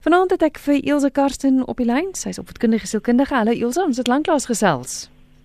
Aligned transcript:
Vanaand 0.00 0.30
het 0.32 0.40
ek 0.46 0.58
vir 0.64 0.78
Elsje 0.80 1.10
Karsten 1.12 1.58
op 1.68 1.76
die 1.76 1.84
lyn. 1.84 2.14
Sy's 2.16 2.38
opvoedkundige 2.40 2.88
sielkundige. 2.88 3.34
Hallo 3.36 3.52
Elsje, 3.52 3.82
ons 3.84 3.98
het 4.00 4.08
lanklaas 4.08 4.46
gesels. 4.48 4.94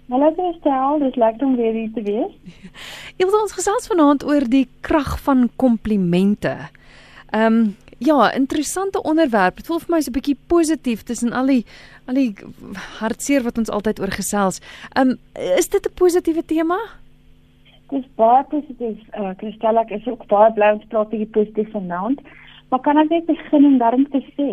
Hallo 0.07 0.29
Christel, 0.37 1.01
dis 1.01 1.17
lekker 1.19 1.43
om 1.43 1.57
weer 1.59 1.75
hier 1.75 1.89
te 1.91 2.03
wees. 2.05 2.61
Elsje, 3.19 3.41
ons 3.41 3.55
gesels 3.57 3.89
vanaand 3.91 4.23
oor 4.23 4.45
die 4.47 4.69
krag 4.87 5.17
van 5.25 5.49
komplimente. 5.59 6.53
Ehm 7.33 7.57
um, 7.57 7.73
ja, 7.99 8.29
interessante 8.35 9.01
onderwerp. 9.03 9.59
Dit 9.59 9.67
voel 9.67 9.81
vir 9.83 9.91
my 9.95 9.99
so 9.99 10.11
'n 10.11 10.15
bietjie 10.21 10.37
positief 10.47 11.03
tussen 11.03 11.35
al 11.35 11.51
die 11.51 11.65
al 12.07 12.15
die 12.15 12.31
hartseer 13.01 13.43
wat 13.43 13.57
ons 13.57 13.69
altyd 13.69 13.99
oor 13.99 14.15
gesels. 14.15 14.61
Ehm 14.95 15.17
um, 15.17 15.19
is 15.59 15.67
dit 15.67 15.83
'n 15.83 15.95
positiewe 15.99 16.45
tema? 16.45 16.79
Dis 17.91 18.07
baie 18.15 18.43
positief. 18.43 19.03
Uh, 19.19 19.35
Christel, 19.35 19.77
ek 19.83 19.91
is 19.91 20.07
ook 20.07 20.27
baie 20.27 20.53
bly 20.53 20.71
om 20.71 20.79
te 20.79 20.87
praat 20.87 21.11
oor 21.11 21.19
die 21.19 21.33
positief 21.39 21.71
vanaand. 21.71 22.23
Maar 22.75 22.83
kan 22.83 22.97
ek 22.97 23.09
net 23.09 23.25
begin 23.25 23.65
om 23.65 23.77
daarom 23.77 24.03
te 24.11 24.19
sê, 24.35 24.51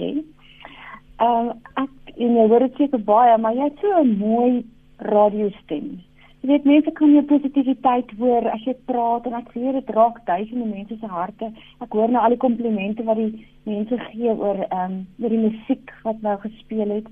uh 1.27 1.49
ek 1.83 2.11
en 2.23 2.35
jy 2.39 2.45
hoor 2.53 2.63
dit 2.63 2.77
seker 2.79 3.01
baie, 3.03 3.33
maar 3.43 3.57
jy 3.57 3.65
het 3.67 3.81
so 3.83 4.03
'n 4.03 4.13
mooi 4.19 4.63
radiostem. 4.99 5.89
Jy 6.41 6.49
weet 6.51 6.69
mense 6.71 6.93
kan 7.01 7.11
jou 7.15 7.23
positiwiteit 7.33 8.13
hoor 8.19 8.47
as 8.51 8.63
jy 8.63 8.75
praat 8.91 9.27
en 9.27 9.35
ek 9.35 9.51
weet 9.55 9.75
dit 9.75 9.91
raak 9.97 10.21
duisende 10.27 10.69
mense 10.71 10.99
se 11.01 11.07
harte. 11.07 11.51
Ek 11.81 11.93
hoor 11.99 12.11
nou 12.11 12.23
al 12.23 12.37
die 12.37 12.45
komplimente 12.47 13.03
wat 13.03 13.17
die 13.17 13.47
mense 13.65 13.99
gee 13.99 14.31
oor 14.31 14.63
ehm 14.71 14.93
um, 14.93 15.07
oor 15.19 15.35
die 15.35 15.45
musiek 15.49 15.91
wat 16.05 16.23
nou 16.23 16.37
gespeel 16.47 16.95
het. 16.99 17.09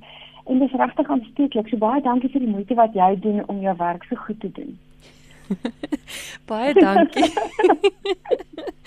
En 0.46 0.58
dit 0.58 0.68
is 0.70 0.78
regtig 0.78 1.10
aansteeklik. 1.10 1.68
So 1.68 1.76
baie 1.76 2.02
dankie 2.02 2.30
vir 2.30 2.46
die 2.46 2.54
moeite 2.54 2.74
wat 2.74 2.94
jy 2.94 3.16
doen 3.18 3.42
om 3.48 3.60
jou 3.60 3.76
werk 3.76 4.04
so 4.04 4.14
goed 4.16 4.40
te 4.40 4.52
doen. 4.52 4.78
baie 6.50 6.74
dankie. 6.74 7.26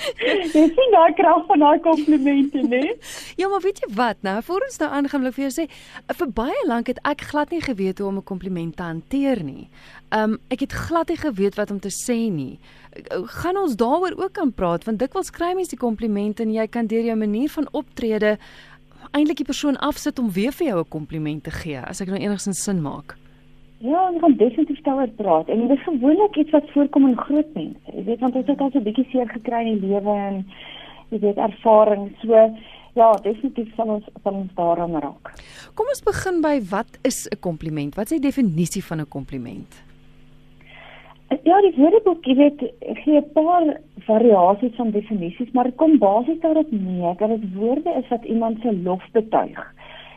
Jy 0.04 0.34
sien 0.52 0.92
daai 0.92 1.14
krag 1.16 1.46
van 1.48 1.64
daai 1.64 1.80
komplimente, 1.84 2.60
né? 2.68 2.82
Ja, 3.40 3.48
maar 3.48 3.64
weet 3.64 3.80
jy 3.84 3.90
wat? 3.96 4.20
Nou, 4.26 4.36
voor 4.44 4.66
ons 4.68 4.80
nou 4.82 4.90
aangaan, 4.92 5.24
wil 5.24 5.32
ek 5.32 5.38
vir 5.38 5.46
jou 5.46 5.54
sê, 5.56 5.66
vir 6.20 6.34
baie 6.36 6.66
lank 6.68 6.92
het 6.92 7.00
ek 7.08 7.24
glad 7.32 7.54
nie 7.56 7.62
geweet 7.64 8.02
hoe 8.02 8.10
om 8.10 8.20
'n 8.20 8.28
kompliment 8.28 8.76
te 8.76 8.84
hanteer 8.84 9.44
nie. 9.44 9.70
Um 10.12 10.38
ek 10.50 10.68
het 10.68 10.74
glad 10.74 11.10
nie 11.10 11.18
geweet 11.18 11.56
wat 11.56 11.72
om 11.72 11.80
te 11.80 11.90
sê 11.92 12.30
nie. 12.32 12.60
Gaan 13.40 13.58
ons 13.58 13.76
daaroor 13.76 14.14
ook 14.18 14.34
kan 14.34 14.54
praat 14.54 14.84
want 14.84 15.00
dikwels 15.00 15.32
kry 15.32 15.54
mense 15.54 15.72
die 15.72 15.80
komplimente 15.80 16.44
en 16.44 16.54
jy 16.54 16.68
kan 16.68 16.88
deur 16.88 17.04
jou 17.04 17.16
manier 17.16 17.50
van 17.50 17.68
optrede 17.72 18.38
eintlik 19.12 19.38
die 19.38 19.46
persoon 19.46 19.78
afsit 19.78 20.20
om 20.20 20.32
weer 20.32 20.52
vir 20.52 20.68
jou 20.68 20.80
'n 20.80 20.90
kompliment 20.90 21.44
te 21.44 21.52
gee, 21.52 21.80
as 21.80 22.02
ek 22.02 22.08
nou 22.08 22.20
enigstens 22.20 22.64
sin 22.64 22.82
maak. 22.82 23.16
Ja, 23.84 24.06
ons 24.10 24.22
gaan 24.24 24.36
definitief 24.40 24.82
daaroor 24.82 25.10
praat. 25.20 25.50
En 25.52 25.68
dit 25.68 25.78
is 25.78 25.84
gewoonlik 25.84 26.36
iets 26.36 26.52
wat 26.56 26.70
voorkom 26.72 27.08
in 27.08 27.18
groot 27.18 27.50
mense. 27.54 27.96
Jy 27.96 28.04
weet 28.04 28.22
want 28.24 28.36
ons 28.40 28.48
het 28.48 28.62
al 28.62 28.70
so 28.72 28.80
'n 28.80 28.84
bietjie 28.84 29.08
seer 29.12 29.28
gekry 29.30 29.66
in 29.66 29.80
die 29.80 29.90
lewe 29.90 30.14
en 30.28 30.46
jy 31.10 31.20
weet 31.20 31.38
ervaring. 31.38 32.16
So 32.22 32.32
ja, 32.96 33.12
definitief 33.24 33.76
sal 33.76 33.88
ons 33.88 34.06
sal 34.24 34.34
ons 34.34 34.54
daaraan 34.56 34.96
raak. 35.04 35.34
Kom 35.76 35.88
ons 35.88 36.04
begin 36.04 36.42
by 36.42 36.62
wat 36.70 37.00
is 37.04 37.28
'n 37.28 37.40
kompliment? 37.40 37.96
Wat 37.96 38.12
is 38.12 38.20
die 38.20 38.28
definisie 38.30 38.84
van 38.84 39.02
'n 39.02 39.08
kompliment? 39.08 39.84
Ja, 41.44 41.62
die 41.62 41.76
woordeboek, 41.76 42.26
jy 42.26 42.36
weet, 42.36 42.60
gee 43.04 43.18
'n 43.18 43.32
paar 43.34 43.80
variasies 44.08 44.76
van 44.76 44.92
definisies, 44.92 45.52
maar 45.52 45.64
dit 45.64 45.76
kom 45.76 45.98
basies 45.98 46.40
daarop 46.40 46.72
neer 46.72 47.16
dat 47.18 47.30
dit 47.30 47.54
woorde 47.54 47.90
is 47.98 48.08
wat 48.08 48.24
iemand 48.24 48.62
se 48.62 48.82
lof 48.84 49.04
betuig 49.12 49.74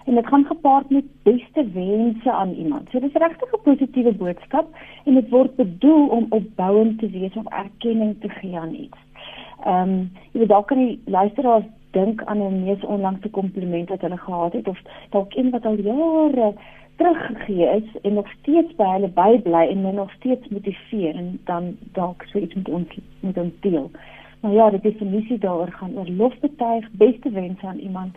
en 0.07 0.15
dit 0.15 0.27
gaan 0.27 0.45
gepaard 0.45 0.91
met 0.91 1.05
beste 1.23 1.71
wense 1.73 2.33
aan 2.33 2.53
iemand. 2.53 2.89
So 2.91 3.01
dis 3.01 3.13
regtig 3.13 3.53
'n 3.53 3.63
positiewe 3.63 4.13
boodskap 4.13 4.67
en 5.05 5.15
dit 5.15 5.29
word 5.29 5.57
bedoel 5.57 6.07
om 6.07 6.27
opbouend 6.29 6.99
te 6.99 7.11
wees 7.11 7.35
of 7.35 7.47
erkenning 7.47 8.17
te 8.21 8.29
gee 8.29 8.59
aan 8.59 8.75
iets. 8.75 8.99
Ehm 9.65 9.89
um, 9.89 10.11
jy 10.33 10.39
weet 10.39 10.49
dalk 10.49 10.67
kan 10.67 10.79
die 10.79 11.01
luisteraars 11.05 11.65
dink 11.91 12.25
aan 12.25 12.43
'n 12.43 12.65
mees 12.65 12.85
onlangse 12.85 13.31
kompliment 13.31 13.89
wat 13.89 14.01
hulle 14.01 14.17
gehad 14.17 14.53
het 14.53 14.69
of 14.69 14.79
dalk 15.11 15.35
een 15.35 15.51
wat 15.51 15.67
al 15.67 15.77
jare 15.77 16.55
teruggegee 16.97 17.67
is 17.81 18.01
en 18.03 18.15
nog 18.15 18.29
steeds 18.39 18.75
by 18.75 18.91
hulle 18.93 19.09
bybly 19.09 19.65
en 19.69 19.79
hulle 19.79 19.93
nog 19.93 20.13
steeds 20.13 20.49
motiveer 20.49 21.15
en 21.15 21.41
dan 21.45 21.77
dalk 21.93 22.23
so 22.23 22.39
iets 22.39 22.55
met 22.55 22.69
ons 22.69 22.99
met 23.21 23.37
ons 23.37 23.53
deel. 23.61 23.91
Maar 24.41 24.53
ja, 24.53 24.71
die 24.71 24.81
definisie 24.81 25.39
daaroor 25.39 25.73
gaan 25.73 25.97
oor 25.99 26.09
lofbetuig, 26.09 26.89
beste 26.93 27.31
wense 27.31 27.67
aan 27.67 27.79
iemand 27.79 28.17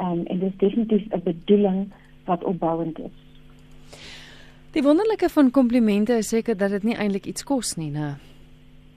um, 0.00 0.24
en 0.26 0.38
dit 0.38 0.50
is 0.50 0.58
definitief 0.58 1.04
'n 1.12 1.22
bedoeling 1.24 1.92
wat 2.24 2.44
opbouend 2.44 2.98
is. 2.98 3.16
Die 4.72 4.82
wonderlike 4.82 5.28
van 5.28 5.50
komplimente 5.50 6.12
is 6.12 6.28
seker 6.28 6.56
dat 6.56 6.70
dit 6.70 6.82
nie 6.82 6.96
eintlik 6.96 7.26
iets 7.26 7.44
kos 7.44 7.76
nie, 7.76 7.90
né? 7.90 8.14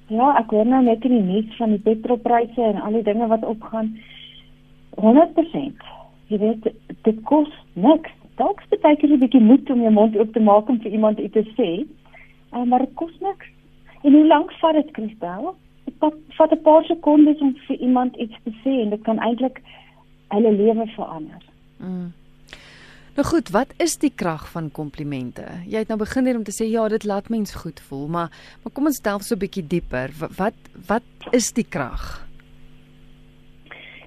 Ja, 0.07 0.31
ek 0.39 0.49
hoor 0.49 0.65
nou 0.65 0.83
net 0.83 1.03
in 1.05 1.11
die 1.11 1.25
nuus 1.25 1.55
van 1.59 1.69
die 1.69 1.83
petrolpryse 1.83 2.61
en 2.61 2.79
al 2.81 2.91
die 2.91 3.03
dinge 3.03 3.27
wat 3.27 3.43
opgaan. 3.45 3.91
100%. 4.95 5.83
Jy 6.31 6.39
weet, 6.39 6.69
dit 7.03 7.19
kos 7.23 7.51
niks. 7.73 8.11
Dalk 8.41 8.61
is 8.63 8.69
dit 8.69 8.81
baie 8.81 8.97
'n 8.97 9.19
bietjie 9.19 9.41
moed 9.41 9.69
om 9.69 9.81
jou 9.81 9.91
mond 9.91 10.17
oop 10.17 10.33
te 10.33 10.39
maak 10.39 10.69
om 10.69 10.79
vir 10.79 10.91
iemand 10.91 11.19
iets 11.19 11.33
te 11.33 11.45
sê, 11.57 11.85
um, 12.53 12.67
maar 12.67 12.79
dit 12.79 12.93
kos 12.93 13.13
niks. 13.19 13.45
En 14.03 14.13
hoe 14.13 14.27
lank 14.27 14.51
vat 14.61 14.73
dit, 14.73 14.89
Christel? 14.93 15.55
Dit 15.85 15.95
vat 16.37 16.51
'n 16.51 16.61
paar 16.61 16.83
sekondes 16.83 17.39
om 17.39 17.55
vir 17.67 17.77
iemand 17.77 18.15
iets 18.15 18.37
te 18.43 18.51
sê 18.63 18.81
en 18.81 18.89
dit 18.89 19.01
kan 19.01 19.19
eintlik 19.19 19.61
hulle 20.33 20.51
lewe 20.51 20.87
verander. 20.95 21.43
Mm. 21.77 22.13
Nou 23.17 23.25
goed, 23.25 23.49
wat 23.49 23.71
is 23.81 23.95
die 23.97 24.11
krag 24.13 24.43
van 24.53 24.67
komplimente? 24.71 25.45
Jy 25.65 25.81
het 25.81 25.89
nou 25.89 25.97
begin 25.97 26.27
hier 26.29 26.37
om 26.37 26.43
te 26.45 26.53
sê 26.53 26.67
ja, 26.69 26.83
dit 26.87 27.05
laat 27.09 27.31
mens 27.33 27.55
goed 27.63 27.79
voel, 27.87 28.05
maar 28.13 28.29
maar 28.63 28.73
kom 28.73 28.85
ons 28.85 29.01
delf 29.01 29.23
so 29.25 29.35
'n 29.35 29.41
bietjie 29.41 29.67
dieper. 29.67 30.13
Wat 30.37 30.57
wat 30.87 31.07
is 31.31 31.51
die 31.53 31.65
krag? 31.65 32.27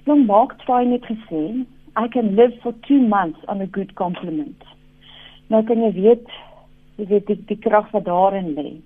Dan 0.05 0.27
Mark 0.27 0.55
Twain 0.63 0.93
het 0.93 1.05
gesê, 1.05 1.67
I 1.99 2.09
can 2.09 2.35
live 2.35 2.55
for 2.63 2.73
2 2.87 3.01
months 3.09 3.41
on 3.47 3.61
a 3.61 3.67
good 3.71 3.93
compliment. 3.95 4.63
Nou 5.49 5.65
kan 5.65 5.83
jy 5.83 5.93
weet, 5.93 6.27
jy 6.97 7.07
weet 7.07 7.27
die, 7.27 7.45
die 7.47 7.59
krag 7.59 7.91
wat 7.91 8.05
daarin 8.05 8.55
lê. 8.55 8.79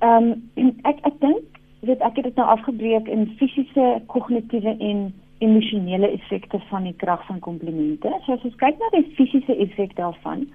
Ehm 0.00 0.34
um, 0.56 0.80
ek 0.82 0.98
ek 1.06 1.20
dink 1.20 1.60
weet 1.80 2.00
ek 2.00 2.16
het 2.16 2.24
dit 2.24 2.36
nou 2.36 2.48
afgebreek 2.48 3.08
in 3.08 3.28
fisiese, 3.38 4.02
kognitiewe 4.06 4.76
en 4.78 5.12
emosionele 5.40 6.10
effekte 6.12 6.60
van 6.68 6.86
die 6.88 6.96
krag 6.96 7.26
van 7.26 7.38
komplimente. 7.38 8.12
So 8.24 8.36
as 8.36 8.46
ons 8.48 8.56
kyk 8.60 8.78
na 8.80 8.90
die 8.94 9.06
fisiese 9.16 9.56
effek 9.66 9.96
daarvan, 9.98 10.48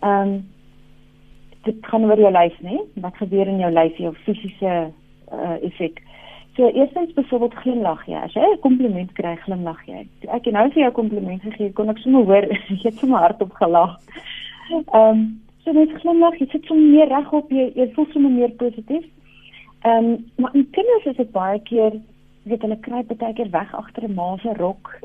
ehm 0.00 0.32
um, 0.32 0.40
dit 1.64 1.80
kan 1.84 2.04
oor 2.08 2.16
jou 2.16 2.30
lyf, 2.32 2.54
né? 2.64 2.78
Wat 3.04 3.16
gebeur 3.20 3.48
in 3.48 3.58
jou 3.60 3.68
lyf, 3.72 3.98
jou 4.00 4.14
fisiese 4.24 4.70
uh, 5.32 5.56
effek. 5.68 6.00
So 6.56 6.68
eerstens 6.68 7.12
byvoorbeeld 7.12 7.54
glimlag 7.54 8.06
jy. 8.06 8.16
As 8.16 8.32
jy 8.34 8.40
'n 8.40 8.60
kompliment 8.60 9.12
kry, 9.12 9.34
glimlag 9.44 9.82
jy. 9.86 10.06
Ek 10.28 10.44
het 10.44 10.52
nou 10.52 10.70
vir 10.70 10.82
jou 10.82 10.92
kompliment 10.92 11.42
gegee, 11.42 11.72
kon 11.72 11.88
ek 11.88 11.98
sommer 11.98 12.24
hoor 12.24 12.48
jy 12.68 12.80
het 12.82 12.98
sommer 12.98 13.20
hardop 13.20 13.52
gelag. 13.52 13.98
Ehm 14.70 14.96
um, 15.00 15.40
so 15.64 15.72
net 15.72 15.92
glimlag, 16.00 16.38
jy 16.40 16.48
sit 16.50 16.64
sommer 16.64 16.90
meer 16.90 17.08
reg 17.08 17.32
op, 17.32 17.50
jy, 17.50 17.72
jy 17.76 17.90
voel 17.94 18.06
sommer 18.12 18.30
meer 18.30 18.50
positief. 18.50 19.04
Ehm 19.84 20.04
um, 20.04 20.24
maar 20.36 20.54
in 20.54 20.66
kinders 20.70 21.06
is 21.12 21.16
dit 21.16 21.32
baie 21.32 21.60
keer 21.60 22.00
weet 22.48 22.62
hulle 22.64 22.76
kry 22.80 23.02
baie 23.08 23.34
keer 23.36 23.50
weg 23.52 23.72
agter 23.76 24.04
'n 24.08 24.14
ma 24.14 24.36
se 24.42 24.52
rok. 24.56 24.92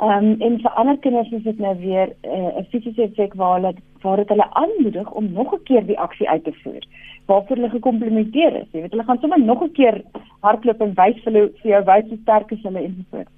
Ehm 0.00 0.10
um, 0.10 0.40
en 0.40 0.58
vir 0.60 0.72
ander 0.80 0.96
kinders 0.98 1.32
is 1.32 1.42
dit 1.42 1.58
nou 1.58 1.74
weer 1.78 2.14
eh, 2.22 2.30
'n 2.30 2.58
uh, 2.60 2.64
fisiese 2.70 3.02
effek 3.02 3.34
waar 3.34 3.54
hulle 3.60 3.74
waar 4.02 4.16
dit 4.16 4.28
hulle 4.28 4.48
aanmoedig 4.62 5.10
om 5.12 5.32
nog 5.32 5.52
'n 5.54 5.62
keer 5.64 5.86
die 5.86 5.98
aksie 5.98 6.28
uit 6.28 6.44
te 6.44 6.52
voer. 6.62 6.84
Waarvoor 7.26 7.56
hulle 7.56 7.70
gekomplimenteer 7.70 8.56
is. 8.56 8.68
Jy 8.72 8.80
weet 8.80 8.90
hulle 8.90 9.04
gaan 9.04 9.20
sommer 9.20 9.40
nog 9.40 9.62
'n 9.62 9.72
keer 9.72 10.02
hardloop 10.40 10.80
en 10.80 10.94
wys 10.94 11.22
vir 11.22 11.32
hulle 11.32 11.52
vir 11.62 11.70
jou 11.70 11.84
wys 11.84 12.08
hoe 12.08 12.18
sterk 12.22 12.50
is 12.50 12.62
hulle 12.62 12.82
ensovoorts. 12.88 13.34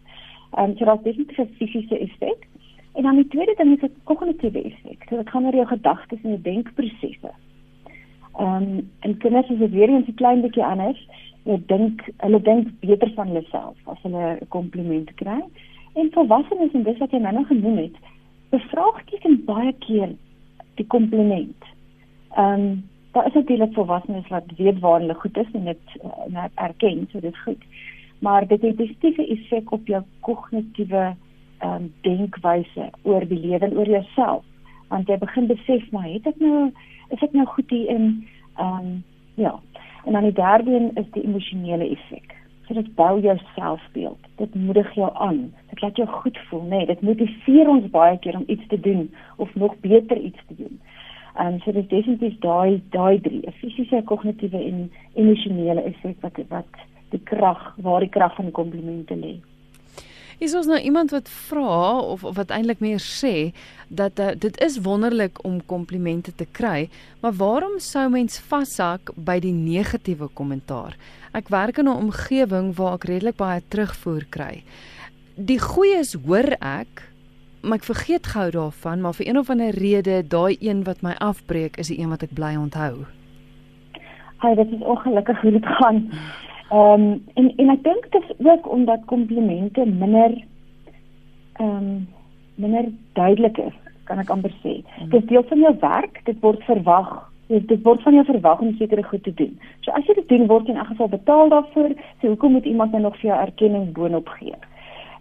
Ehm 0.57 0.71
um, 0.71 0.77
so 0.77 0.85
daar's 0.85 1.03
definitief 1.03 1.39
'n 1.39 1.57
fisiese 1.59 1.99
effek. 1.99 2.49
En 2.95 3.03
dan 3.03 3.17
die 3.17 3.29
tweede 3.29 3.55
ding 3.57 3.77
is 3.77 3.83
'n 3.83 3.95
kognitiewe 4.05 4.63
effek. 4.63 5.07
So 5.09 5.17
dit 5.17 5.31
gaan 5.31 5.45
oor 5.45 5.55
jou 5.55 5.67
gedagtes 5.67 6.23
en 6.23 6.31
jou 6.31 6.43
denkprosesse. 6.43 7.31
Ehm 8.39 8.63
um, 8.63 8.91
en 9.01 9.19
kinders 9.19 9.49
is 9.49 9.59
dit 9.59 9.71
weer 9.71 9.89
eens 9.89 10.09
'n 10.09 10.15
klein 10.15 10.41
bietjie 10.41 10.65
anders 10.65 11.09
jy 11.47 11.57
dink 11.71 12.03
hulle 12.25 12.41
dink 12.43 12.69
beter 12.83 13.13
van 13.15 13.31
hulle 13.31 13.45
self 13.51 13.91
as 13.93 14.03
hulle 14.03 14.37
'n 14.41 14.49
kompliment 14.49 15.11
kry. 15.23 15.41
En 15.95 16.13
volwassenes 16.13 16.75
en 16.75 16.83
dis 16.83 16.99
wat 16.99 17.11
jy 17.11 17.19
nou 17.19 17.33
nog 17.35 17.47
genoem 17.47 17.79
het, 17.79 17.97
bevraagteken 18.51 19.45
baie 19.45 19.73
keer 19.87 20.15
die 20.77 20.87
kompliment. 20.87 21.71
Ehm 22.37 22.61
um, 22.61 22.85
daar 23.13 23.27
is 23.27 23.33
natuurlik 23.33 23.73
volwassenes 23.73 24.29
wat 24.29 24.45
weet 24.57 24.79
waar 24.81 25.01
hulle 25.01 25.15
goed 25.15 25.37
is 25.37 25.53
en 25.53 25.65
dit 25.65 25.85
uh, 26.05 26.45
erken, 26.55 27.09
so 27.13 27.21
dit 27.21 27.39
goed. 27.39 27.63
Maar 28.21 28.47
dit 28.47 28.63
het 28.63 28.73
'n 28.73 28.77
positiewe 28.77 29.27
effek 29.27 29.73
op 29.73 29.87
jou 29.87 30.03
kognitiewe 30.21 31.15
ehm 31.59 31.73
um, 31.75 31.93
denkwyse 32.01 32.91
oor 33.03 33.29
die 33.29 33.41
lewe 33.41 33.65
en 33.65 33.79
oor 33.79 33.89
jouself. 33.89 34.45
Want 34.89 35.09
jy 35.09 35.19
begin 35.19 35.47
besef 35.47 35.91
maar 35.91 36.09
het 36.09 36.27
ek 36.27 36.39
nou 36.39 36.73
is 37.09 37.23
ek 37.23 37.33
nou 37.33 37.47
goed 37.47 37.71
hier 37.71 37.89
in 37.89 38.27
ehm 38.57 38.79
um, 38.79 39.05
ja, 39.35 39.61
En 40.07 40.13
dan 40.13 40.23
die 40.23 40.33
derde 40.33 40.71
een 40.71 40.91
is 40.95 41.11
die 41.11 41.23
emosionele 41.23 41.89
effek. 41.91 42.35
So 42.67 42.75
dit 42.75 42.95
bou 42.95 43.21
jou 43.21 43.39
selfbeeld. 43.55 44.19
Dit 44.37 44.55
moedig 44.55 44.95
jou 44.95 45.11
aan. 45.15 45.53
Dit 45.71 45.81
laat 45.81 45.97
jou 45.97 46.09
goed 46.09 46.39
voel, 46.49 46.63
nê. 46.63 46.69
Nee, 46.69 46.87
dit 46.87 47.01
motiveer 47.01 47.69
ons 47.69 47.91
baie 47.91 48.19
keer 48.19 48.39
om 48.39 48.45
iets 48.47 48.67
te 48.67 48.81
doen 48.81 49.11
of 49.37 49.55
nog 49.55 49.75
beter 49.81 50.19
iets 50.19 50.43
te 50.47 50.55
doen. 50.63 50.81
En 51.35 51.53
um, 51.53 51.59
so 51.61 51.73
dit 51.73 51.83
is 51.83 51.89
definitief 51.89 52.39
daai 52.41 52.83
daai 52.91 53.21
drie, 53.21 53.43
fisiese, 53.61 54.03
kognitiewe 54.05 54.63
en 54.63 54.87
emosionele 55.15 55.83
effek 55.91 56.17
wat 56.21 56.39
wat 56.49 56.87
die 57.11 57.21
krag, 57.23 57.75
waar 57.83 58.01
die 58.01 58.09
krag 58.09 58.35
van 58.35 58.51
komplimente 58.51 59.17
lê. 59.17 59.35
Is 60.39 60.53
ons 60.53 60.67
nou 60.69 60.77
iemand 60.77 61.15
wat 61.15 61.31
vra 61.33 61.97
of, 61.97 62.21
wat 62.37 62.51
eintlik 62.53 62.83
meer 62.85 63.01
sê 63.01 63.55
dat 63.89 64.21
uh, 64.21 64.35
dit 64.37 64.59
is 64.61 64.77
wonderlik 64.85 65.39
om 65.49 65.63
komplimente 65.65 66.35
te 66.37 66.45
kry, 66.45 66.91
maar 67.23 67.33
waarom 67.39 67.79
sou 67.81 68.05
mens 68.13 68.37
vashak 68.51 69.15
by 69.17 69.39
die 69.41 69.55
negatiewe 69.57 70.29
kommentaar? 70.37 70.99
Ek 71.33 71.49
werk 71.49 71.81
in 71.81 71.89
'n 71.89 71.97
omgewing 72.05 72.75
waar 72.77 73.01
ek 73.01 73.09
redelik 73.09 73.37
baie 73.41 73.63
terugvoer 73.69 74.27
kry. 74.29 74.63
Die 75.37 75.61
goeies 75.61 76.13
hoor 76.13 76.53
ek, 76.61 77.09
maar 77.63 77.81
ek 77.81 77.89
vergeet 77.89 78.27
gou 78.27 78.51
daarvan, 78.51 79.01
maar 79.01 79.17
vir 79.17 79.29
een 79.29 79.39
of 79.39 79.51
ander 79.51 79.73
rede, 79.73 80.23
daai 80.23 80.57
een 80.61 80.85
wat 80.85 81.01
my 81.03 81.15
afbreek 81.17 81.77
is 81.77 81.89
die 81.89 81.99
een 81.99 82.13
wat 82.13 82.23
ek 82.23 82.35
bly 82.35 82.57
onthou. 82.57 83.07
Hy, 84.45 84.55
dit 84.55 84.73
is 84.73 84.81
ongelukkig 84.85 85.41
hoe 85.41 85.51
dit 85.51 85.67
gaan. 85.81 86.13
Ehm 86.71 87.03
um, 87.03 87.25
en 87.35 87.53
en 87.57 87.69
ek 87.71 87.83
dink 87.83 88.07
dit 88.11 88.23
is 88.23 88.47
ook 88.47 88.69
omdat 88.73 89.05
komplimente 89.05 89.85
minder 89.87 90.33
ehm 91.53 91.77
um, 91.77 92.09
minder 92.55 92.89
duidelik 93.13 93.59
is, 93.59 93.75
kan 94.05 94.19
ek 94.19 94.31
amper 94.31 94.55
sê. 94.63 94.81
Hmm. 94.83 95.09
Dit 95.11 95.23
is 95.23 95.29
deel 95.29 95.45
van 95.49 95.61
jou 95.61 95.75
werk, 95.81 96.21
dit 96.25 96.41
word 96.41 96.63
verwag. 96.65 97.13
Dit 97.47 97.69
dit 97.69 97.83
word 97.83 98.03
van 98.03 98.15
jou 98.15 98.25
verwag 98.25 98.61
om 98.61 98.75
sekere 98.79 99.03
goed 99.03 99.23
te 99.23 99.35
doen. 99.35 99.59
So 99.81 99.91
as 99.91 100.07
jy 100.07 100.15
dit 100.15 100.29
doen, 100.29 100.47
word 100.47 100.67
jy 100.67 100.75
in 100.75 100.81
elk 100.83 100.91
geval 100.95 101.13
betaal 101.13 101.53
daarvoor. 101.55 101.95
So 102.21 102.33
hoekom 102.33 102.53
moet 102.59 102.65
iemand 102.65 102.93
nou 102.93 103.03
nog 103.03 103.21
vir 103.21 103.31
jou 103.31 103.39
erkenning 103.41 103.93
boonop 103.93 104.29
gee? 104.39 104.59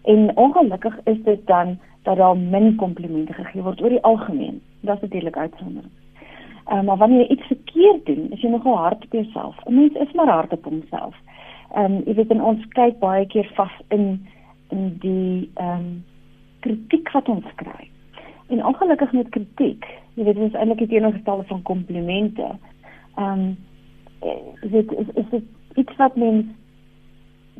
En 0.06 0.36
ongelukkig 0.36 0.98
is 1.04 1.22
dit 1.22 1.46
dan 1.46 1.78
dat 2.02 2.16
daar 2.16 2.36
min 2.36 2.74
komplimente 2.74 3.32
gegee 3.32 3.62
word 3.62 3.82
oor 3.82 3.94
die 3.94 4.02
algemeen. 4.02 4.60
Dit 4.80 4.94
is 4.94 5.00
natuurlik 5.00 5.36
uitsondering. 5.36 5.92
Uh, 6.72 6.82
maar 6.82 6.96
wanneer 6.96 7.20
jy 7.20 7.28
iets 7.28 7.46
verkeerd 7.46 8.06
doen, 8.06 8.30
is 8.30 8.40
jy 8.40 8.50
nogal 8.50 8.76
hard 8.76 9.04
op 9.04 9.12
jouself. 9.12 9.56
'n 9.64 9.74
Mens 9.74 9.94
is 9.94 10.12
maar 10.12 10.28
hard 10.28 10.52
op 10.52 10.64
homself. 10.64 11.14
Ehm 11.76 11.84
um, 11.84 12.02
jy 12.06 12.14
weet 12.16 12.30
in 12.32 12.42
ons 12.42 12.62
kyk 12.72 12.98
baie 13.02 13.26
keer 13.32 13.48
vas 13.56 13.72
in 13.94 14.06
in 14.72 14.86
die 15.02 15.50
ehm 15.54 15.72
um, 15.72 15.88
kritiek 16.64 17.10
wat 17.12 17.28
ons 17.28 17.48
kry. 17.60 17.90
En 18.48 18.64
ongelukkig 18.64 19.12
met 19.12 19.28
kritiek, 19.34 19.84
jy 20.14 20.24
weet 20.24 20.40
is 20.46 20.56
eintlik 20.56 20.78
die 20.78 20.88
teenoorgestelde 20.94 21.44
van 21.50 21.62
komplimente. 21.62 22.48
Ehm 23.16 23.44
um, 23.44 23.56
dit 24.62 24.92
is 24.92 25.12
is 25.14 25.28
dit 25.30 25.44
iets 25.82 25.96
wat 26.00 26.16
mens 26.16 26.46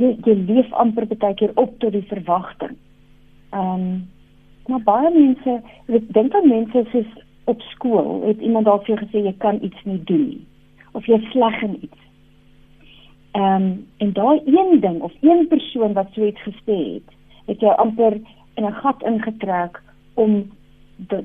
jy, 0.01 0.17
jy 0.25 0.35
leef 0.49 0.73
amper 0.73 1.07
baie 1.13 1.35
keer 1.35 1.53
op 1.55 1.79
tot 1.85 1.93
die 1.93 2.07
verwagting. 2.09 2.77
Ehm 3.53 3.73
um, 3.75 4.05
maar 4.67 4.83
baie 4.83 5.11
mense, 5.15 5.61
ek 5.87 6.09
dink 6.15 6.35
aan 6.35 6.49
mense 6.49 6.87
soos 6.91 7.13
op 7.45 7.61
skool, 7.61 8.25
het 8.27 8.41
iemand 8.41 8.67
dalk 8.67 8.83
vir 8.87 8.97
jou 8.97 9.05
gesê 9.05 9.21
jy 9.29 9.37
kan 9.45 9.61
iets 9.63 9.85
nie 9.85 10.01
doen 10.09 10.25
nie 10.33 10.45
of 10.97 11.05
jy 11.07 11.21
sleg 11.31 11.63
in 11.63 11.77
iets. 11.85 12.03
Ehm 13.37 13.63
um, 13.63 13.87
en 13.97 14.13
daai 14.13 14.41
een 14.45 14.81
ding 14.81 15.01
of 15.01 15.13
een 15.21 15.47
persoon 15.49 15.93
wat 15.93 16.07
so 16.11 16.25
iets 16.25 16.43
gesê 16.43 16.77
het, 16.93 17.09
het 17.47 17.61
jou 17.61 17.77
amper 17.77 18.13
in 18.55 18.65
'n 18.65 18.73
gat 18.73 19.03
ingetrek 19.03 19.83
om 20.15 20.51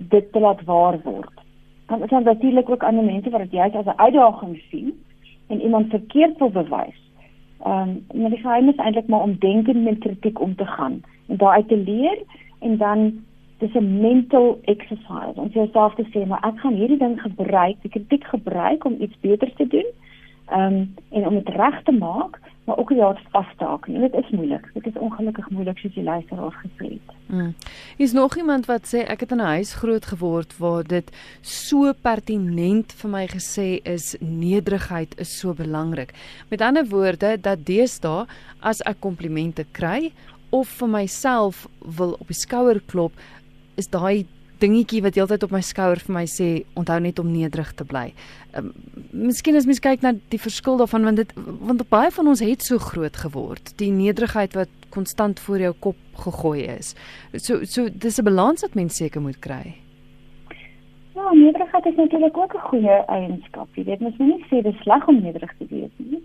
dit 0.10 0.32
te 0.32 0.40
laat 0.40 0.64
waar 0.64 1.00
word. 1.04 1.38
Dan 1.88 2.04
is 2.04 2.10
daar 2.10 2.24
natuurlik 2.24 2.70
ook 2.70 2.84
ander 2.84 3.04
mense 3.04 3.30
wat 3.30 3.42
dit 3.42 3.52
juist 3.52 3.76
as 3.76 3.86
'n 3.86 4.02
uitdaging 4.02 4.62
sien 4.70 5.04
en 5.48 5.62
iemand 5.62 5.90
verkeerd 5.90 6.38
wil 6.38 6.50
bewys. 6.50 7.00
Ehm 7.64 7.90
um, 7.90 8.22
maar 8.22 8.30
die 8.30 8.40
geheim 8.40 8.70
is 8.70 8.76
eintlik 8.76 9.08
maar 9.08 9.22
om 9.22 9.40
denkend 9.40 9.84
met 9.84 10.00
kritiek 10.00 10.42
om 10.42 10.56
te 10.56 10.66
gaan 10.66 11.02
en 11.28 11.38
daaruit 11.38 11.68
te 11.68 11.78
leer 11.78 12.18
en 12.60 12.78
dan 12.78 13.24
dis 13.58 13.74
'n 13.74 14.00
mental 14.02 14.60
exercise. 14.62 15.36
Ons 15.36 15.54
jouself 15.54 15.96
te 15.96 16.06
sê 16.14 16.28
maar 16.28 16.44
ek 16.44 16.60
gaan 16.60 16.74
hierdie 16.74 16.98
ding 16.98 17.22
gebruik, 17.22 17.76
die 17.82 17.92
kritiek 17.92 18.24
gebruik 18.24 18.86
om 18.86 18.96
iets 19.00 19.20
beter 19.20 19.54
te 19.54 19.68
doen. 19.68 19.86
Um, 20.52 20.94
en 21.10 21.28
om 21.28 21.34
dit 21.34 21.50
reg 21.56 21.84
te 21.84 21.92
maak, 21.92 22.40
maar 22.64 22.78
ook 22.78 22.90
ja, 22.90 23.18
vas 23.30 23.46
te 23.58 23.64
haak. 23.64 23.88
En 23.88 24.02
dit 24.02 24.14
is 24.14 24.30
moeilik. 24.30 24.70
Dit 24.74 24.86
is 24.86 24.98
ongelukkig 25.00 25.50
moeilik 25.50 25.78
soos 25.78 25.94
die 25.94 26.04
luisteraar 26.04 26.54
gesê 26.64 26.90
het. 26.90 27.16
Mm. 27.26 27.54
Is 27.98 28.12
nog 28.12 28.36
iemand 28.38 28.66
wat 28.66 28.88
sê 28.94 29.06
ek 29.08 29.20
het 29.20 29.32
in 29.32 29.42
'n 29.42 29.54
huis 29.56 29.74
groot 29.74 30.06
geword 30.06 30.58
waar 30.58 30.84
dit 30.84 31.12
so 31.42 31.94
pertinent 32.02 32.94
vir 32.94 33.10
my 33.10 33.28
gesê 33.28 33.80
is 33.84 34.16
nederigheid 34.20 35.20
is 35.20 35.40
so 35.40 35.54
belangrik. 35.54 36.14
Met 36.50 36.62
ander 36.62 36.86
woorde 36.86 37.42
dat 37.42 37.66
deesdae 37.66 38.26
as 38.60 38.82
ek 38.82 39.00
komplimente 39.00 39.66
kry 39.72 40.12
of 40.50 40.68
vir 40.68 40.88
myself 40.88 41.68
wil 41.98 42.12
op 42.20 42.28
die 42.28 42.36
skouer 42.36 42.82
klop, 42.86 43.12
is 43.76 43.88
daai 43.88 44.26
dingetjie 44.62 45.02
wat 45.06 45.18
heeltyd 45.18 45.44
op 45.44 45.54
my 45.56 45.62
skouer 45.66 46.00
vir 46.06 46.14
my 46.16 46.24
sê 46.30 46.50
onthou 46.80 47.00
net 47.04 47.20
om 47.20 47.32
nederig 47.32 47.72
te 47.78 47.86
bly. 47.88 48.12
Um, 48.58 48.72
miskien 49.12 49.58
as 49.60 49.68
mens 49.70 49.82
kyk 49.84 50.04
na 50.06 50.14
die 50.34 50.40
verskil 50.42 50.80
daarvan 50.82 51.08
want 51.10 51.22
dit 51.22 51.34
want 51.36 51.84
baie 51.90 52.12
van 52.12 52.32
ons 52.32 52.44
het 52.46 52.64
so 52.66 52.78
groot 52.82 53.18
geword. 53.24 53.74
Die 53.82 53.92
nederigheid 53.92 54.56
wat 54.58 54.72
konstant 54.92 55.40
voor 55.40 55.60
jou 55.66 55.74
kop 55.88 56.00
gegooi 56.26 56.66
is. 56.78 56.96
So 57.36 57.64
so 57.66 57.90
dis 57.90 58.20
'n 58.20 58.24
balans 58.24 58.62
wat 58.62 58.76
mens 58.76 58.96
seker 58.96 59.22
moet 59.22 59.40
kry. 59.40 59.76
Ja, 61.16 61.32
nederigheid 61.34 61.86
is 61.86 61.96
natuurlik 61.96 62.38
ook 62.38 62.54
'n 62.54 62.68
goeie 62.70 63.06
eienskap. 63.08 63.68
Jy 63.76 63.84
weet 63.84 64.00
mens 64.00 64.18
moet 64.18 64.28
nie 64.28 64.46
sê 64.50 64.64
dis 64.64 64.82
sleg 64.82 65.08
om 65.08 65.22
nederig 65.22 65.54
te 65.58 65.66
wees 65.70 65.96
nie. 65.98 66.24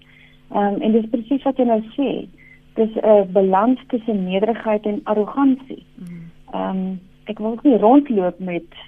Ehm 0.50 0.74
um, 0.74 0.80
en 0.80 0.92
dis 0.92 1.10
presies 1.10 1.42
wat 1.42 1.56
jy 1.56 1.64
nou 1.64 1.82
sê. 1.96 2.28
Dis 2.74 2.92
'n 3.02 3.32
balans 3.32 3.80
tussen 3.88 4.24
nederigheid 4.24 4.86
en 4.86 5.00
arrogansie. 5.04 5.84
Mm. 5.96 6.30
Ehm 6.52 6.70
um, 6.70 7.00
ek 7.30 7.38
wil 7.42 7.58
nie 7.62 7.78
rondloop 7.82 8.38
met 8.38 8.82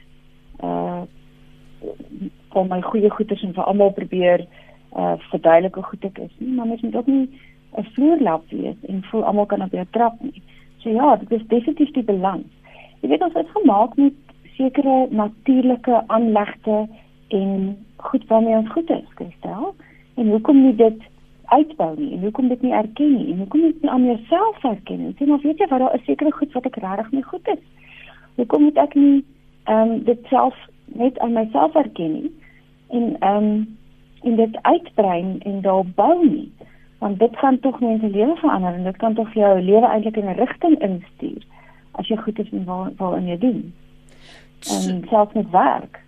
uh 0.63 1.05
al 2.59 2.65
my 2.67 2.81
goeie 2.83 3.11
goeders 3.11 3.43
en 3.47 3.53
vir 3.55 3.69
almal 3.71 3.93
probeer 3.95 4.43
uh 4.97 5.15
verduidelik 5.31 5.75
hoe 5.79 5.85
goed 5.91 6.05
ek 6.09 6.19
is 6.25 6.33
nie, 6.39 6.55
maar 6.55 6.67
mens 6.67 6.83
moet 6.83 6.97
ook 6.97 7.07
nie 7.07 7.29
'n 7.77 7.85
vloerlap 7.95 8.45
wees 8.51 8.79
en 8.89 9.03
voel 9.11 9.25
almal 9.25 9.47
kan 9.47 9.63
op 9.63 9.73
jou 9.73 9.85
trap 9.91 10.21
nie. 10.21 10.43
So 10.79 10.91
ja, 10.91 11.17
dit 11.17 11.31
is 11.31 11.47
definitief 11.47 11.91
die 11.91 12.03
balans. 12.03 12.51
Jy 13.01 13.09
weet 13.09 13.23
ons 13.23 13.35
het 13.35 13.51
gemaak 13.55 13.97
met 13.97 14.15
sekere 14.57 15.07
natuurlike 15.11 16.03
aanlegte 16.07 16.89
en 17.29 17.77
goed 17.97 18.27
waarmee 18.27 18.57
ons 18.57 18.71
goed 18.71 18.91
is, 18.91 19.07
Christel. 19.15 19.75
En 20.15 20.31
hoekom 20.31 20.63
nie 20.63 20.75
dit 20.75 21.03
uitbou 21.45 21.95
nie? 21.97 22.13
En 22.13 22.23
hoekom 22.23 22.49
dit 22.49 22.63
nie 22.63 22.73
erken 22.73 23.15
nie? 23.17 23.33
En 23.33 23.39
hoekom 23.39 23.61
nie 23.61 23.91
aan 23.91 24.05
jouself 24.05 24.65
erken 24.65 25.05
nie? 25.05 25.15
Sien 25.19 25.33
of 25.33 25.43
weet 25.43 25.59
jy 25.59 25.69
wat 25.69 25.79
daar 25.79 25.95
is 25.95 26.05
sekere 26.05 26.33
goed 26.33 26.53
wat 26.53 26.67
ek 26.67 26.77
regtig 26.77 27.11
nie 27.11 27.23
goed 27.23 27.49
is 27.49 27.63
hoekom 28.39 28.69
moet 28.69 28.79
ek 28.87 28.95
nie 28.95 29.25
ehm 29.69 29.91
um, 29.91 30.05
dit 30.05 30.21
self 30.33 30.57
net 30.99 31.19
aan 31.19 31.35
myself 31.37 31.75
erken 31.75 32.13
nie 32.13 32.31
en 32.89 33.17
ehm 33.21 33.51
um, 33.51 33.77
en 34.23 34.37
dit 34.37 34.59
uitbrei 34.63 35.39
en 35.39 35.61
daar 35.61 35.85
bou 35.95 36.29
nie? 36.29 36.53
Want 36.99 37.19
dit 37.19 37.37
gaan 37.39 37.61
tog 37.61 37.81
mense 37.81 38.11
lewe 38.11 38.37
verander 38.37 38.75
en 38.75 38.85
dit 38.85 38.97
kan 38.97 39.15
tog 39.15 39.35
jou 39.35 39.61
lewe 39.63 39.87
eintlik 39.87 40.17
in 40.17 40.31
'n 40.31 40.39
rigting 40.39 40.79
instuur 40.83 41.43
as 41.93 42.09
jy 42.09 42.17
goed 42.17 42.39
is 42.39 42.51
in 42.51 42.65
waar 42.65 42.91
waar 42.97 43.19
in 43.19 43.27
jy 43.27 43.39
doen. 43.39 43.75
En 44.71 45.05
self 45.09 45.35
met 45.35 45.51
werk. 45.51 46.01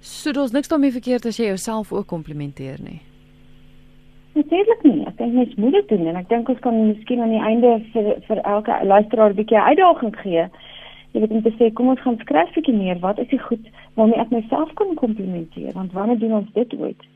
So 0.00 0.32
daar's 0.32 0.50
niks 0.50 0.68
daarmee 0.68 0.92
verkeerd 0.92 1.24
as 1.24 1.36
jy 1.36 1.46
jouself 1.46 1.92
ook 1.92 2.06
komplimenteer 2.06 2.76
nie. 2.80 3.00
Natuurlik 4.32 4.82
nie. 4.82 5.06
Ek 5.06 5.16
dink 5.16 5.32
mens 5.32 5.54
moet 5.54 5.72
dit 5.72 5.88
doen 5.88 6.06
en 6.06 6.16
ek 6.16 6.28
dink 6.28 6.48
ons 6.48 6.58
kan 6.58 6.86
miskien 6.86 7.20
aan 7.20 7.34
die 7.34 7.42
einde 7.42 7.80
vir 7.92 8.14
vir 8.26 8.38
elke 8.38 8.84
luisteraar 8.84 9.30
'n 9.30 9.34
bietjie 9.40 9.60
uitdaging 9.60 10.16
gee 10.16 10.48
jy 11.12 11.20
weet 11.20 11.30
om 11.30 11.42
te 11.42 11.54
sê 11.58 11.72
kom 11.72 11.88
ons 11.88 12.00
gaan 12.00 12.18
skryf 12.20 12.52
bietjie 12.54 12.74
meer. 12.74 12.98
Wat 13.04 13.18
is 13.18 13.28
die 13.28 13.40
goed 13.42 13.70
waarmee 13.94 14.20
ek 14.20 14.30
myself 14.30 14.72
kan 14.74 14.94
komplimenteer? 14.94 15.72
Want 15.72 15.92
wanneer 15.92 16.18
doen 16.18 16.40
ons 16.42 16.52
dit 16.52 16.74
ooit? 16.78 17.06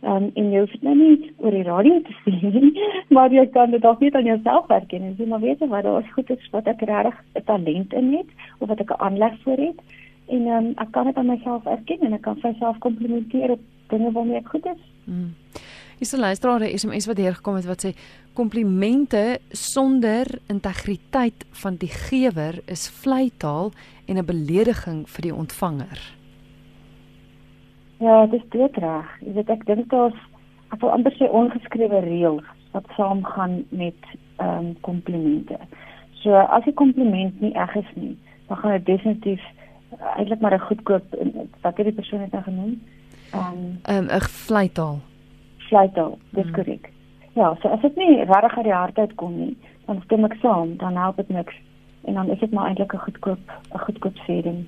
Um, 0.00 0.30
en 0.34 0.46
jy 0.48 0.60
hoef 0.62 0.70
dit 0.72 0.84
nou 0.86 0.94
nie 0.96 1.32
oor 1.44 1.52
die 1.52 1.64
radio 1.66 1.98
te 2.06 2.14
sê 2.24 2.52
nie 2.54 2.70
maar 3.12 3.28
jy 3.28 3.42
kan 3.52 3.74
dit 3.74 3.84
ook 3.84 4.00
net 4.00 4.14
aan 4.16 4.30
jouself 4.30 4.70
werk 4.70 4.94
en 4.96 5.10
jy 5.18 5.26
maar 5.28 5.42
weet 5.44 5.60
wat 5.68 5.84
daar 5.84 6.00
is 6.00 6.14
goed 6.14 6.30
is 6.32 6.46
wat 6.54 6.70
ek 6.72 6.80
regtig 6.88 7.18
'n 7.36 7.44
talent 7.44 7.92
in 7.92 8.08
het 8.14 8.30
of 8.60 8.70
wat 8.72 8.80
ek 8.80 8.94
'n 8.96 9.02
aanleg 9.04 9.36
vir 9.44 9.60
het 9.66 9.82
en 10.36 10.46
um, 10.46 10.72
ek 10.78 10.92
kan 10.96 11.04
dit 11.04 11.16
aan 11.20 11.26
myself 11.26 11.66
erken 11.66 12.00
en 12.06 12.16
ek 12.16 12.22
kan 12.22 12.40
myself 12.42 12.78
komplimenteer 12.78 13.50
op 13.50 13.60
dinge 13.92 14.12
waarmee 14.12 14.38
ek 14.38 14.48
goed 14.48 14.66
is. 14.66 14.82
Mm. 15.04 15.34
Is 16.00 16.12
'n 16.12 16.20
luisteraar 16.20 16.60
'n 16.60 16.78
SMS 16.78 17.06
wat 17.06 17.16
hier 17.16 17.34
gekom 17.34 17.54
het 17.54 17.64
wat 17.64 17.84
sê 17.84 17.90
komplimente 18.32 19.38
sonder 19.50 20.26
integriteit 20.46 21.44
van 21.50 21.74
die 21.76 21.88
gewer 21.88 22.54
is 22.64 22.88
vleitaal 22.88 23.70
en 24.06 24.16
'n 24.16 24.24
belediging 24.24 25.08
vir 25.08 25.22
die 25.22 25.34
ontvanger. 25.34 26.16
Ja, 27.98 28.26
dit 28.26 28.42
is 28.42 28.48
dit 28.48 28.76
reg. 28.76 29.08
Jy 29.20 29.32
weet 29.32 29.48
ek 29.48 29.66
dink 29.66 29.90
daar's 29.90 30.16
ek 30.72 30.80
wil 30.80 30.90
amper 30.90 31.12
sê 31.12 31.28
ongeskrewe 31.30 32.00
reëls 32.00 32.46
wat 32.72 32.84
saamgaan 32.96 33.64
met 33.68 34.00
ehm 34.36 34.58
um, 34.58 34.80
komplimente. 34.80 35.58
So 36.12 36.34
as 36.34 36.64
'n 36.66 36.74
kompliment 36.74 37.40
nie 37.40 37.52
reg 37.52 37.74
is 37.74 37.92
nie, 37.94 38.18
dan 38.46 38.56
gaan 38.56 38.72
dit 38.72 38.86
definitief 38.86 39.42
uh, 39.92 40.16
eintlik 40.16 40.40
maar 40.40 40.54
'n 40.54 40.66
goedkoop 40.68 41.04
wat 41.60 41.76
het 41.76 41.86
die 41.86 41.94
persoon 41.94 42.20
net 42.20 42.32
nou 42.32 42.42
genoem? 42.42 42.82
Ehm 43.32 43.96
um, 43.96 44.06
'n 44.06 44.20
vleitaal 44.20 45.00
fluitel, 45.70 46.10
dis 46.36 46.48
mm. 46.48 46.54
korrek. 46.58 46.84
Ja, 47.38 47.48
so 47.62 47.70
as 47.70 47.82
dit 47.86 47.96
nie 47.96 48.24
regtig 48.24 48.56
uit 48.58 48.66
die 48.66 48.74
hart 48.74 48.98
uit 48.98 49.14
kom 49.22 49.32
nie, 49.38 49.54
dan 49.86 50.02
stem 50.04 50.26
ek 50.26 50.36
saam, 50.42 50.74
dan 50.82 50.98
help 50.98 51.16
dit 51.22 51.30
niks 51.30 51.54
en 52.08 52.16
dan 52.16 52.30
is 52.32 52.40
dit 52.40 52.52
maar 52.56 52.68
eintlik 52.68 52.94
'n 52.94 53.04
goedkoop 53.06 53.44
'n 53.74 53.82
goedkoop 53.86 54.16
sêding. 54.26 54.58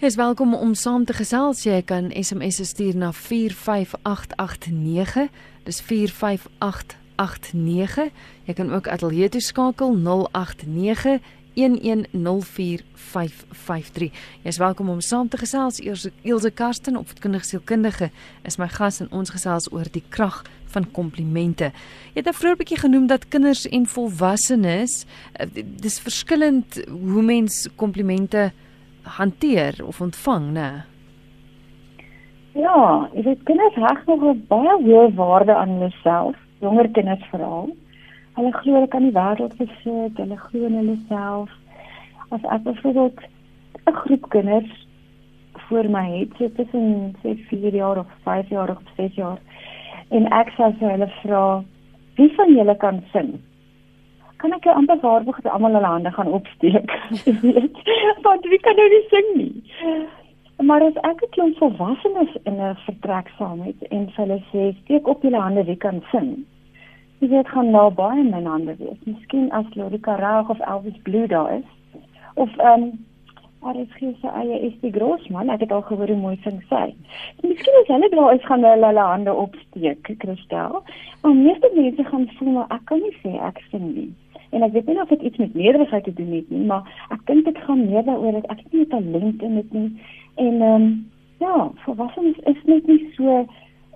Jy 0.00 0.06
is 0.06 0.16
welkom 0.16 0.54
om 0.54 0.74
saam 0.74 1.04
te 1.04 1.12
gesels. 1.12 1.62
Jy 1.62 1.82
kan 1.82 2.10
SMS 2.10 2.68
stuur 2.68 2.96
na 2.96 3.12
45889. 3.12 5.28
Dis 5.64 5.80
458 5.80 7.02
089. 7.16 8.10
Jy 8.44 8.54
kan 8.54 8.72
ook 8.72 8.88
ateljee 8.88 9.28
toe 9.28 9.40
skakel 9.40 9.96
089 9.96 11.20
1104553. 11.54 14.10
Jy's 14.42 14.58
welkom 14.58 14.88
om 14.88 15.00
saam 15.00 15.28
te 15.28 15.36
gesels. 15.36 15.80
Ilse 16.22 16.50
Karsten, 16.50 16.96
opvoedkundige 16.96 17.44
sielkundige, 17.44 18.10
is 18.42 18.56
my 18.56 18.68
gas 18.68 19.00
en 19.00 19.08
ons 19.10 19.30
gesels 19.30 19.72
oor 19.72 19.84
die 19.90 20.04
krag 20.08 20.44
van 20.74 20.90
komplimente. 20.90 21.70
Jy 22.14 22.20
het 22.20 22.26
'n 22.26 22.30
nou 22.30 22.40
vroeër 22.40 22.56
bietjie 22.56 22.78
genoem 22.78 23.06
dat 23.06 23.28
kinders 23.28 23.68
en 23.68 23.86
volwassenes 23.86 25.06
eh, 25.32 25.46
dis 25.80 26.00
verskillend 26.00 26.84
hoe 26.88 27.22
mens 27.22 27.68
komplimente 27.76 28.52
hanteer 29.02 29.86
of 29.86 30.00
ontvang, 30.00 30.52
né? 30.52 30.84
Ja, 32.54 33.10
ek 33.14 33.24
weet 33.24 33.42
kinders 33.42 33.74
heg 33.74 34.06
nog 34.06 34.22
'n 34.22 34.44
baie 34.48 34.82
hoë 34.82 35.14
waarde 35.14 35.54
aan 35.54 35.68
hulle 35.68 35.92
self, 36.02 36.36
jonger 36.60 36.88
kinders 36.88 37.24
veral. 37.30 37.76
Hulle 38.34 38.50
glo 38.50 38.74
hulle 38.74 38.88
kan 38.90 39.04
die 39.06 39.14
wêreld 39.14 39.52
besit, 39.58 40.16
hulle 40.18 40.36
glo 40.46 40.66
in 40.66 40.78
hulle 40.80 40.96
self. 41.10 41.50
As 42.34 42.46
ek 42.54 42.64
byvoorbeeld 42.64 43.20
'n 43.90 43.98
groep 44.00 44.24
kinders 44.34 44.72
voor 45.66 45.86
my 45.96 46.02
het, 46.18 46.32
so 46.38 46.48
tussen 46.56 47.14
sê 47.22 47.34
4 47.50 47.74
jaar 47.74 47.98
of 47.98 48.06
5 48.24 48.48
jaar 48.48 48.70
of 48.70 48.80
6 48.96 49.14
jaar, 49.14 49.38
en 50.10 50.26
ek 50.40 50.50
sê 50.56 50.70
vir 50.78 50.90
hulle 50.90 51.10
vra 51.22 51.62
wie 52.16 52.30
van 52.36 52.50
julle 52.56 52.76
kan 52.76 52.98
sing? 53.12 53.30
Kan 54.36 54.52
ek 54.52 54.66
amper 54.66 54.98
waarborg 55.00 55.40
dat 55.42 55.52
almal 55.52 55.74
hulle 55.74 55.92
hande 55.94 56.10
gaan 56.10 56.32
opsteek? 56.38 56.90
Weet 57.42 57.78
want 58.22 58.44
wie 58.50 58.58
kan 58.66 58.76
nou 58.76 58.88
nie 58.88 59.06
sing 59.12 59.28
nie? 59.36 59.62
Maar 60.62 60.82
as 60.82 60.98
ek 61.02 61.22
'n 61.22 61.30
klomp 61.30 61.56
volwassenes 61.58 62.34
in 62.44 62.58
'n 62.58 62.74
vertrek 62.86 63.30
saam 63.38 63.62
het 63.62 63.82
en 63.90 64.10
vir 64.10 64.26
hulle 64.26 64.40
sê 64.50 64.74
steek 64.82 65.06
op 65.06 65.22
julle 65.22 65.40
hande 65.40 65.64
wie 65.64 65.76
kan 65.76 66.02
sing 66.10 66.44
jy 67.18 67.28
weet 67.28 67.48
gaan 67.48 67.70
nou 67.70 67.90
baie 67.90 68.20
in 68.20 68.30
my 68.30 68.42
hande 68.42 68.76
wees 68.78 69.00
miskien 69.04 69.50
as 69.52 69.66
Lorika 69.74 70.16
Raag 70.20 70.50
of 70.50 70.60
Elvis 70.60 71.00
Blue 71.02 71.26
daar 71.26 71.56
is 71.58 71.66
of 72.34 72.56
ehm 72.56 72.82
um, 72.82 72.92
dit 73.72 73.92
gee 73.96 74.12
sy 74.20 74.28
eie 74.28 74.58
is 74.66 74.74
die 74.82 74.92
Grossman. 74.92 75.48
Ek 75.48 75.62
het 75.64 75.72
al 75.72 75.84
gehoor 75.88 76.10
hoe 76.12 76.18
mooi 76.20 76.34
sing 76.44 76.58
sy. 76.68 76.90
Miskien 77.40 77.78
as 77.80 77.88
hulle 77.88 78.10
daar 78.12 78.34
is 78.34 78.44
gaan 78.44 78.66
hulle 78.66 78.90
hulle 78.90 79.06
hande 79.08 79.32
opsteek, 79.32 80.10
Christel. 80.20 80.82
Maar 81.22 81.34
meeste 81.38 81.70
mense 81.74 82.04
gaan 82.10 82.28
voel 82.38 82.52
maar 82.58 82.76
ek 82.76 82.84
kan 82.90 83.00
nie 83.00 83.14
sê 83.22 83.32
ek 83.48 83.62
sing 83.70 83.86
nie. 83.94 84.10
En 84.52 84.66
ek 84.66 84.76
weet 84.76 84.90
nie 84.90 85.00
of 85.00 85.08
dit 85.08 85.24
iets 85.30 85.40
met 85.42 85.54
nederigheid 85.54 86.04
te 86.04 86.12
doen 86.14 86.32
het 86.36 86.50
nie, 86.52 86.62
maar 86.68 86.84
ek 87.14 87.24
dink 87.30 87.48
dit 87.48 87.58
gaan 87.66 87.86
meer 87.88 88.04
daaroor 88.06 88.36
dat 88.38 88.50
ek 88.52 88.62
nie 88.70 88.86
talent 88.92 89.42
in 89.42 89.60
dit 89.62 89.72
nie. 89.72 89.90
En 90.36 90.60
ehm 90.60 90.74
um, 90.76 90.88
ja, 91.42 91.70
volwassenes 91.86 92.38
is 92.50 92.60
net 92.68 92.86
nie 92.86 93.00
so 93.16 93.40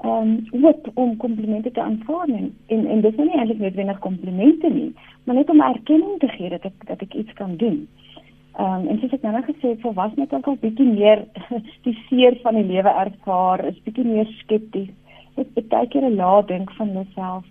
um, 0.04 0.46
wat 0.60 0.90
om 0.94 1.16
komplimente 1.16 1.70
te 1.70 1.82
aanvaar. 1.82 2.28
En 2.28 2.54
en 2.66 3.00
dit 3.00 3.12
is 3.12 3.18
nie 3.18 3.38
eintlik 3.38 3.58
net 3.58 3.74
wenig 3.74 3.98
komplimente 3.98 4.70
nie, 4.70 4.94
maar 5.24 5.34
net 5.34 5.50
om 5.50 5.60
erkenning 5.60 6.18
te 6.18 6.28
gee 6.28 6.48
dat 6.48 6.64
ek 6.64 6.86
dat 6.86 7.02
ek 7.02 7.14
iets 7.14 7.32
kan 7.32 7.56
doen. 7.56 7.88
Ehm 8.58 8.80
um, 8.80 8.88
en 8.88 8.98
soos 8.98 9.12
ek 9.12 9.22
nou 9.22 9.32
net 9.34 9.46
gesê 9.46 9.68
het, 9.68 9.80
volwassenes 9.80 10.30
het 10.30 10.46
al 10.46 10.56
bietjie 10.60 10.86
meer 10.86 11.24
die 11.86 11.96
seer 12.08 12.38
van 12.42 12.54
die 12.54 12.66
lewe 12.66 12.88
ervaar, 12.88 13.64
is 13.64 13.82
bietjie 13.84 14.04
meer 14.04 14.26
skepties. 14.38 14.90
Dit 15.34 15.68
baie 15.68 15.86
keer 15.88 16.08
'n 16.08 16.16
lae 16.16 16.44
dink 16.46 16.70
van. 16.78 16.90
Ehm 16.96 17.42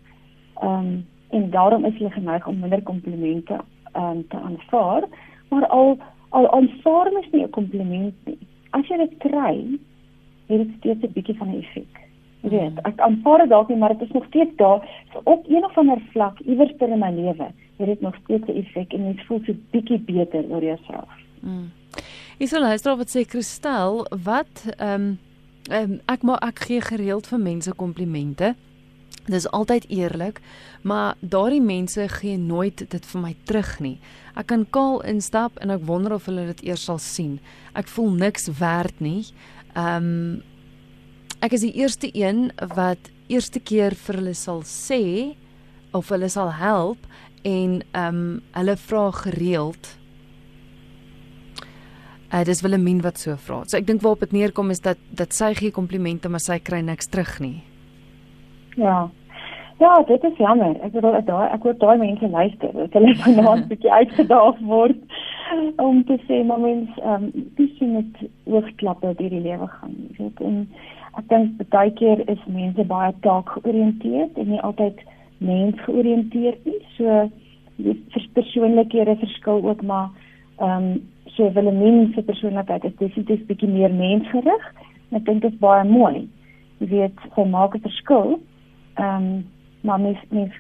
um, 0.62 1.06
en 1.30 1.50
daarom 1.50 1.86
is 1.86 1.98
jy 2.00 2.10
geneig 2.10 2.48
om 2.48 2.60
minder 2.60 2.84
komplimente 2.84 3.60
ehm 3.94 4.04
um, 4.04 4.28
te 4.28 4.38
aanvaar, 4.38 5.08
maar 5.50 5.68
al 5.68 5.98
al 6.30 6.52
aanvaar 6.52 7.12
mens 7.12 7.30
nie 7.32 7.44
'n 7.44 7.50
kompliment 7.50 8.16
nie. 8.26 8.40
As 8.72 8.88
jy 8.88 8.98
dit 8.98 9.18
kry, 9.18 9.80
het 10.48 10.58
dit 10.58 10.76
steeds 10.78 11.04
'n 11.04 11.14
bietjie 11.14 11.38
van 11.38 11.50
'n 11.50 11.60
effek. 11.60 12.07
Weet, 12.42 12.78
ek 12.86 13.00
aanvaar 13.02 13.44
dit 13.44 13.50
dalk 13.50 13.70
nie, 13.70 13.78
maar 13.78 13.96
dit 13.98 14.08
is 14.08 14.14
nog 14.14 14.26
steeds 14.30 14.56
daar 14.56 14.84
so 15.14 15.22
op 15.24 15.46
een 15.50 15.66
of 15.66 15.78
ander 15.78 16.02
vlak 16.12 16.40
iewers 16.46 16.72
in 16.80 17.00
my 17.00 17.12
lewe 17.12 17.50
het 17.78 17.88
dit 17.88 18.02
nog 18.02 18.16
steeds 18.24 18.48
'n 18.48 18.58
effek 18.62 18.94
en 18.94 19.06
jy 19.06 19.24
voel 19.26 19.42
so 19.46 19.54
bietjie 19.72 20.00
beter 20.00 20.44
oor 20.50 20.64
jouself. 20.64 21.10
Mm. 21.40 21.72
Ek 22.38 22.48
sal 22.48 22.62
luister 22.62 22.98
wat 22.98 23.10
sê 23.10 23.26
Kristel, 23.26 24.06
wat 24.24 24.74
ehm 24.78 25.02
um, 25.02 25.18
um, 25.72 26.00
ek 26.06 26.22
maar 26.22 26.40
ek 26.48 26.60
gee 26.60 26.82
gereeld 26.82 27.28
vir 27.28 27.40
mense 27.40 27.74
komplimente. 27.74 28.56
Dit 29.26 29.36
is 29.36 29.50
altyd 29.52 29.90
eerlik, 29.90 30.42
maar 30.82 31.16
daardie 31.20 31.62
mense 31.62 32.08
gee 32.08 32.38
nooit 32.38 32.92
dit 32.92 33.06
vir 33.06 33.22
my 33.22 33.36
terug 33.44 33.80
nie. 33.80 34.00
Ek 34.36 34.46
kan 34.46 34.66
kaal 34.70 35.02
instap 35.04 35.58
en 35.58 35.70
ek 35.70 35.84
wonder 35.86 36.14
of 36.14 36.26
hulle 36.26 36.46
dit 36.46 36.64
eers 36.70 36.86
sal 36.86 36.98
sien. 36.98 37.40
Ek 37.74 37.88
voel 37.88 38.12
niks 38.12 38.48
werd 38.60 39.00
nie. 39.00 39.26
Ehm 39.74 40.04
um, 40.04 40.44
ek 41.42 41.54
is 41.54 41.66
die 41.66 41.76
eerste 41.78 42.10
een 42.14 42.50
wat 42.76 43.12
eerste 43.28 43.60
keer 43.60 43.96
vir 44.08 44.20
hulle 44.22 44.34
sal 44.38 44.64
sê 44.66 45.36
of 45.96 46.10
hulle 46.14 46.30
sal 46.30 46.52
help 46.58 47.06
en 47.48 47.82
ehm 47.92 48.18
um, 48.18 48.42
hulle 48.58 48.76
vra 48.88 49.12
gereeld. 49.12 49.94
Uh, 52.28 52.44
dis 52.44 52.62
Willemien 52.62 53.00
wat 53.02 53.22
so 53.22 53.36
vra. 53.40 53.62
So 53.66 53.78
ek 53.78 53.88
dink 53.88 54.02
waarop 54.04 54.26
dit 54.26 54.34
neerkom 54.36 54.74
is 54.74 54.84
dat 54.84 55.00
dat 55.16 55.34
sy 55.34 55.54
gee 55.56 55.72
komplimente 55.72 56.30
maar 56.30 56.44
sy 56.44 56.60
kry 56.60 56.82
niks 56.84 57.08
terug 57.08 57.38
nie. 57.40 57.62
Ja. 58.76 59.08
Ja, 59.80 59.94
dit 60.10 60.24
is 60.24 60.38
jammer. 60.42 60.74
Ek 60.82 60.92
bedoel 60.96 61.20
daai 61.26 61.54
ek 61.54 61.64
hoor 61.64 61.78
daai 61.78 61.98
mense 62.02 62.28
luister. 62.34 62.74
Dat 62.74 62.98
hulle 62.98 63.16
vanaand 63.24 63.66
'n 63.66 63.70
bietjie 63.72 63.94
uitgedaag 63.94 64.60
word 64.74 65.00
om 65.80 66.04
te 66.04 66.18
sê 66.28 66.44
maar 66.44 66.60
mens 66.60 66.90
ehm 66.98 67.30
um, 67.30 67.50
dis 67.56 67.80
net 67.80 68.28
oogklappe 68.46 69.14
deur 69.22 69.30
die 69.38 69.46
lewe 69.48 69.68
gaan. 69.68 69.96
Jy 70.18 70.24
weet 70.24 70.42
en 70.42 70.58
ek 71.18 71.28
dink 71.30 71.70
baie 71.74 71.92
keer 72.00 72.22
is 72.30 72.42
mense 72.46 72.84
baie 72.86 73.14
taak 73.26 73.50
georiënteerd 73.56 74.38
en 74.38 74.50
nie 74.54 74.62
altyd 74.62 75.00
mensgeoriënteerd 75.38 76.66
nie. 76.66 76.80
So 76.98 77.30
die 77.78 77.96
persoonlikhede 78.34 79.18
verskil 79.22 79.64
ook 79.66 79.82
maar 79.82 80.10
ehm 80.58 80.92
um, 80.92 81.06
so 81.38 81.52
Willemien 81.54 82.14
se 82.14 82.22
persoonlikheid 82.26 82.84
is 82.84 82.96
definitief 82.98 83.46
bietjie 83.46 83.70
meer 83.70 83.94
mensgerig. 83.94 84.64
Ek 85.14 85.26
dink 85.26 85.42
dit 85.42 85.54
is 85.54 85.60
baie 85.62 85.84
mooi. 85.86 86.28
Jy 86.80 86.88
weet, 86.94 87.20
sy 87.36 87.46
maak 87.46 87.76
'n 87.76 87.86
verskil. 87.86 88.40
Ehm 88.96 89.28
um, 89.28 89.46
maar 89.82 90.00
mens 90.00 90.22
mens 90.30 90.54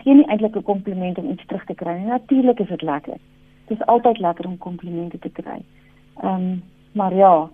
gee 0.00 0.14
nie 0.14 0.28
eintlik 0.28 0.56
'n 0.56 0.62
kompliment 0.62 1.18
om 1.18 1.30
iets 1.30 1.46
terug 1.46 1.64
te 1.64 1.74
kry 1.74 1.98
nie. 1.98 2.06
Natuurlik 2.06 2.60
is 2.60 2.68
dit 2.68 2.82
lekker. 2.82 3.18
Dit 3.66 3.78
is 3.80 3.86
altyd 3.86 4.18
lekker 4.18 4.46
om 4.46 4.58
komplimente 4.58 5.18
te 5.18 5.30
kry. 5.30 5.60
Ehm 6.22 6.34
um, 6.34 6.62
maar 6.92 7.14
ja, 7.14 7.50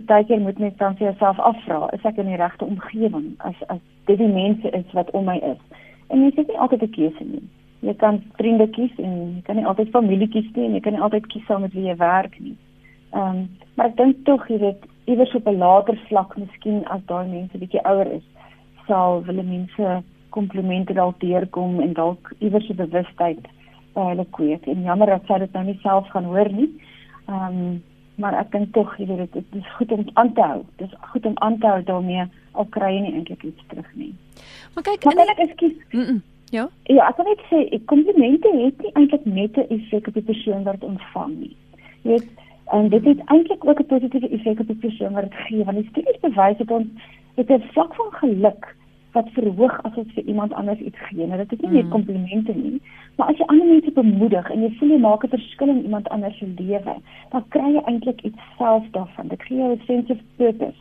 baie 0.00 0.24
keer 0.24 0.40
moet 0.40 0.58
mens 0.58 0.76
dan 0.76 0.96
vir 0.96 1.06
jouself 1.06 1.38
afvra, 1.38 1.88
is 1.92 2.04
ek 2.04 2.16
in 2.16 2.26
die 2.26 2.36
regte 2.36 2.64
omgewing 2.64 3.34
as 3.38 3.56
as 3.68 3.80
dit 4.06 4.18
die 4.18 4.28
mense 4.28 4.70
is 4.70 4.92
wat 4.92 5.10
om 5.10 5.24
my 5.24 5.36
is? 5.36 5.60
En 6.08 6.22
jy 6.22 6.32
het 6.34 6.48
nie 6.48 6.58
altyd 6.58 6.82
'n 6.82 6.90
keuse 6.90 7.24
nie. 7.24 7.48
Jy 7.80 7.94
kan 7.94 8.22
vriende 8.38 8.68
kies 8.70 8.92
en 8.98 9.34
jy 9.34 9.42
kan 9.42 9.56
nie 9.56 9.66
altyd 9.66 9.90
familie 9.90 10.28
kies 10.28 10.50
nie 10.54 10.64
en 10.64 10.74
jy 10.74 10.80
kan 10.80 10.92
nie 10.92 11.02
altyd 11.02 11.26
kies 11.26 11.46
saam 11.46 11.60
met 11.60 11.72
wie 11.72 11.86
jy 11.88 11.96
werk 11.96 12.40
nie. 12.40 12.56
Ehm, 13.12 13.36
um, 13.36 13.48
maar 13.74 13.86
ek 13.86 13.96
dink 13.96 14.24
tog 14.24 14.48
jy 14.48 14.58
weet 14.58 14.84
iewers 15.04 15.34
op 15.34 15.46
'n 15.46 15.58
later 15.58 15.98
vlak, 16.08 16.36
miskien 16.36 16.84
as 16.86 17.00
daai 17.06 17.28
mense 17.28 17.58
bietjie 17.58 17.84
ouer 17.84 18.06
is, 18.06 18.22
sal 18.86 19.22
hulle 19.26 19.42
mense 19.42 20.02
komplimente 20.30 20.94
dalk 20.94 21.20
deurkom 21.20 21.80
en 21.80 21.92
dalk 21.92 22.32
iewers 22.38 22.68
'n 22.70 22.76
bewustheid 22.76 23.48
by 23.94 24.08
hulle 24.08 24.26
kweek. 24.30 24.66
En 24.66 24.82
jammer 24.82 25.06
dat 25.06 25.26
sy 25.26 25.38
dit 25.38 25.52
nou 25.52 25.64
nie 25.64 25.78
self 25.82 26.08
gaan 26.08 26.24
hoor 26.24 26.52
nie. 26.52 26.70
Ehm, 27.28 27.58
um, 27.58 27.82
maar 28.22 28.36
ek 28.38 28.52
dink 28.54 28.72
tog 28.76 28.92
jy 29.00 29.06
weet 29.10 29.32
dit 29.36 29.56
is 29.58 29.70
goed 29.76 29.92
om 29.92 30.04
aan 30.20 30.32
te 30.36 30.44
hou. 30.50 30.60
Dit 30.80 30.90
is 30.90 31.08
goed 31.12 31.26
om 31.26 31.38
aan 31.46 31.58
te 31.58 31.66
hou 31.66 31.80
daarmee 31.88 32.26
al 32.52 32.68
kry 32.76 32.92
jy 32.94 33.00
nie 33.06 33.14
eintlik 33.18 33.42
iets 33.48 33.64
terug 33.72 33.88
nie. 33.98 34.12
Maar 34.74 34.86
kyk, 34.88 35.04
maar 35.04 35.34
ek 35.34 35.42
ekskuus. 35.48 35.74
Mm 35.90 36.04
-mm. 36.04 36.22
Ja. 36.52 36.68
Ja, 36.84 37.08
ek 37.08 37.16
kan 37.16 37.28
net 37.30 37.42
sê 37.48 37.64
ek 37.72 37.84
komplimente 37.88 38.50
het 38.58 38.82
nie 38.84 38.92
eintlik 38.92 39.24
net 39.24 39.56
'n 39.56 39.68
effek 39.76 40.08
op 40.08 40.14
die 40.14 40.28
persoon 40.30 40.62
wat 40.62 40.80
dit 40.80 40.88
ontvang 40.88 41.32
nie. 41.38 41.56
Jy 42.02 42.10
weet, 42.10 42.28
en 42.76 42.88
dit 42.88 43.04
het 43.04 43.20
eintlik 43.24 43.64
ook 43.64 43.80
'n 43.80 43.90
positiewe 43.92 44.28
effek 44.28 44.60
op 44.60 44.66
die 44.66 44.82
persoon 44.84 45.12
wat 45.12 45.30
dit 45.30 45.38
gee, 45.46 45.64
want 45.64 45.76
die 45.76 45.88
studies 45.90 46.20
bewys 46.20 46.58
dat 46.58 46.70
ons 46.70 46.88
het 47.34 47.50
'n 47.50 47.68
vlak 47.72 47.94
van 47.94 48.10
geluk 48.12 48.76
wat 49.12 49.28
verhoog 49.36 49.74
as 49.82 49.96
ons 50.00 50.12
vir 50.14 50.24
iemand 50.24 50.52
anders 50.52 50.78
iets 50.80 50.98
gee. 51.08 51.26
Nou 51.26 51.38
dit 51.38 51.52
is 51.52 51.60
nie 51.60 51.70
net 51.70 51.84
mm. 51.84 51.90
komplimente 51.90 52.54
nie, 52.56 52.80
maar 53.16 53.28
as 53.32 53.36
jy 53.38 53.48
ander 53.52 53.66
mense 53.66 53.92
bemoedig 53.92 54.50
en 54.50 54.62
jy 54.62 54.70
voel 54.78 54.94
jy 54.94 55.00
maak 55.02 55.24
'n 55.24 55.34
verskil 55.34 55.68
in 55.68 55.82
iemand 55.82 56.08
anders 56.08 56.38
se 56.38 56.48
lewe, 56.58 56.94
dan 57.30 57.44
kry 57.48 57.74
jy 57.74 57.82
eintlik 57.84 58.22
iets 58.22 58.48
self 58.58 58.84
daarvan. 58.96 59.28
Dit 59.28 59.42
gee 59.42 59.58
jou 59.58 59.72
'n 59.72 59.82
sense 59.86 60.12
of 60.12 60.18
purpose. 60.36 60.80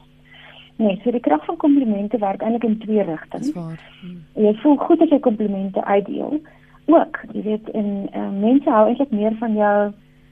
Nee, 0.76 1.00
so 1.04 1.12
die 1.12 1.20
krag 1.20 1.46
van 1.46 1.58
komplimente 1.58 2.18
werk 2.18 2.42
eintlik 2.42 2.64
in 2.64 2.78
twee 2.80 3.04
rigtings. 3.04 3.54
Hmm. 3.54 4.24
Jy 4.34 4.54
voel 4.64 4.78
goed 4.78 5.02
as 5.02 5.10
jy 5.10 5.20
komplimente 5.20 5.84
uitdeel. 5.84 6.40
Ook, 6.86 7.20
jy 7.34 7.42
weet, 7.42 7.70
en 7.70 8.10
uh, 8.16 8.30
mense 8.40 8.70
hou 8.70 8.88
eintlik 8.88 9.12
meer 9.12 9.36
van 9.40 9.54
jou 9.54 9.92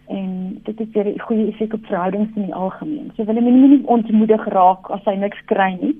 en 0.10 0.62
dit 0.64 0.80
het 0.80 0.96
'n 1.06 1.20
goeie 1.20 1.48
effek 1.48 1.74
op 1.74 1.86
verhoudings 1.86 2.36
in 2.36 2.44
die 2.44 2.56
algemeen. 2.56 3.12
So 3.16 3.24
wil 3.24 3.36
jy 3.36 3.42
nie 3.42 3.68
net 3.68 3.86
ontmoedig 3.86 4.46
raak 4.46 4.90
as 4.90 5.04
jy 5.04 5.16
niks 5.16 5.46
kry 5.46 5.78
nie. 5.82 5.96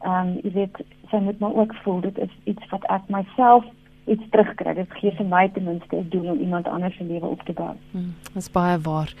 Ehm 0.00 0.26
um, 0.26 0.38
jy 0.42 0.52
weet, 0.52 0.76
sy 1.10 1.16
moet 1.16 1.38
maar 1.38 1.54
ook 1.54 1.74
voel 1.84 2.00
dit 2.00 2.18
is 2.18 2.32
iets 2.44 2.68
wat 2.70 2.84
ek 2.84 3.08
myself 3.08 3.64
iets 4.06 4.22
terugkry. 4.30 4.74
Dit 4.74 4.92
gee 5.00 5.12
vir 5.18 5.26
my 5.26 5.48
ten 5.54 5.64
minste 5.64 5.96
'n 5.96 6.08
doel 6.08 6.30
om 6.30 6.40
iemand 6.40 6.66
anders 6.66 6.96
se 6.96 7.04
lewe 7.04 7.26
op 7.26 7.42
te 7.42 7.52
bou. 7.52 7.74
Hmm, 7.90 8.14
dit 8.22 8.36
is 8.36 8.50
baie 8.50 8.78
waar. 8.78 9.14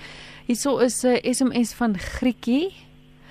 Hierso 0.46 0.78
is 0.78 1.04
'n 1.04 1.18
SMS 1.22 1.74
van 1.74 1.98
Grietjie. 1.98 2.72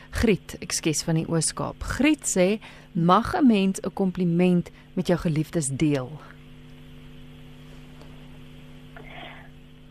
Griet, 0.10 0.56
ekskuus 0.60 1.04
van 1.04 1.16
die 1.16 1.28
Oos-Kaap. 1.28 1.84
Griet 1.84 2.24
sê, 2.24 2.60
mag 2.94 3.36
'n 3.36 3.48
mens 3.48 3.80
'n 3.80 3.94
kompliment 3.94 4.72
met 4.94 5.08
jou 5.08 5.20
geliefdes 5.20 5.70
deel? 5.70 6.10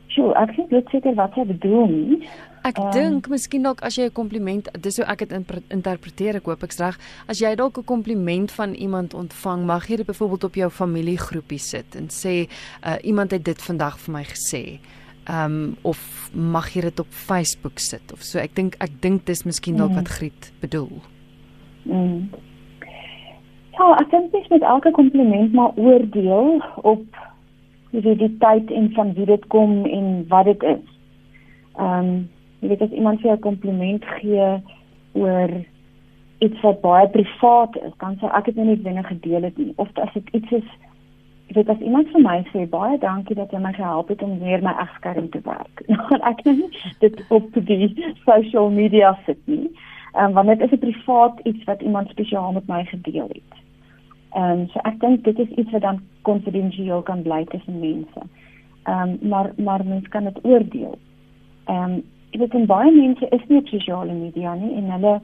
Sjoe, 0.07 0.35
ek 0.35 0.53
sien 0.55 0.69
dit 0.69 0.89
seker 0.89 1.15
wat 1.15 1.35
jy 1.35 1.45
bedoel 1.45 1.87
nie. 1.87 2.29
Ek 2.65 2.79
um, 2.81 2.89
dink 2.97 3.29
miskien 3.29 3.67
dalk 3.67 3.83
as 3.85 3.99
jy 3.99 4.07
'n 4.09 4.17
kompliment, 4.17 4.69
dis 4.81 4.97
hoe 4.97 5.05
ek 5.05 5.27
dit 5.29 5.33
interpreteer, 5.69 6.37
ek 6.41 6.47
hoop 6.49 6.63
ek's 6.65 6.81
reg. 6.81 6.97
As 7.29 7.41
jy 7.41 7.55
dalk 7.61 7.77
'n 7.79 7.85
kompliment 7.85 8.51
van 8.51 8.73
iemand 8.73 9.15
ontvang, 9.15 9.67
mag 9.67 9.89
jy 9.89 9.97
dit 9.97 10.07
byvoorbeeld 10.07 10.45
op 10.45 10.55
jou 10.55 10.71
familiegroepie 10.71 11.59
sit 11.59 11.95
en 11.95 12.09
sê 12.09 12.49
uh, 12.83 12.97
iemand 13.05 13.31
het 13.33 13.45
dit 13.45 13.61
vandag 13.63 13.99
vir 13.99 14.13
my 14.13 14.25
gesê. 14.25 14.81
Ehm 15.29 15.53
um, 15.53 15.77
of 15.83 16.31
mag 16.33 16.73
jy 16.73 16.81
dit 16.81 17.01
op 17.01 17.07
Facebook 17.11 17.79
sit 17.79 18.13
of 18.13 18.23
so. 18.23 18.39
Ek 18.39 18.55
dink 18.55 18.77
ek 18.81 19.01
dink 19.01 19.27
dis 19.27 19.45
miskien 19.45 19.77
dalk 19.77 19.91
mm. 19.91 19.97
wat 19.97 20.09
Griet 20.09 20.53
bedoel. 20.61 21.03
Mm. 21.85 22.31
Ja, 23.77 23.97
ek 24.01 24.11
dink 24.11 24.33
dis 24.33 24.49
met 24.49 24.63
elke 24.63 24.91
kompliment 24.91 25.53
maar 25.53 25.73
oordeel 25.77 26.65
op 26.77 27.05
jy 27.91 28.01
weet 28.01 28.19
die 28.19 28.37
tyd 28.39 28.71
en 28.71 28.93
van 28.93 29.13
wie 29.15 29.27
dit 29.27 29.47
kom 29.47 29.85
en 29.85 30.25
wat 30.29 30.45
dit 30.45 30.63
is. 30.63 30.87
Ehm 31.77 32.09
um, 32.09 32.33
jy 32.65 32.73
weet 32.73 32.83
as 32.87 32.97
iemand 32.97 33.21
vir 33.21 33.31
jou 33.31 33.37
'n 33.37 33.49
kompliment 33.51 34.05
gee 34.21 34.49
oor 35.13 35.51
iets 36.39 36.61
wat 36.61 36.81
baie 36.81 37.09
privaat 37.09 37.77
is, 37.77 37.93
dan 38.01 38.17
sê 38.21 38.31
ek 38.33 38.47
het 38.47 38.57
nou 38.57 38.67
nie 38.67 38.83
dinge 38.83 39.05
gedeel 39.05 39.43
het 39.43 39.59
nie 39.59 39.73
of 39.77 39.89
as 39.99 40.13
dit 40.15 40.29
iets 40.33 40.53
is 40.53 40.69
jy 41.49 41.55
weet 41.59 41.69
as 41.69 41.83
iemand 41.85 42.09
vir 42.13 42.23
my 42.25 42.39
sê 42.53 42.65
baie 42.71 42.99
dankie 42.99 43.37
dat 43.37 43.53
jy 43.53 43.61
my 43.61 43.73
gehelp 43.77 44.09
het 44.09 44.23
om 44.23 44.39
weer 44.41 44.63
my 44.65 44.73
egskerm 44.85 45.29
te 45.31 45.41
werk. 45.45 45.83
Nou 45.89 46.21
ek 46.31 46.45
nou 46.45 46.55
nie 46.57 46.71
dit 47.05 47.21
op 47.29 47.51
die 47.69 47.89
social 48.25 48.71
media 48.71 49.13
sit 49.27 49.41
nie. 49.47 49.69
Ehm 50.15 50.25
um, 50.25 50.33
want 50.39 50.49
dit 50.49 50.65
is 50.67 50.73
'n 50.73 50.85
privaat 50.87 51.41
iets 51.45 51.65
wat 51.65 51.83
iemand 51.83 52.09
spesiaal 52.09 52.53
met 52.53 52.67
my 52.67 52.85
gedeel 52.85 53.29
het. 53.29 53.53
Ehm 54.33 54.51
um, 54.51 54.67
so 54.69 54.81
ek 54.85 55.01
dink 55.01 55.25
dit 55.25 55.39
is 55.39 55.49
iets 55.49 55.71
wat 55.71 55.83
dan 55.83 56.01
konfidensieel 56.23 57.03
kan 57.03 57.23
bly 57.23 57.45
tussen 57.45 57.81
mense. 57.81 58.21
Ehm 58.85 59.09
um, 59.09 59.29
maar 59.29 59.53
maar 59.57 59.85
mense 59.85 60.09
kan 60.09 60.25
dit 60.25 60.45
oordeel. 60.45 60.99
Ehm 61.65 61.93
um, 61.93 62.03
ek 62.35 62.41
weet 62.41 62.55
en 62.59 62.67
baie 62.67 62.91
mense 62.91 63.29
is 63.31 63.45
nie 63.49 63.61
op 63.63 63.69
sosiale 63.71 64.15
media 64.15 64.55
nie 64.59 64.73
en 64.79 64.91
hulle 64.91 65.15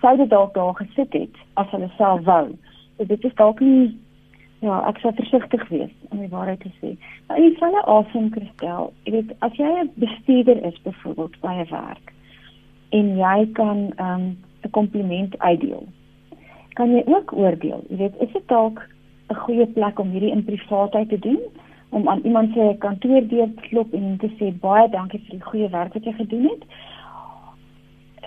sou 0.00 0.16
dit 0.16 0.30
dalk 0.30 0.54
daar 0.54 0.74
gesit 0.80 1.12
het 1.12 1.42
as 1.60 1.68
hulle 1.76 1.90
self 1.96 2.24
wou. 2.24 2.46
So 2.96 3.04
dit 3.10 3.24
is 3.24 3.34
dalk 3.40 3.60
nie 3.60 3.92
ja, 4.64 4.78
ek 4.88 5.02
sou 5.02 5.12
versigtig 5.12 5.68
wees 5.68 5.92
om 6.08 6.22
die 6.24 6.30
waarheid 6.32 6.64
te 6.64 6.72
sê. 6.80 6.94
Nou 7.28 7.40
jy 7.40 7.50
sal 7.58 7.76
'n 7.76 7.84
awesome 7.84 8.30
kristel. 8.30 8.92
Ek 9.04 9.12
weet 9.12 9.36
as 9.40 9.60
jy 9.60 9.68
'n 9.68 9.92
bestuurder 10.00 10.64
is 10.64 10.80
byvoorbeeld 10.88 11.36
by 11.44 11.54
'n 11.60 11.68
werk 11.70 12.14
en 12.90 13.16
jy 13.16 13.52
kan 13.52 13.92
ehm 13.96 14.14
um, 14.14 14.24
'n 14.64 14.70
kompliment 14.70 15.38
uitdeel 15.38 15.84
kan 16.74 16.90
jy 16.90 17.02
ook 17.06 17.32
oordeel. 17.32 17.84
Jy 17.88 17.96
weet, 17.96 18.16
is 18.20 18.32
dit 18.32 18.48
dalk 18.48 18.82
'n 19.30 19.34
goeie 19.34 19.66
plek 19.66 19.98
om 19.98 20.10
hierdie 20.10 20.30
in 20.30 20.44
privaatheid 20.44 21.08
te 21.08 21.18
doen? 21.18 21.40
Om 21.94 22.08
aan 22.10 22.24
iemand 22.26 22.52
se 22.54 22.74
kantoordeur 22.82 23.54
te 23.54 23.68
klop 23.68 23.92
en 23.94 24.16
te 24.18 24.30
sê 24.38 24.50
baie 24.60 24.88
dankie 24.90 25.20
vir 25.26 25.38
die 25.38 25.48
goeie 25.50 25.68
werk 25.70 25.94
wat 25.94 26.06
jy 26.08 26.14
gedoen 26.18 26.48
het? 26.50 26.62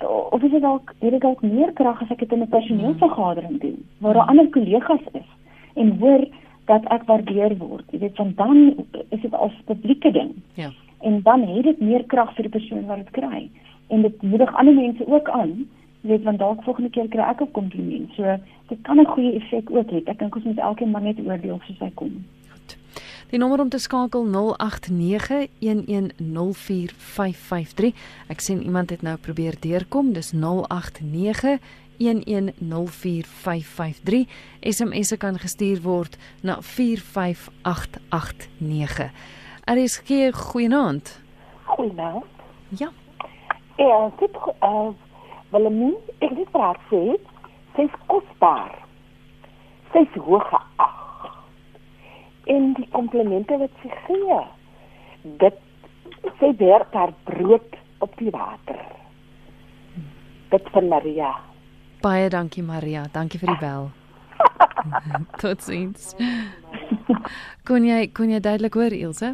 Of 0.07 0.43
is 0.43 0.53
dit 0.53 0.61
dalk 0.63 0.93
het 0.99 1.11
dit 1.11 1.21
dalk 1.21 1.41
meer 1.43 1.73
krag 1.79 2.01
as 2.01 2.11
ek 2.15 2.23
dit 2.23 2.35
in 2.35 2.45
'n 2.45 2.53
personeelvergadering 2.53 3.59
doen 3.61 3.79
waar 3.99 4.13
daar 4.13 4.29
ander 4.33 4.49
kollegas 4.55 5.05
is 5.13 5.29
en 5.75 5.97
hoor 5.99 6.27
dat 6.65 6.83
ek 6.91 7.03
waardeer 7.07 7.57
word. 7.57 7.85
Jy 7.91 7.99
weet, 7.99 8.15
van 8.15 8.33
dan 8.35 8.85
is 9.09 9.21
dit 9.21 9.33
as 9.33 9.55
publieke 9.65 10.11
ding. 10.11 10.35
Ja. 10.53 10.71
En 11.01 11.21
dan 11.23 11.41
het 11.47 11.63
dit 11.63 11.79
meer 11.79 12.03
krag 12.03 12.33
vir 12.35 12.47
die 12.49 12.55
persoon 12.59 12.85
wat 12.85 12.97
dit 12.97 13.11
kry. 13.11 13.49
En 13.87 14.01
dit 14.01 14.21
moedig 14.21 14.55
ander 14.55 14.73
mense 14.75 15.07
ook 15.07 15.29
aan 15.29 15.67
weet 16.01 16.23
want 16.23 16.39
dalk 16.39 16.63
volgende 16.63 16.89
keer 16.89 17.07
kry 17.07 17.23
ek 17.23 17.41
'n 17.41 17.51
kompliment. 17.51 18.11
So 18.15 18.23
dit 18.67 18.81
kan 18.81 18.99
'n 18.99 19.05
goeie 19.05 19.33
effek 19.33 19.71
ook 19.71 19.91
hê. 19.91 20.01
Ek 20.05 20.19
dink 20.19 20.35
ons 20.35 20.43
moet 20.43 20.57
elkeen 20.57 20.91
maar 20.91 21.01
net 21.01 21.19
oordeel 21.19 21.59
soos 21.63 21.79
hy 21.79 21.91
kom. 21.93 22.25
Die 23.27 23.39
nommer 23.39 23.59
om 23.59 23.69
te 23.69 23.77
skakel 23.77 24.25
0891104553. 24.25 24.31
Ek 28.31 28.39
sien 28.39 28.63
iemand 28.63 28.89
het 28.89 29.01
nou 29.03 29.17
probeer 29.19 29.59
deurkom. 29.59 30.15
Dis 30.15 30.31
089 30.31 31.59
1104553 31.97 34.27
SMS 34.61 35.07
se 35.07 35.17
kan 35.17 35.39
gestuur 35.39 35.81
word 35.83 36.17
na 36.41 36.61
45889. 36.61 39.11
Er 39.63 39.77
is 39.77 39.97
geen 39.97 40.33
goeienaand. 40.33 41.21
Goeienaand. 41.63 42.23
Ja. 42.67 42.89
Ja, 43.75 44.11
dit 44.19 44.29
uh, 44.63 44.87
Willemien, 45.51 45.95
ek 46.19 46.31
net 46.31 46.47
vir 46.51 46.61
haar 46.61 46.79
sê, 46.87 47.17
sy's 47.75 47.91
kosbaar. 48.07 48.85
Sy's 49.91 50.15
hoog 50.15 50.47
geag. 50.47 50.96
En 52.47 52.73
die 52.77 52.87
komplimente 52.91 53.57
wat 53.59 53.81
sy 53.83 53.91
gee, 54.05 54.39
dit 55.43 55.63
sy 56.39 56.51
werk 56.59 56.93
haar 56.95 57.13
brood 57.27 57.75
op 58.03 58.13
die 58.21 58.31
water. 58.31 58.83
Dit 60.53 60.69
van 60.71 60.87
Maria. 60.87 61.33
Baie 62.01 62.29
dankie 62.29 62.63
Maria, 62.63 63.07
dankie 63.11 63.39
vir 63.41 63.51
die 63.55 63.61
bel. 63.63 63.89
Totsiens. 65.41 66.13
Kon 67.67 67.83
jy 67.87 68.05
kon 68.15 68.31
jy 68.31 68.39
duidelik 68.39 68.77
hoor 68.79 68.95
Ilse? 68.95 69.33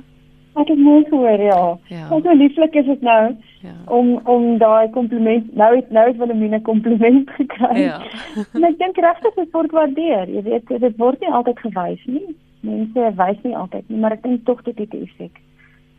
Ek 0.54 0.70
het 0.70 0.78
mooi 0.78 1.02
gehoor, 1.10 1.42
ja. 1.42 1.62
ja. 1.90 2.08
Wat 2.12 2.26
so 2.26 2.34
lieflik 2.38 2.76
is 2.78 2.86
dit 2.86 3.02
nou 3.02 3.36
ja. 3.66 3.74
om 3.86 4.20
om 4.30 4.58
daai 4.62 4.90
kompliment 4.94 5.50
nou 5.58 5.70
het 5.76 5.90
nou 5.90 6.06
het 6.08 6.18
Wilhelmina 6.18 6.60
kompliment 6.62 7.30
gekry. 7.38 7.82
Ja. 7.82 8.00
en 8.56 8.68
ek 8.70 8.78
dink 8.82 9.02
regtig 9.02 9.38
dit 9.40 9.52
word 9.58 9.74
waardeer. 9.74 10.30
Jy 10.30 10.44
weet 10.50 10.74
dit 10.86 10.98
word 11.02 11.22
nie 11.22 11.34
altyd 11.34 11.64
gewys 11.66 12.06
nie. 12.06 12.36
Mense 12.64 13.10
wys 13.20 13.42
nie 13.44 13.56
altyd 13.60 13.90
nie, 13.90 14.00
maar 14.00 14.16
ek 14.16 14.24
dink 14.24 14.46
tog 14.48 14.62
dit 14.64 14.78
het 14.78 14.94
'n 14.94 15.04
effek. 15.04 15.42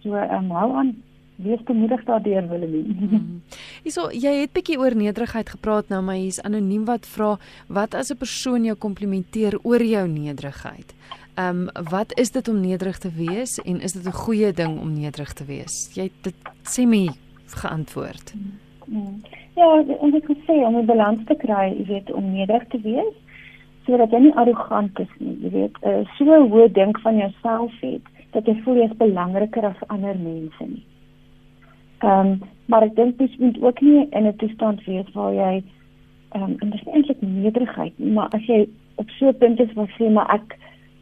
So 0.03 0.14
um, 0.16 0.50
hou 0.50 0.70
aan 0.77 0.94
wees 1.37 1.62
bemoedig 1.62 2.05
daardeur 2.05 2.48
Wilhelmina. 2.48 3.18
Mm. 3.18 3.42
Hierso 3.83 4.09
jy 4.12 4.33
het 4.40 4.53
bietjie 4.55 4.79
oor 4.79 4.94
nederigheid 4.96 5.48
gepraat 5.50 5.88
nou, 5.88 6.03
maar 6.03 6.20
hier's 6.20 6.40
anoniem 6.40 6.85
wat 6.85 7.07
vra 7.07 7.37
wat 7.68 7.94
as 7.94 8.11
'n 8.12 8.16
persoon 8.16 8.64
jou 8.64 8.77
komplimenteer 8.77 9.59
oor 9.62 9.83
jou 9.83 10.09
nederigheid? 10.09 10.94
Ehm 11.35 11.68
um, 11.68 11.85
wat 11.90 12.18
is 12.18 12.31
dit 12.31 12.48
om 12.48 12.61
nederig 12.61 12.98
te 12.98 13.11
wees 13.11 13.59
en 13.64 13.81
is 13.81 13.92
dit 13.92 14.07
'n 14.07 14.22
goeie 14.24 14.53
ding 14.53 14.81
om 14.81 14.92
nederig 14.92 15.33
te 15.33 15.44
wees? 15.44 15.90
Jy 15.94 16.03
het 16.03 16.22
dit 16.22 16.35
sê 16.62 16.87
my 16.87 17.09
geantwoord. 17.46 18.35
Hmm. 18.87 19.22
Ja, 19.57 19.83
ons 19.98 20.14
het 20.14 20.24
gesê 20.24 20.55
om 20.66 20.77
'n 20.77 20.87
balans 20.87 21.24
te 21.27 21.35
kry, 21.35 21.74
jy 21.79 21.85
weet, 21.87 22.12
om 22.12 22.33
nederig 22.33 22.66
te 22.68 22.81
wees 22.81 23.14
sodat 23.87 24.11
jy 24.11 24.20
nie 24.25 24.35
arrogant 24.40 24.99
is 24.99 25.12
nie, 25.18 25.37
jy 25.44 25.51
weet, 25.51 25.79
uh, 25.85 26.03
so 26.18 26.25
hoë 26.25 26.73
dink 26.73 26.99
van 27.05 27.20
jouself 27.20 27.73
het 27.81 28.11
dat 28.35 28.49
jy 28.51 28.57
voel 28.64 28.81
jy 28.81 28.88
is 28.90 28.99
belangriker 28.99 29.66
as 29.68 29.88
ander 29.94 30.18
mense 30.18 30.66
nie. 30.66 30.85
Ehm 32.03 32.35
um, 32.35 32.42
maar 32.66 32.83
ek 32.87 32.94
dink 32.97 33.20
jy 33.20 33.29
moet 33.38 33.59
ook 33.61 33.81
nie 33.85 34.09
in 34.11 34.27
'n 34.27 34.37
toestand 34.40 34.85
wees 34.85 35.09
waar 35.14 35.35
jy 35.35 35.62
ehm 36.33 36.42
um, 36.42 36.57
en 36.61 36.70
dit 36.70 36.81
is 36.81 36.92
eintlik 36.92 37.20
nederigheid, 37.20 37.99
maar 37.99 38.29
as 38.33 38.47
jy 38.47 38.68
op 38.97 39.11
so 39.11 39.29
'n 39.29 39.38
punt 39.38 39.61
is 39.61 39.73
waar 39.73 39.87
jy 39.87 39.94
sê 39.99 40.11
maar 40.12 40.31
ek 40.35 40.59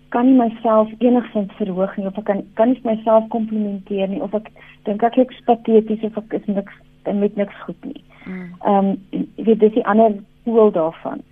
kan 0.08 0.26
nie 0.26 0.36
myself 0.36 0.88
enigsins 0.98 1.52
verhoog 1.56 1.96
nie 1.96 2.06
of 2.06 2.18
ek 2.18 2.24
kan 2.24 2.42
kan 2.54 2.68
nie 2.68 2.80
myself 2.84 3.28
komplimenteer 3.28 4.08
nie 4.08 4.22
of 4.22 4.34
ek 4.34 4.50
dink 4.84 5.02
ek 5.02 5.18
ek's 5.18 5.40
pateties 5.46 6.04
of 6.04 6.16
ek 6.16 6.34
is 6.40 6.46
niks 6.46 6.74
met 7.04 7.36
niks 7.36 7.62
goed 7.64 7.84
nie. 7.84 8.04
Mm. 8.26 8.54
Ehm 8.64 8.88
um, 8.88 9.26
wie 9.36 9.56
dis 9.56 9.72
die 9.72 9.86
ander 9.86 10.12
pool 10.44 10.70
daarvan. 10.70 11.22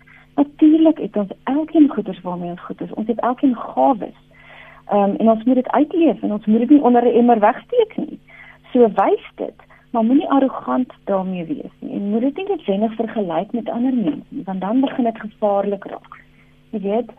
Natuurlik 0.40 0.98
het 0.98 1.16
ons 1.16 1.33
elkeen 1.44 1.88
goeders 1.88 2.20
waarmee 2.20 2.50
ons 2.50 2.61
goed 2.64 2.81
is. 2.81 2.92
Ons 2.92 3.07
het 3.07 3.20
elkeen 3.20 3.57
gawes. 3.57 4.20
Ehm 4.88 5.11
um, 5.11 5.16
en 5.16 5.31
ons 5.31 5.44
moet 5.44 5.55
dit 5.55 5.68
uitleef 5.68 6.22
en 6.22 6.33
ons 6.33 6.46
moet 6.46 6.59
dit 6.59 6.70
nie 6.70 6.83
onder 6.83 7.03
'n 7.05 7.18
emmer 7.20 7.40
wegsteek 7.40 7.96
nie. 7.96 8.18
So 8.72 8.79
wys 9.00 9.24
dit, 9.35 9.59
maar 9.90 10.05
moenie 10.05 10.31
arrogant 10.31 10.92
daarmee 11.05 11.44
wees 11.44 11.74
nie. 11.79 11.94
En 11.94 12.11
moet 12.11 12.20
dit 12.20 12.37
nie 12.37 12.48
net 12.48 12.64
wendig 12.64 12.94
vergelyk 12.94 13.53
met 13.53 13.68
ander 13.68 13.94
mense 13.94 14.29
nie, 14.29 14.44
want 14.44 14.61
dan 14.61 14.81
begin 14.81 15.05
dit 15.05 15.20
gevaarlik 15.20 15.85
raak. 15.85 16.14
Jy 16.70 16.81
weet, 16.81 17.11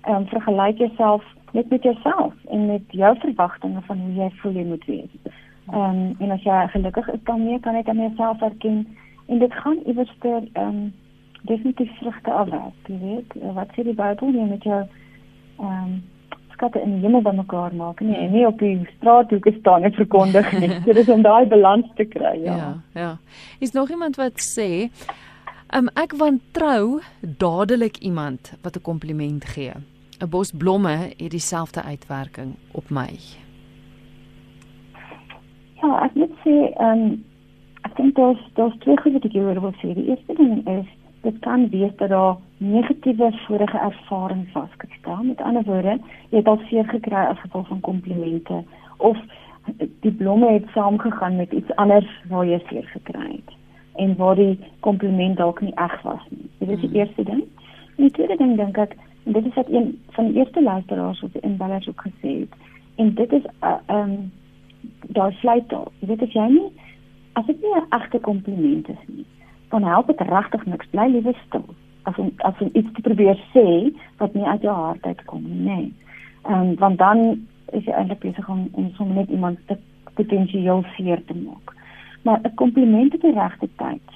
ehm 0.00 0.14
um, 0.14 0.26
vergelyk 0.26 0.78
jouself 0.78 1.24
net 1.52 1.68
met 1.70 1.82
jouself 1.82 2.34
en 2.48 2.66
met 2.66 2.82
jou 2.88 3.18
verwagtinge 3.18 3.80
van 3.80 3.98
hoe 3.98 4.14
jy 4.14 4.30
voel 4.30 4.52
jy 4.52 4.64
moet 4.64 4.84
wees. 4.84 5.12
Ehm 5.72 5.80
um, 5.80 6.14
en 6.18 6.30
as 6.30 6.42
jy 6.42 6.66
gelukkig 6.68 7.08
is 7.08 7.22
dan 7.24 7.44
meer 7.44 7.60
kan 7.60 7.74
jy 7.74 7.82
dan 7.82 7.96
jouself 7.96 8.40
erken 8.42 8.96
en 9.26 9.38
dit 9.38 9.52
gaan 9.52 9.78
iewers 9.86 10.14
ter 10.18 10.42
ehm 10.52 10.68
um, 10.68 10.92
definitief 11.42 11.90
vrugte 11.98 12.32
afwerk, 12.32 12.86
jy 12.86 12.98
weet. 12.98 13.34
Wat 13.54 13.68
sê 13.76 13.84
die 13.84 13.94
Bybel 13.94 14.34
jy 14.34 14.46
met 14.48 14.62
jou 14.62 14.84
ehm 15.58 15.82
um, 15.82 15.98
skatte 16.58 16.80
in 16.82 16.96
die 16.96 17.04
hemel 17.06 17.22
bymekaar 17.22 17.74
maak 17.74 18.00
nie 18.02 18.16
en 18.18 18.32
nie 18.34 18.42
op 18.46 18.58
die 18.58 18.80
straathoeke 18.96 19.52
staan 19.60 19.84
en 19.86 19.92
verkondig 19.94 20.52
nie. 20.58 20.70
So 20.84 20.92
dis 20.92 21.08
om 21.08 21.22
daai 21.22 21.46
balans 21.46 21.86
te 21.94 22.04
kry, 22.04 22.34
ja. 22.42 22.56
Ja, 22.56 22.72
ja. 22.94 23.10
Is 23.60 23.72
nog 23.72 23.90
iemand 23.90 24.16
wat 24.16 24.42
sê 24.42 24.88
Um, 25.76 25.90
ek 26.00 26.14
wantrou 26.16 27.02
dadelik 27.20 27.98
iemand 28.00 28.54
wat 28.64 28.76
'n 28.76 28.80
kompliment 28.80 29.44
gee. 29.44 29.72
'n 30.20 30.28
Bos 30.28 30.50
blomme 30.52 31.12
het 31.16 31.30
dieselfde 31.30 31.82
uitwerking 31.82 32.56
op 32.72 32.90
my. 32.90 33.12
Ja, 35.82 36.04
ek 36.04 36.14
moet 36.14 36.32
sê, 36.44 36.72
ehm 36.72 36.98
um, 36.98 37.24
ek 37.82 37.96
dink 37.96 38.14
daar's 38.16 38.40
daar's 38.54 38.78
twee 38.78 38.96
goed 38.96 39.12
wat 39.12 39.24
ek 39.24 39.32
wil 39.32 39.74
sê. 39.82 39.94
Die 39.94 40.08
eerste 40.08 40.34
ding 40.34 40.68
is 40.68 40.88
dit 41.28 41.38
kan 41.44 41.68
wees 41.68 41.94
dat 41.96 42.08
daar 42.08 42.36
negatiewe 42.56 43.32
vorige 43.46 43.78
ervarings 43.78 44.52
vasgestel. 44.52 45.22
Met 45.22 45.40
ander 45.40 45.64
woorde, 45.64 45.98
jy 46.30 46.40
het 46.40 46.48
al 46.48 46.60
seer 46.68 46.88
gekry 46.88 47.24
as 47.28 47.40
gevolg 47.44 47.68
van 47.68 47.80
komplimente 47.80 48.62
of 48.96 49.18
die 50.04 50.12
blomme 50.12 50.52
het 50.52 50.68
saamgegaan 50.74 51.36
met 51.36 51.52
iets 51.52 51.74
anders 51.76 52.08
waar 52.28 52.46
jy 52.46 52.60
seer 52.68 52.88
gekry 52.94 53.28
het 53.28 53.56
en 53.98 54.16
waar 54.16 54.38
die 54.38 54.58
kompliment 54.80 55.36
dalk 55.36 55.60
nie 55.60 55.74
reg 55.74 56.02
was 56.02 56.24
nie. 56.30 56.48
Dit 56.58 56.68
is 56.68 56.80
die 56.80 56.88
mm. 56.88 56.96
eerste 56.96 57.24
ding. 57.24 57.42
En 57.96 58.04
die 58.06 58.10
tweede 58.14 58.36
ding 58.38 58.56
dink 58.56 58.76
ek, 58.78 58.94
en 59.26 59.32
dit 59.32 59.46
is 59.46 59.54
wat 59.58 59.70
een 59.74 59.88
van 60.16 60.28
die 60.28 60.38
eerste 60.38 60.62
luisteraars 60.62 61.22
op 61.26 61.32
die 61.32 61.42
inbellers 61.42 61.88
ook 61.88 62.04
gesê 62.06 62.34
het, 62.44 62.54
en 62.96 63.14
dit 63.14 63.32
is 63.32 63.42
'n 63.42 63.66
uh, 63.66 63.74
ehm 63.86 64.10
um, 64.10 64.30
daai 65.18 65.32
vleitaal. 65.40 65.90
Jy 65.98 66.06
weet 66.08 66.22
as 66.22 66.32
jy 66.32 66.46
nie 66.48 66.70
as 67.32 67.46
dit 67.46 67.60
nie 67.62 67.74
'n 67.74 67.86
egte 67.98 68.18
kompliment 68.18 68.88
is 68.88 69.02
nie, 69.06 69.26
dan 69.68 69.84
help 69.84 70.06
dit 70.06 70.20
regtig 70.20 70.66
niks. 70.66 70.86
Bly 70.90 71.06
liewe 71.10 71.34
stil. 71.46 71.64
As 72.02 72.16
om 72.16 72.32
as 72.36 72.58
om 72.58 72.70
iets 72.72 72.92
te 72.92 73.00
probeer 73.00 73.38
sê 73.52 73.92
wat 74.16 74.34
nie 74.34 74.44
uit 74.44 74.62
jou 74.62 74.74
hart 74.74 75.04
uitkom 75.06 75.42
nie. 75.42 75.62
Nee. 75.64 75.94
Ehm 76.42 76.60
um, 76.60 76.74
want 76.78 76.98
dan 76.98 77.46
is 77.72 77.84
jy 77.84 77.92
eintlik 77.92 78.20
besig 78.20 78.48
om 78.48 78.68
om 78.72 78.90
sommer 78.96 79.16
net 79.16 79.28
iemand 79.28 79.58
te 79.66 79.76
potensieel 80.14 80.84
seer 80.96 81.24
te 81.24 81.34
maak. 81.34 81.74
Maar 82.22 82.40
'n 82.42 82.54
kompliment 82.54 83.14
op 83.14 83.20
die 83.20 83.32
regte 83.32 83.68
tyd 83.76 84.08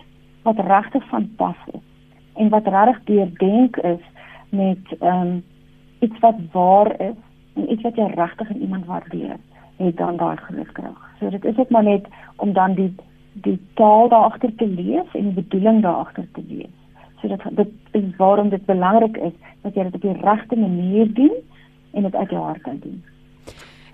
wat 0.43 0.59
regtig 0.59 1.09
van 1.09 1.31
pas 1.37 1.57
is 1.73 1.87
en 2.35 2.49
wat 2.49 2.67
regtig 2.67 3.05
deurdenk 3.05 3.77
is 3.77 4.05
met 4.49 4.85
ehm 5.01 5.21
um, 5.21 5.43
iets 6.01 6.19
wat 6.19 6.35
waar 6.53 7.01
is 7.01 7.19
en 7.55 7.73
iets 7.73 7.83
wat 7.83 7.97
jy 7.97 8.07
regtig 8.15 8.51
in 8.51 8.61
iemand 8.61 8.87
waardeer, 8.87 9.37
het 9.77 9.97
dan 9.97 10.17
daai 10.17 10.37
gelukkrag. 10.37 11.11
So 11.19 11.31
dit 11.31 11.45
is 11.45 11.57
ook 11.57 11.71
maar 11.71 11.83
net 11.83 12.07
om 12.37 12.53
dan 12.53 12.75
die 12.75 12.95
die 13.33 13.59
taal 13.75 14.09
daar 14.09 14.31
agter 14.33 14.55
te 14.57 14.67
lees 14.67 15.15
en 15.15 15.31
die 15.31 15.43
bedoeling 15.43 15.83
daar 15.83 16.05
agter 16.07 16.27
te 16.33 16.43
lees. 16.49 16.75
So 17.21 17.29
dit 17.29 17.57
dit 17.57 18.03
is 18.03 18.17
waarom 18.17 18.49
dit 18.49 18.65
belangrik 18.67 19.17
is 19.17 19.33
dat 19.63 19.75
jy 19.75 19.83
dit 19.89 19.95
op 19.95 20.03
die 20.03 20.21
regte 20.21 20.57
manier 20.57 21.13
doen 21.15 21.35
en 21.93 22.03
dit 22.03 22.15
uit 22.15 22.31
jou 22.31 22.43
hart 22.43 22.63
kan 22.63 22.79
doen. 22.83 23.03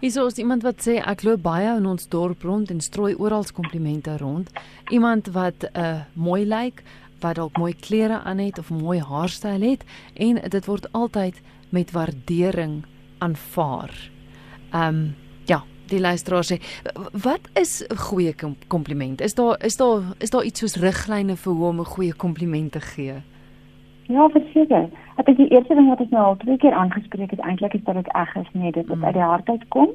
Is 0.00 0.16
ons 0.16 0.38
iemand 0.38 0.62
wat 0.62 0.82
sê 0.86 1.00
ek 1.02 1.24
loop 1.26 1.42
baie 1.42 1.70
in 1.76 1.86
ons 1.86 2.08
dorp 2.08 2.42
rond 2.46 2.70
en 2.70 2.80
strooi 2.80 3.14
oral 3.18 3.44
komplimente 3.54 4.16
rond. 4.18 4.50
Iemand 4.90 5.30
wat 5.34 5.68
uh 5.74 6.00
mooi 6.14 6.44
lyk, 6.46 6.82
wat 7.20 7.36
dalk 7.36 7.58
mooi 7.58 7.74
klere 7.74 8.20
aan 8.22 8.38
het 8.38 8.58
of 8.58 8.70
mooi 8.70 9.00
haarstyl 9.00 9.60
het 9.60 9.84
en 10.14 10.38
dit 10.50 10.66
word 10.66 10.92
altyd 10.92 11.42
met 11.70 11.90
waardering 11.92 12.84
aanvaar. 13.18 13.90
Um 14.74 15.02
ja, 15.02 15.27
die 15.88 16.00
luisteraar 16.00 16.44
sê 16.44 16.58
wat 17.12 17.48
is 17.54 17.82
'n 17.88 17.96
goeie 17.96 18.34
kompliment? 18.68 19.20
Is 19.20 19.34
daar 19.34 19.56
is 19.64 19.76
daar 19.76 20.02
is 20.18 20.30
daar 20.30 20.44
iets 20.44 20.60
soos 20.60 20.76
riglyne 20.76 21.36
vir 21.36 21.52
hoe 21.52 21.68
om 21.68 21.80
'n 21.80 21.84
goeie 21.94 22.14
kompliment 22.14 22.72
te 22.72 22.80
gee? 22.80 23.14
Ja, 24.08 24.28
verseker. 24.28 24.88
Ek 25.16 25.26
dink 25.26 25.36
die 25.36 25.48
eerste 25.48 25.74
ding 25.74 25.88
wat 25.88 26.00
ek 26.00 26.10
nou 26.10 26.24
al 26.24 26.36
twee 26.36 26.56
keer 26.56 26.72
aangespreek 26.72 27.30
het 27.30 27.40
eintlik 27.40 27.74
is 27.74 27.84
dat 27.84 27.94
dit 27.94 28.12
reg 28.14 28.36
is, 28.36 28.46
nee, 28.52 28.72
dit 28.72 28.88
moet 28.88 28.96
mm. 28.96 29.04
uit 29.04 29.14
die 29.14 29.22
hart 29.22 29.48
uit 29.48 29.68
kom. 29.68 29.88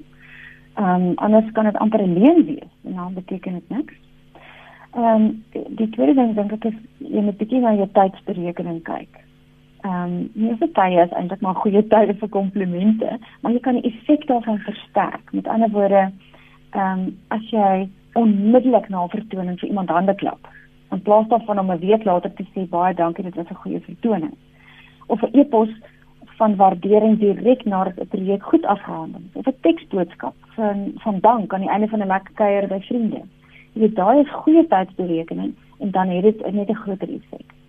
Ehm 0.75 1.01
um, 1.01 1.13
anders 1.15 1.51
kan 1.51 1.65
dit 1.65 1.77
amper 1.77 2.01
'n 2.01 2.13
leuen 2.19 2.45
wees 2.45 2.71
en 2.84 2.95
dan 2.95 3.13
beteken 3.13 3.53
dit 3.53 3.69
niks. 3.69 3.93
Ehm 4.93 5.06
um, 5.06 5.43
die 5.67 5.89
tweede 5.89 6.13
ding 6.13 6.36
dink 6.36 6.51
ek 6.51 6.65
is 6.65 6.77
jy 6.97 7.21
moet 7.21 7.38
bietjie 7.38 7.60
na 7.60 7.73
jou 7.73 7.88
tydsberekening 7.93 8.84
kyk. 8.84 9.23
Ehm 9.84 10.12
um, 10.36 10.58
vir 10.60 10.69
tye 10.78 11.02
is 11.04 11.13
eintlik 11.19 11.41
maar 11.43 11.58
goeie 11.60 11.82
tye 11.91 12.13
vir 12.19 12.30
komplimente, 12.32 13.17
maar 13.41 13.52
jy 13.52 13.60
kan 13.63 13.80
die 13.80 13.89
effek 13.89 14.22
daarvan 14.30 14.62
versterk. 14.63 15.32
Met 15.36 15.48
ander 15.52 15.72
woorde, 15.74 16.04
ehm 16.72 17.00
um, 17.00 17.02
as 17.36 17.50
jy 17.52 17.89
onmiddellik 18.22 18.88
na 18.89 19.04
'n 19.04 19.12
vertoning 19.15 19.58
vir 19.60 19.69
iemand 19.69 19.89
hande 19.89 20.15
klap, 20.15 20.48
in 20.91 21.02
plaas 21.02 21.28
daarvan 21.28 21.60
om 21.60 21.72
'n 21.72 21.80
week 21.80 22.06
later 22.06 22.34
te 22.34 22.46
sê 22.54 22.63
baie 22.76 22.93
dankie 22.93 23.24
dit 23.24 23.36
was 23.36 23.50
'n 23.50 23.62
goeie 23.63 23.82
vertoning. 23.89 24.36
Of 25.08 25.24
'n 25.24 25.39
e-pos 25.39 25.69
van 26.38 26.56
waardering 26.56 27.19
direk 27.19 27.65
nadat 27.65 28.00
'n 28.00 28.08
projek 28.08 28.43
goed 28.43 28.65
afgehandel 28.65 29.22
is. 29.28 29.36
Of 29.39 29.48
'n 29.48 29.62
teksboodskap 29.62 30.36
van 30.56 30.91
van 30.96 31.19
dank 31.19 31.54
aan 31.54 31.65
die 31.65 31.69
einde 31.69 31.88
van 31.88 32.00
'n 32.00 32.08
lekker 32.08 32.34
kuier 32.34 32.67
by 32.67 32.80
vriende. 32.80 33.22
Jy 33.74 33.80
weet 33.82 33.96
daai 33.96 34.19
is 34.22 34.32
goeie 34.32 34.67
tydsberekening 34.67 35.54
en 35.80 35.91
dan 35.91 36.08
het 36.08 36.24
dit 36.24 36.54
net 36.54 36.69
'n 36.69 36.82
groter 36.84 37.10
effek 37.10 37.62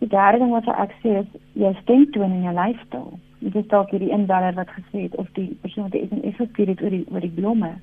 die 0.00 0.08
derde 0.08 0.38
ding 0.42 0.52
wat 0.56 0.68
ek 0.74 0.94
sê 1.02 1.20
is 1.22 1.32
jy 1.54 1.72
stemtoon 1.82 2.36
in 2.38 2.46
jou 2.48 2.54
lifestyle 2.56 3.18
dit 3.40 3.56
is 3.56 3.68
dalk 3.72 3.90
hierdie 3.94 4.12
inbeller 4.16 4.54
wat 4.56 4.72
gesê 4.76 5.06
het 5.08 5.16
of 5.16 5.28
die 5.38 5.48
persoon 5.62 5.88
wat 5.88 5.96
die 5.96 6.06
SMS 6.08 6.40
gestuur 6.42 6.72
het 6.74 6.82
oor 6.82 6.96
die 6.96 7.04
oor 7.08 7.24
die 7.24 7.36
blomme 7.40 7.74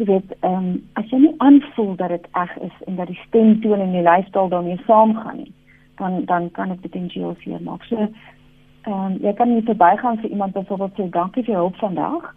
jy 0.00 0.06
weet, 0.08 0.32
ehm 0.40 0.56
um, 0.56 0.68
as 0.96 1.08
jy 1.12 1.18
nie 1.20 1.34
aanvoel 1.44 1.94
dat 2.00 2.12
dit 2.14 2.28
reg 2.32 2.52
is 2.64 2.76
en 2.88 2.96
dat 2.96 3.10
die 3.12 3.20
stemtoon 3.26 3.82
en 3.84 3.92
die 3.92 4.04
lifestyle 4.06 4.48
daarmee 4.48 4.80
saamgaan 4.86 5.42
nie, 5.42 5.52
dan 6.00 6.24
dan 6.30 6.50
kan 6.56 6.72
dit 6.72 6.80
potensieel 6.80 7.36
seer 7.42 7.60
maak. 7.66 7.84
So 7.88 7.96
ehm 8.00 8.94
um, 8.94 9.18
jy 9.20 9.32
kan 9.36 9.52
nie 9.52 9.66
verbygaan 9.68 10.20
vir 10.22 10.30
iemand 10.30 10.56
byvoorbeeld 10.56 10.96
sê 10.96 11.08
dankie 11.16 11.44
vir 11.44 11.52
jou 11.54 11.66
hulp 11.66 11.76
vandag. 11.84 12.30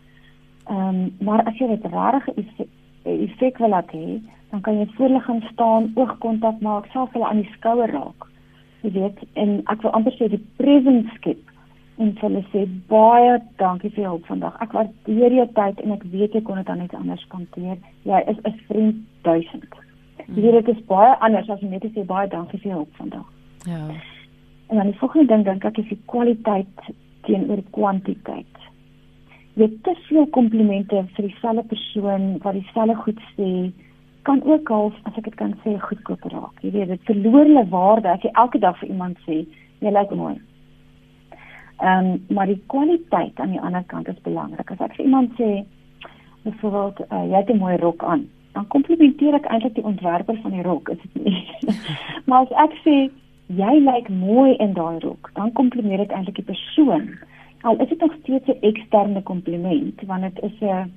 Ehm 0.67 0.89
um, 0.89 1.15
maar 1.19 1.45
as 1.47 1.57
jy 1.59 1.67
dit 1.67 1.87
is 2.35 2.67
effek 3.03 3.57
wil 3.57 3.79
hê, 3.95 4.19
dan 4.51 4.61
kan 4.61 4.77
jy 4.79 4.87
voor 4.95 5.07
hulle 5.07 5.19
gaan 5.19 5.41
staan, 5.51 5.91
oogkontak 5.95 6.59
maak, 6.59 6.85
selfs 6.91 7.13
hulle 7.13 7.27
aan 7.27 7.41
die 7.41 7.51
skouer 7.55 7.91
raak. 7.91 8.27
Jy 8.83 8.91
weet, 8.97 9.19
en 9.39 9.61
ek 9.71 9.83
wil 9.85 9.93
amper 9.95 10.15
sê 10.17 10.27
die 10.31 10.41
presence 10.59 11.09
skep 11.17 11.39
en 12.01 12.09
hulle 12.19 12.41
sê 12.51 12.63
baie 12.89 13.37
dankie 13.61 13.91
vir 13.93 14.03
jou 14.03 14.15
hulp 14.15 14.25
vandag. 14.27 14.55
Ek 14.65 14.73
waardeer 14.75 15.35
jou 15.37 15.45
tyd 15.59 15.79
en 15.83 15.93
ek 15.95 16.03
weet 16.11 16.35
jy 16.35 16.41
kon 16.43 16.59
dit 16.59 16.67
dan 16.67 16.81
net 16.81 16.95
anders 16.97 17.23
hanteer. 17.31 17.77
Jy 18.09 18.19
is 18.31 18.39
'n 18.43 18.59
vriend 18.67 18.97
duisend. 19.23 19.77
Jy 20.27 20.41
weet 20.41 20.65
dit 20.65 20.75
is 20.75 20.85
baie 20.89 21.13
anders 21.19 21.49
as 21.49 21.61
net 21.61 21.81
te 21.81 21.91
sê 21.93 22.05
baie 22.05 22.27
dankie 22.27 22.59
vir 22.59 22.71
jou 22.71 22.79
hulp 22.81 22.95
vandag. 22.95 23.27
Ja. 23.65 23.87
En 24.69 24.77
dan 24.77 24.91
die 24.91 24.99
volgende 24.99 25.33
ding 25.33 25.45
dink 25.45 25.65
ek 25.65 25.77
is 25.77 25.89
die 25.89 26.01
kwaliteit 26.05 26.93
teenoor 27.21 27.61
kwantiteit. 27.71 28.57
Jy 29.53 29.63
het 29.63 29.83
te 29.83 29.95
veel 30.07 30.25
komplimente 30.27 31.05
vir 31.15 31.27
dieselfde 31.27 31.63
persoon 31.63 32.39
wat 32.43 32.53
dieselfde 32.53 32.95
goed 32.95 33.19
sê 33.37 33.71
kan 34.23 34.43
ook 34.43 34.67
half 34.67 34.95
as 35.03 35.17
ek 35.17 35.23
dit 35.23 35.35
kan 35.35 35.53
sê 35.63 35.75
goedkoop 35.79 36.23
raak. 36.31 36.61
Jy 36.61 36.71
weet 36.71 36.91
dit 36.93 37.05
verloor 37.09 37.45
hulle 37.45 37.65
waarde 37.69 38.09
as 38.09 38.21
jy 38.25 38.31
elke 38.33 38.59
dag 38.59 38.77
vir 38.79 38.89
iemand 38.89 39.17
sê 39.27 39.43
jy 39.83 39.91
lyk 39.91 40.11
mooi. 40.15 40.35
Ehm 41.83 42.11
um, 42.11 42.21
maar 42.35 42.47
die 42.47 42.61
kwaliteit 42.71 43.39
aan 43.39 43.55
die 43.55 43.61
ander 43.61 43.83
kant 43.87 44.07
is 44.07 44.21
belangrik. 44.27 44.71
As 44.71 44.79
ek 44.79 44.95
vir 44.95 45.05
iemand 45.05 45.35
sê 45.39 45.49
byvoorbeeld 46.43 47.03
uh, 47.09 47.25
jy 47.31 47.41
het 47.41 47.51
'n 47.51 47.57
mooi 47.57 47.75
rok 47.77 48.03
aan, 48.03 48.29
dan 48.53 48.67
komplimenteer 48.67 49.35
ek 49.35 49.49
eintlik 49.51 49.75
die 49.75 49.89
ontwerper 49.91 50.39
van 50.41 50.51
die 50.51 50.63
rok, 50.63 50.89
is 50.89 51.01
dit 51.03 51.23
nie? 51.23 51.43
maar 52.27 52.41
as 52.47 52.57
ek 52.69 52.79
sê 52.85 52.97
jy 53.47 53.73
lyk 53.83 54.09
mooi 54.09 54.55
in 54.55 54.73
daai 54.73 54.99
rok, 54.99 55.31
dan 55.33 55.51
komplimenteer 55.51 56.05
ek 56.05 56.15
eintlik 56.15 56.35
die 56.35 56.51
persoon. 56.51 57.09
Al 57.63 57.79
is 57.79 57.89
dit 57.89 57.99
nog 57.99 58.13
steeds 58.21 58.47
'n 58.47 58.61
eksterne 58.61 59.23
kompliment 59.23 60.01
want 60.05 60.23
dit 60.23 60.43
is 60.43 60.61
'n 60.61 60.91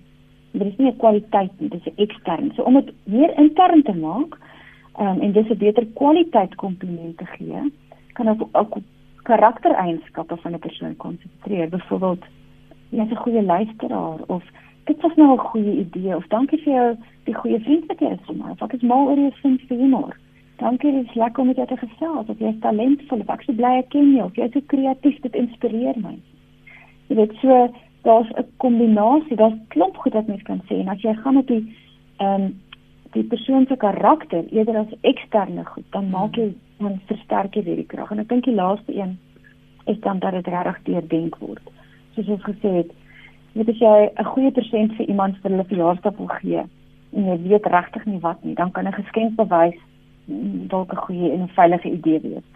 dit 0.58 0.72
is 0.72 0.76
nie 0.76 0.90
'n 0.90 0.96
kwaliteit 0.96 1.52
nie, 1.58 1.68
dit 1.68 1.86
is 1.86 1.94
ekstern. 1.94 2.52
So 2.54 2.62
om 2.62 2.74
dit 2.74 2.92
meer 3.04 3.38
intern 3.38 3.82
te 3.82 3.94
maak, 3.94 4.38
ehm 4.98 5.06
um, 5.06 5.20
en 5.20 5.32
dis 5.32 5.48
'n 5.48 5.58
beter 5.58 5.86
kwaliteit 5.94 6.54
kompliment 6.54 7.16
te 7.18 7.26
gee, 7.26 7.72
kan 8.12 8.28
ek 8.28 8.42
ook 8.52 8.78
karaktereienskappe 9.22 10.36
van 10.36 10.52
'n 10.52 10.58
persoon 10.58 10.96
konsentreer. 10.96 11.68
Byvoorbeeld, 11.68 12.24
jy's 12.88 13.10
'n 13.10 13.22
goeie 13.24 13.42
luisteraar 13.42 14.18
of 14.26 14.44
dit 14.84 15.00
was 15.00 15.14
nou 15.16 15.32
'n 15.32 15.38
goeie 15.38 15.78
idee 15.78 16.16
of 16.16 16.26
dankie 16.26 16.62
vir 16.62 16.72
jou 16.72 16.96
die 17.24 17.34
goeie 17.34 17.60
vriend 17.60 17.86
wat 17.86 17.98
jy 17.98 18.10
is 18.10 18.26
vir 18.26 18.36
my. 18.36 18.50
Ek 18.58 18.72
is 18.72 18.82
mal 18.82 19.08
oor 19.08 19.18
jou 19.18 19.32
sin 19.42 19.58
vir 19.68 19.78
humor. 19.78 20.16
Dankie, 20.56 20.92
dit 20.92 21.08
is 21.08 21.14
lekker 21.14 21.40
om 21.40 21.46
met 21.46 21.56
jou 21.56 21.66
te 21.66 21.76
gesels. 21.76 22.26
Jy 22.38 22.48
is 22.48 22.60
talentvol. 22.60 23.22
Ek 23.28 23.40
is 23.48 23.56
bly 23.56 23.72
ek 23.78 23.88
ken 23.88 24.14
jou. 24.14 24.30
Jy 24.34 24.44
is 24.44 24.52
so 24.52 24.60
kreatief, 24.66 25.20
dit 25.20 25.34
inspireer 25.34 25.98
my. 26.00 26.18
Jy 27.08 27.16
weet 27.16 27.34
so 27.42 27.68
daar's 28.06 28.30
'n 28.36 28.46
kombinasie, 28.62 29.36
daar's 29.36 29.58
klomp 29.68 29.96
goed 29.96 30.12
wat 30.12 30.26
mens 30.26 30.42
kan 30.42 30.60
sê 30.68 30.74
en 30.80 30.88
as 30.88 31.02
jy 31.02 31.14
gaan 31.14 31.36
op 31.36 31.46
die 31.46 31.64
ehm 32.16 32.42
um, 32.42 32.54
die 33.12 33.24
persoon 33.24 33.66
se 33.66 33.76
karakter 33.76 34.44
eerder 34.50 34.76
as 34.76 34.98
eksterne 35.00 35.64
goed, 35.64 35.84
dan 35.90 36.10
maak 36.10 36.36
jy 36.36 36.54
dan 36.78 37.00
versterk 37.06 37.54
jy 37.54 37.62
hierdie 37.62 37.86
krag. 37.86 38.10
En 38.10 38.18
ek 38.18 38.28
dink 38.28 38.44
die 38.44 38.54
laaste 38.54 38.92
een 38.96 39.18
is 39.86 40.00
dan 40.00 40.18
dat 40.18 40.32
dit 40.32 40.46
regtig 40.46 40.82
deurdenk 40.82 41.36
word. 41.36 41.62
Soos 42.14 42.28
ons 42.28 42.44
gesê 42.44 42.72
het, 42.82 42.90
weet 43.52 43.68
as 43.68 43.78
jy 43.78 44.10
'n 44.18 44.24
goeie 44.24 44.50
persent 44.50 44.92
vir 44.96 45.06
iemand 45.06 45.36
vir 45.36 45.50
hulle 45.50 45.64
verjaarsdag 45.64 46.16
wil 46.16 46.32
gee 46.40 46.64
en 47.12 47.24
jy 47.24 47.36
weet 47.48 47.66
regtig 47.66 48.04
nie 48.04 48.20
wat 48.20 48.44
nie, 48.44 48.54
dan 48.54 48.70
kan 48.72 48.86
'n 48.86 48.92
geskenk 48.92 49.36
bewys 49.36 49.80
dalk 50.68 50.92
'n 50.92 51.04
goeie 51.06 51.32
en 51.32 51.48
veilige 51.48 51.90
idee 51.90 52.20
wees. 52.20 52.46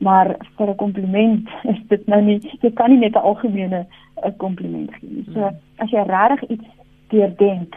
Maar 0.00 0.36
vir 0.56 0.68
'n 0.70 0.76
kompliment 0.76 1.48
is 1.72 1.80
dit 1.88 2.06
nou 2.06 2.22
nie 2.22 2.40
jy 2.60 2.72
kan 2.72 2.90
nie 2.90 2.98
net 2.98 3.14
'n 3.14 3.26
algemene 3.30 3.86
'n 4.24 4.36
kompliment 4.36 4.94
gee 4.94 5.10
nie. 5.10 5.24
So 5.34 5.50
as 5.76 5.90
jy 5.90 6.02
regtig 6.06 6.50
iets 6.50 6.68
deurdenk, 7.08 7.76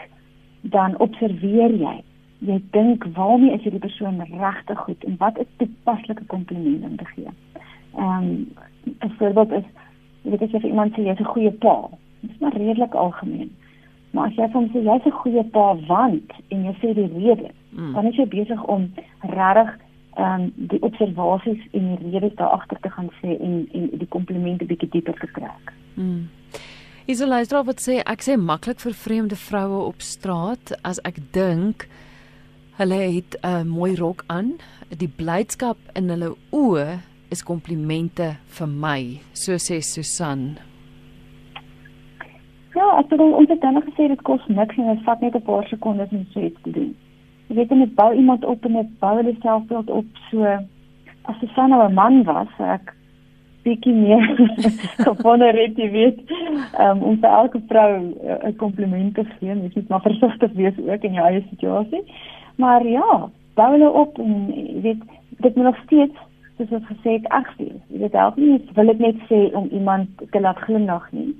dan 0.62 0.98
observeer 0.98 1.72
jy 1.72 2.04
jy 2.44 2.60
dink 2.72 3.06
waarmee 3.16 3.54
is 3.56 3.64
hierdie 3.64 3.80
persoon 3.80 4.20
regtig 4.40 4.80
goed 4.80 5.04
en 5.04 5.16
wat 5.18 5.38
is 5.40 5.52
toepaslike 5.58 6.26
komplimente 6.26 6.88
om 6.88 6.98
te 6.98 7.06
gee. 7.06 7.32
Ehm 7.96 8.24
um, 8.24 8.48
'n 9.00 9.14
voorbeeld 9.18 9.52
is 9.52 9.68
jy 10.24 10.30
weet 10.32 10.42
as 10.42 10.52
jy 10.52 10.60
vir 10.60 10.70
iemand 10.70 10.94
sê 10.96 11.04
jy's 11.04 11.20
'n 11.20 11.34
goeie 11.34 11.52
pa, 11.52 11.90
dit 12.22 12.32
is 12.32 12.40
maar 12.40 12.58
redelik 12.58 12.94
algemeen. 12.94 13.52
Maar 14.12 14.28
as 14.28 14.36
jy 14.36 14.48
van 14.52 14.70
sê 14.74 14.84
jy's 14.84 15.06
'n 15.06 15.20
goeie 15.22 15.44
pa 15.44 15.76
want 15.88 16.32
en 16.48 16.64
jy 16.64 16.74
sê 16.82 16.94
die 16.94 17.12
rede, 17.18 17.50
mm. 17.72 17.94
dan 17.94 18.06
is 18.06 18.16
jy 18.16 18.28
besig 18.28 18.64
om 18.64 18.92
regtig 19.22 19.80
ehm 20.16 20.42
um, 20.42 20.54
die 20.56 20.82
observasies 20.82 21.62
en 21.72 21.96
die 22.02 22.20
redes 22.20 22.36
daar 22.36 22.54
agter 22.60 22.80
te 22.82 22.90
gaan 22.90 23.10
sê 23.22 23.38
en 23.40 23.68
en 23.74 23.90
die 23.98 24.08
komplimente 24.08 24.66
bietjie 24.66 24.90
dieper 24.90 25.18
te 25.20 25.30
trek. 25.34 25.74
Mm. 25.96 26.30
Isolaisdra 27.06 27.64
wat 27.68 27.82
sê 27.84 28.00
ek 28.06 28.22
sê 28.24 28.38
maklik 28.40 28.80
vir 28.80 28.94
vreemde 28.96 29.36
vroue 29.36 29.80
op 29.88 30.02
straat 30.02 30.72
as 30.84 31.02
ek 31.04 31.18
dink 31.36 31.88
hulle 32.78 33.00
het 33.16 33.38
'n 33.42 33.48
uh, 33.48 33.64
mooi 33.64 33.96
rok 33.96 34.24
aan, 34.28 34.54
die 34.90 35.08
blydskap 35.08 35.78
in 35.96 36.10
hulle 36.10 36.36
oë 36.52 37.00
is 37.30 37.44
komplimente 37.44 38.36
vir 38.58 38.68
my, 38.68 39.20
so 39.34 39.54
sê 39.58 39.82
Susan. 39.82 40.58
Ja, 42.74 42.88
ek 43.00 43.10
bedoel 43.10 43.34
ons 43.38 43.50
het 43.50 43.62
dan 43.62 43.82
gesê 43.86 44.08
dit 44.10 44.22
kos 44.22 44.42
niks 44.48 44.78
en 44.78 44.96
dit 44.96 45.04
vat 45.06 45.22
net 45.22 45.36
'n 45.36 45.42
paar 45.42 45.68
sekondes 45.68 46.12
om 46.12 46.26
so 46.34 46.40
iets 46.40 46.62
te 46.64 46.72
doen. 46.72 46.96
Jy 47.54 47.60
weet 47.60 47.74
net 47.78 47.96
bou 47.96 48.10
iemand 48.18 48.46
op 48.50 48.66
en 48.66 48.74
dit 48.80 49.00
bou 49.00 49.14
hulle 49.20 49.36
selfbeeld 49.42 49.90
op 49.94 50.06
so 50.32 50.46
as 51.30 51.40
dit 51.40 51.56
nou 51.56 51.88
'n 51.88 51.94
man 51.94 52.24
was, 52.24 52.50
ek 52.58 52.96
bietjie 53.64 53.94
meer 53.94 54.26
gewonder 55.08 55.54
het 55.54 55.78
jy 55.78 55.90
weet 55.92 56.20
um, 56.80 57.04
om 57.04 57.20
vir 57.22 57.30
elke 57.30 57.62
vrou 57.70 57.92
'n 58.50 58.56
kompliment 58.58 59.14
te 59.16 59.24
gee, 59.24 59.54
jy 59.54 59.72
moet 59.76 59.88
maar 59.88 60.02
versigtig 60.02 60.52
wees 60.54 60.78
ook 60.88 61.04
in 61.04 61.14
jou 61.14 61.28
eie 61.28 61.44
situasie. 61.50 62.04
Maar 62.58 62.86
ja, 62.86 63.30
bou 63.54 63.70
hulle 63.72 63.90
op 63.90 64.18
en 64.20 64.50
jy 64.50 64.82
weet 64.82 65.02
dit 65.38 65.56
moet 65.56 65.66
nog 65.66 65.78
steeds 65.86 66.18
soos 66.58 66.72
ek 66.72 66.90
gesê 66.92 67.12
het 67.18 67.28
ag 67.28 67.56
wees. 67.58 67.82
Jy 67.88 68.00
weet 68.00 68.14
help 68.18 68.36
nie 68.36 68.62
wil 68.74 68.90
ek 68.90 69.00
net 69.00 69.22
sê 69.30 69.54
om 69.54 69.70
iemand 69.72 70.10
te 70.32 70.40
laat 70.40 70.58
glimlag 70.58 71.12
nie. 71.12 71.36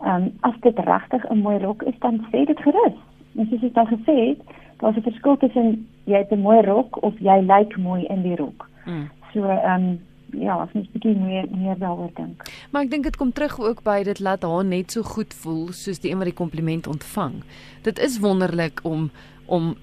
Ehm 0.00 0.22
um, 0.22 0.32
as 0.40 0.54
dit 0.60 0.78
regtig 0.78 1.24
'n 1.30 1.42
mooi 1.42 1.58
rok 1.58 1.82
is, 1.82 1.98
dan 1.98 2.24
sê 2.32 2.44
dit 2.44 2.60
gerus. 2.60 2.98
En 3.36 3.46
soos 3.46 3.62
ek 3.62 3.76
al 3.76 3.86
gesê 3.86 4.14
het, 4.28 4.40
daar's 4.80 4.96
'n 4.96 5.02
verskil 5.02 5.36
tussen 5.36 5.86
jy 6.04 6.18
het 6.18 6.32
'n 6.32 6.40
mooi 6.40 6.60
rok 6.60 7.02
of 7.02 7.14
jy 7.18 7.40
lyk 7.40 7.76
mooi 7.76 8.04
in 8.04 8.22
die 8.22 8.36
rok. 8.36 8.68
Mm. 8.86 9.10
So 9.32 9.44
ehm 9.44 9.82
um, 9.82 9.98
ja, 10.32 10.56
as 10.60 10.72
mens 10.72 10.88
bietjie 10.92 11.16
meer 11.16 11.46
meer 11.50 11.78
daaroor 11.78 12.10
dink. 12.14 12.42
Maar 12.70 12.82
ek 12.82 12.90
dink 12.90 13.04
dit 13.08 13.16
kom 13.16 13.32
terug 13.32 13.60
ook 13.60 13.82
by 13.82 14.02
dit 14.04 14.20
laat 14.20 14.42
haar 14.42 14.64
net 14.64 14.92
so 14.92 15.02
goed 15.02 15.34
voel 15.34 15.68
soos 15.72 16.00
die 16.00 16.10
een 16.10 16.18
wat 16.18 16.30
die 16.30 16.40
kompliment 16.40 16.86
ontvang. 16.86 17.42
Dit 17.82 17.98
is 17.98 18.20
wonderlik 18.20 18.80
om 18.82 19.10
om 19.46 19.74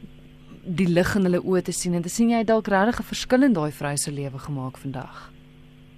die 0.65 0.89
lig 0.89 1.15
in 1.15 1.21
hulle 1.27 1.41
oë 1.41 1.61
te 1.61 1.71
sien 1.71 1.93
en 1.93 2.01
te 2.01 2.09
sien 2.09 2.29
jy 2.29 2.43
dalk 2.43 2.67
regtig 2.67 2.99
'n 2.99 3.11
verskil 3.13 3.43
in 3.43 3.53
daai 3.53 3.71
vrou 3.71 3.97
se 3.97 4.11
lewe 4.11 4.39
gemaak 4.39 4.77
vandag. 4.77 5.31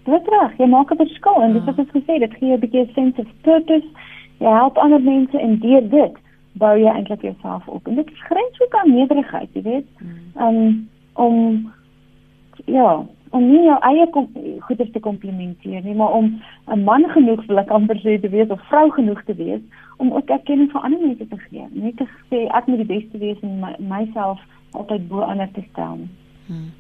Dit 0.03 0.27
reg, 0.27 0.57
jy 0.57 0.67
maak 0.67 0.91
'n 0.91 0.97
verskil 0.97 1.43
en 1.43 1.53
dit 1.53 1.61
is 1.61 1.67
wat 1.67 1.79
ek 1.79 1.91
gesê, 1.91 2.19
dit 2.19 2.33
gee 2.39 2.53
'n 2.53 2.59
bietjie 2.59 2.81
'n 2.81 2.93
sense 2.93 3.21
of 3.21 3.27
purpose. 3.41 3.87
Jy 4.39 4.51
help 4.51 4.77
ander 4.77 5.01
mense 5.01 5.39
en 5.39 5.59
deur 5.59 5.89
dit 5.89 6.15
bou 6.57 6.73
jy 6.79 6.91
eintlik 6.91 7.21
jouself 7.21 7.67
op. 7.67 7.87
En 7.87 7.95
dit 7.95 8.11
is 8.11 8.23
grens 8.29 8.61
ook 8.61 8.75
aan 8.75 8.93
nederigheid, 8.93 9.49
jy 9.53 9.61
weet. 9.61 9.87
Um 10.35 10.89
om 11.13 11.73
ja, 12.65 13.05
om 13.29 13.47
nie 13.47 13.63
jou 13.65 13.77
eie 13.89 14.05
goeders 14.67 14.91
te 14.91 14.99
komplimenteer 14.99 15.81
nie, 15.83 15.95
maar 15.95 16.11
om 16.13 16.41
'n 16.67 16.83
man 16.83 17.09
genoeg 17.09 17.45
wil 17.45 17.57
ek 17.57 17.69
amper 17.69 17.97
sê 17.97 18.19
te 18.21 18.29
wees 18.29 18.49
of 18.49 18.61
vrou 18.67 18.91
genoeg 18.91 19.23
te 19.23 19.35
wees 19.35 19.61
om 19.97 20.13
ook 20.13 20.29
erkenning 20.29 20.71
vir 20.71 20.81
ander 20.81 20.99
mense 20.99 21.27
te 21.27 21.37
gee. 21.49 21.65
Net 21.71 21.97
te 21.97 22.07
sê 22.29 22.47
ek 22.53 22.67
moet 22.67 22.77
die 22.77 22.99
beste 22.99 23.17
wees 23.17 23.39
en 23.41 23.59
my, 23.59 23.75
myself 23.79 24.39
altyd 24.71 25.07
bo 25.07 25.19
ander 25.19 25.49
te 25.53 25.63
stel. 25.71 25.97
Hmm. 26.47 26.71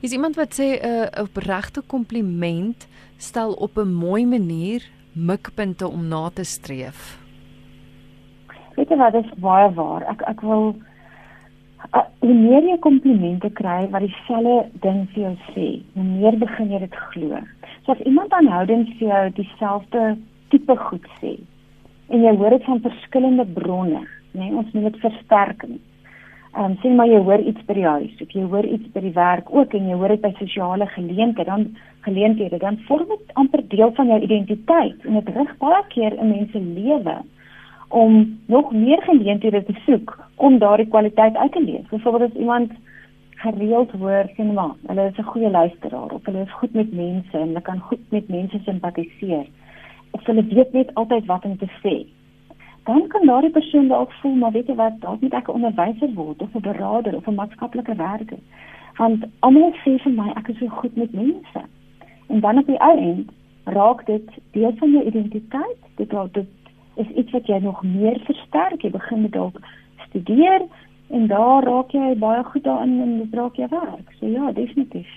Is 0.00 0.12
iemand 0.12 0.36
wat 0.36 0.60
sê 0.60 0.66
'n 0.80 0.86
uh, 0.86 1.22
opregte 1.22 1.82
kompliment 1.86 2.88
stel 3.16 3.52
op 3.52 3.78
'n 3.78 3.94
mooi 3.94 4.26
manier 4.26 4.82
mikpunte 5.12 5.88
om 5.88 6.08
na 6.08 6.30
te 6.34 6.44
streef. 6.44 7.23
Weet 8.74 8.90
jy 8.90 8.98
wat, 9.00 9.14
is 9.18 9.30
baie 9.42 9.70
waar. 9.76 10.04
Ek 10.10 10.24
ek 10.30 10.42
wil 10.46 10.74
uh, 11.92 12.04
hoe 12.24 12.34
meer 12.34 12.66
jy 12.70 12.78
komplimente 12.82 13.50
kry 13.60 13.84
wat 13.94 14.06
dieselfde 14.06 14.56
ding 14.84 15.04
vir 15.14 15.22
jou 15.28 15.34
sê, 15.52 15.68
hoe 15.94 16.06
meer 16.08 16.38
begin 16.42 16.72
jy 16.74 16.82
dit 16.86 17.00
glo. 17.10 17.40
So 17.84 17.94
as 17.94 18.04
iemand 18.08 18.34
aanhoudend 18.34 18.94
vir 18.98 19.08
jou 19.08 19.24
dieselfde 19.40 20.04
tipe 20.54 20.78
goed 20.88 21.10
sê 21.20 21.36
en 22.12 22.20
jy 22.20 22.34
hoor 22.36 22.52
dit 22.52 22.66
van 22.68 22.82
verskillende 22.84 23.46
bronne, 23.56 24.02
nê, 24.36 24.44
nee, 24.44 24.52
ons 24.52 24.72
noem 24.74 24.90
dit 24.90 24.98
versterking 25.00 25.78
ehm 26.54 26.70
um, 26.70 26.74
sien 26.82 26.94
maar 26.94 27.08
jy 27.10 27.18
hoor 27.26 27.42
iets 27.42 27.62
by 27.66 27.74
die 27.74 27.86
huis, 27.86 28.18
of 28.22 28.34
jy 28.36 28.42
hoor 28.50 28.66
iets 28.68 28.90
by 28.94 29.00
die 29.02 29.14
werk 29.16 29.48
ook 29.50 29.72
en 29.74 29.88
jy 29.90 29.96
hoor 29.98 30.12
dit 30.14 30.20
by 30.22 30.30
sosiale 30.38 30.86
geleenthede, 30.92 31.48
dan 31.50 31.64
geleenthede, 32.06 32.60
dan 32.62 32.78
vorm 32.86 33.08
dit 33.10 33.32
amper 33.42 33.64
deel 33.72 33.90
van 33.96 34.12
jou 34.12 34.18
identiteit 34.22 35.08
en 35.08 35.18
dit 35.18 35.32
rig 35.34 35.50
baie 35.64 35.80
keer 35.94 36.14
in 36.14 36.30
mense 36.30 36.62
lewe 36.76 37.16
om 38.02 38.40
nog 38.46 38.72
meer 38.72 39.02
geleenthede 39.02 39.64
te 39.64 39.74
soek 39.86 40.16
om 40.34 40.58
daardie 40.58 40.88
kwaliteit 40.88 41.36
uit 41.36 41.52
te 41.52 41.62
leef. 41.62 41.88
Byvoorbeeld 41.88 42.30
as 42.30 42.40
iemand 42.40 42.72
gereeld 43.44 43.90
hoor 43.90 44.30
sien 44.36 44.52
maar, 44.52 44.74
hulle 44.86 45.06
is 45.10 45.18
'n 45.18 45.30
goeie 45.32 45.50
luisteraar 45.50 46.10
of 46.16 46.24
hulle 46.24 46.42
is 46.42 46.58
goed 46.58 46.72
met 46.72 46.92
mense 46.92 47.38
en 47.38 47.46
hulle 47.46 47.60
kan 47.60 47.78
goed 47.78 48.04
met 48.10 48.28
mense 48.28 48.58
simpatiseer. 48.64 49.46
Of 50.10 50.26
hulle 50.26 50.44
weet 50.44 50.72
net 50.72 50.94
altyd 50.94 51.26
wat 51.26 51.44
om 51.44 51.58
te 51.58 51.70
sê 51.82 51.96
dan 52.84 53.06
kan 53.06 53.26
daardie 53.26 53.50
persoon 53.50 53.88
dalk 53.88 54.12
voel 54.12 54.34
maar 54.34 54.52
weet 54.52 54.66
jy 54.68 54.74
wat 54.80 55.00
dalk 55.00 55.20
moet 55.20 55.36
ek 55.38 55.48
'n 55.48 55.56
onderwyser 55.58 56.10
word 56.14 56.42
of 56.42 56.54
'n 56.54 56.66
beraader 56.66 57.16
of 57.16 57.28
'n 57.28 57.38
maatskaplike 57.40 57.94
werker 57.94 58.42
want 58.98 59.24
almal 59.40 59.72
sê 59.84 59.96
vir 60.04 60.12
my 60.12 60.28
ek 60.40 60.48
is 60.48 60.58
so 60.58 60.68
goed 60.68 60.96
met 60.96 61.12
mense 61.12 61.62
en 62.28 62.40
dan 62.40 62.58
op 62.58 62.66
die 62.66 62.80
ou 62.88 62.98
end 62.98 63.32
raak 63.64 64.06
dit 64.06 64.28
deel 64.52 64.72
van 64.76 64.90
jou 64.90 65.04
identiteit 65.04 65.80
dit 65.96 66.12
raak 66.12 66.32
dit 66.34 66.50
is 66.96 67.08
iets 67.14 67.32
wat 67.32 67.46
jy 67.46 67.58
nog 67.58 67.82
meer 67.82 68.20
versterk. 68.24 68.82
Jy 68.82 68.90
begin 68.90 69.22
met 69.22 69.32
dalk 69.32 69.60
studeer 70.08 70.66
en 71.10 71.26
daar 71.26 71.64
raak 71.64 71.92
jy 71.92 72.14
baie 72.18 72.44
goed 72.44 72.64
daarin 72.64 73.00
en 73.00 73.18
dit 73.18 73.34
raak 73.34 73.56
jou 73.56 73.68
werk. 73.70 74.16
So 74.18 74.26
ja 74.26 74.52
definitief 74.52 75.10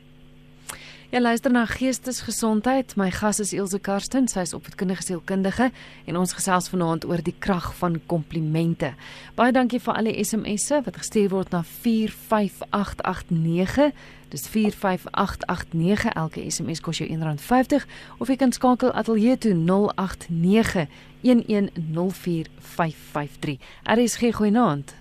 Ja 1.10 1.20
luister 1.20 1.52
na 1.52 1.66
Geestesgesondheid. 1.66 2.96
My 2.96 3.12
gas 3.12 3.40
is 3.40 3.54
Elsje 3.56 3.80
Karsten, 3.80 4.28
sy 4.28 4.40
is 4.44 4.54
opvoedkundige 4.54 5.04
sielkundige 5.06 5.72
en 6.04 6.16
ons 6.20 6.34
gesels 6.36 6.68
vanaand 6.68 7.06
oor 7.08 7.24
die 7.24 7.36
krag 7.40 7.72
van 7.80 7.96
komplimente. 8.12 8.92
Baie 9.40 9.56
dankie 9.56 9.80
vir 9.80 9.96
al 9.96 10.04
die 10.10 10.20
SMS'e 10.20 10.84
wat 10.84 11.00
gestuur 11.00 11.32
word 11.32 11.48
na 11.56 11.64
45889. 11.64 13.96
Dis 14.34 14.44
45889. 14.52 16.12
Elke 16.12 16.44
SMS 16.44 16.84
kos 16.84 17.00
jou 17.00 17.08
R1.50 17.08 17.88
of 18.20 18.28
jy 18.28 18.36
kan 18.44 18.52
skakel 18.52 18.92
ateljee 18.92 19.40
toe 19.48 19.56
089 19.56 20.92
1104553. 21.24 23.56
RSG 23.96 24.36
goeienaand. 24.42 24.92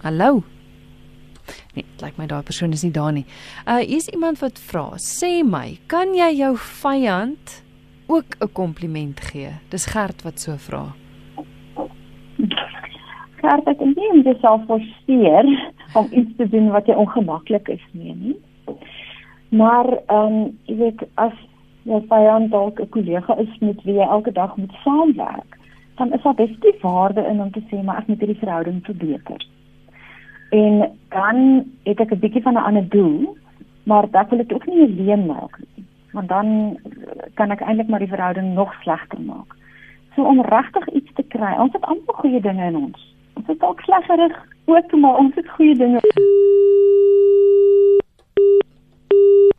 Hallo. 0.00 0.40
Nee, 1.74 1.84
dit 1.88 2.02
lyk 2.04 2.18
my 2.20 2.26
daai 2.28 2.42
persoon 2.44 2.72
is 2.76 2.82
nie 2.84 2.92
daar 2.92 3.12
nie. 3.12 3.24
Uh 3.66 3.80
hier's 3.80 4.08
iemand 4.12 4.42
wat 4.44 4.58
vra, 4.60 4.86
sê 5.00 5.40
my, 5.44 5.78
kan 5.88 6.12
jy 6.14 6.28
jou 6.36 6.56
vyand 6.82 7.62
ook 8.12 8.36
'n 8.40 8.52
kompliment 8.52 9.20
gee? 9.20 9.52
Dis 9.70 9.86
Gert 9.86 10.22
wat 10.22 10.40
so 10.40 10.56
vra. 10.56 10.92
Gert, 13.40 13.66
ek 13.66 13.78
dink 13.78 13.96
jy 13.96 14.10
moet 14.14 14.40
self 14.40 14.66
forceer 14.66 15.72
om 15.94 16.06
iets 16.10 16.36
te 16.36 16.48
doen 16.48 16.68
wat 16.70 16.86
jy 16.86 16.94
ongemaklik 16.94 17.68
is 17.68 17.86
nie, 17.92 18.14
nie. 18.14 18.36
Maar 19.48 19.88
ehm 20.06 20.26
um, 20.26 20.58
jy 20.66 20.76
weet 20.76 21.00
as 21.14 21.32
jou 21.82 22.02
vyand 22.08 22.50
dalk 22.50 22.80
'n 22.80 22.88
kollega 22.88 23.38
is 23.38 23.58
met 23.60 23.82
wie 23.84 23.94
jy 23.94 24.06
elke 24.06 24.32
dag 24.32 24.56
moet 24.56 24.72
saamwerk, 24.84 25.58
dan 25.96 26.12
is 26.12 26.22
daar 26.22 26.34
baie 26.34 26.76
waarde 26.80 27.26
in 27.30 27.40
om 27.40 27.50
te 27.50 27.62
sê 27.70 27.82
maar 27.82 27.98
ek 27.98 28.08
moet 28.08 28.18
hierdie 28.18 28.38
verhouding 28.44 28.84
verbeter. 28.84 29.40
En 30.52 30.98
dan 31.08 31.64
het 31.82 32.00
ek 32.00 32.12
'n 32.12 32.18
bietjie 32.18 32.42
van 32.42 32.52
'n 32.54 32.66
ander 32.68 32.88
doel, 32.88 33.36
maar 33.82 34.10
dat 34.10 34.28
wil 34.28 34.38
ek 34.38 34.52
ook 34.52 34.66
nie 34.66 34.82
alleen 34.82 35.26
maak 35.26 35.58
nie. 35.58 35.84
Want 36.12 36.28
dan 36.28 36.78
kan 37.34 37.50
ek 37.50 37.60
eintlik 37.60 37.88
maar 37.88 37.98
die 37.98 38.08
verhouding 38.14 38.54
nog 38.54 38.74
slegter 38.82 39.20
maak. 39.20 39.56
So 40.14 40.22
om 40.22 40.40
regtig 40.40 40.88
iets 40.88 41.12
te 41.14 41.22
kry, 41.22 41.56
ons 41.58 41.72
het 41.72 41.84
amper 41.84 42.14
goeie 42.14 42.40
dinge 42.40 42.64
in 42.66 42.76
ons. 42.76 43.14
Ons 43.34 43.46
het 43.46 43.62
ook 43.62 43.80
sleggerig 43.80 44.46
ook, 44.64 44.92
maar 44.92 45.16
ons 45.16 45.34
het 45.34 45.48
goeie 45.48 45.76
dinge. 45.76 46.00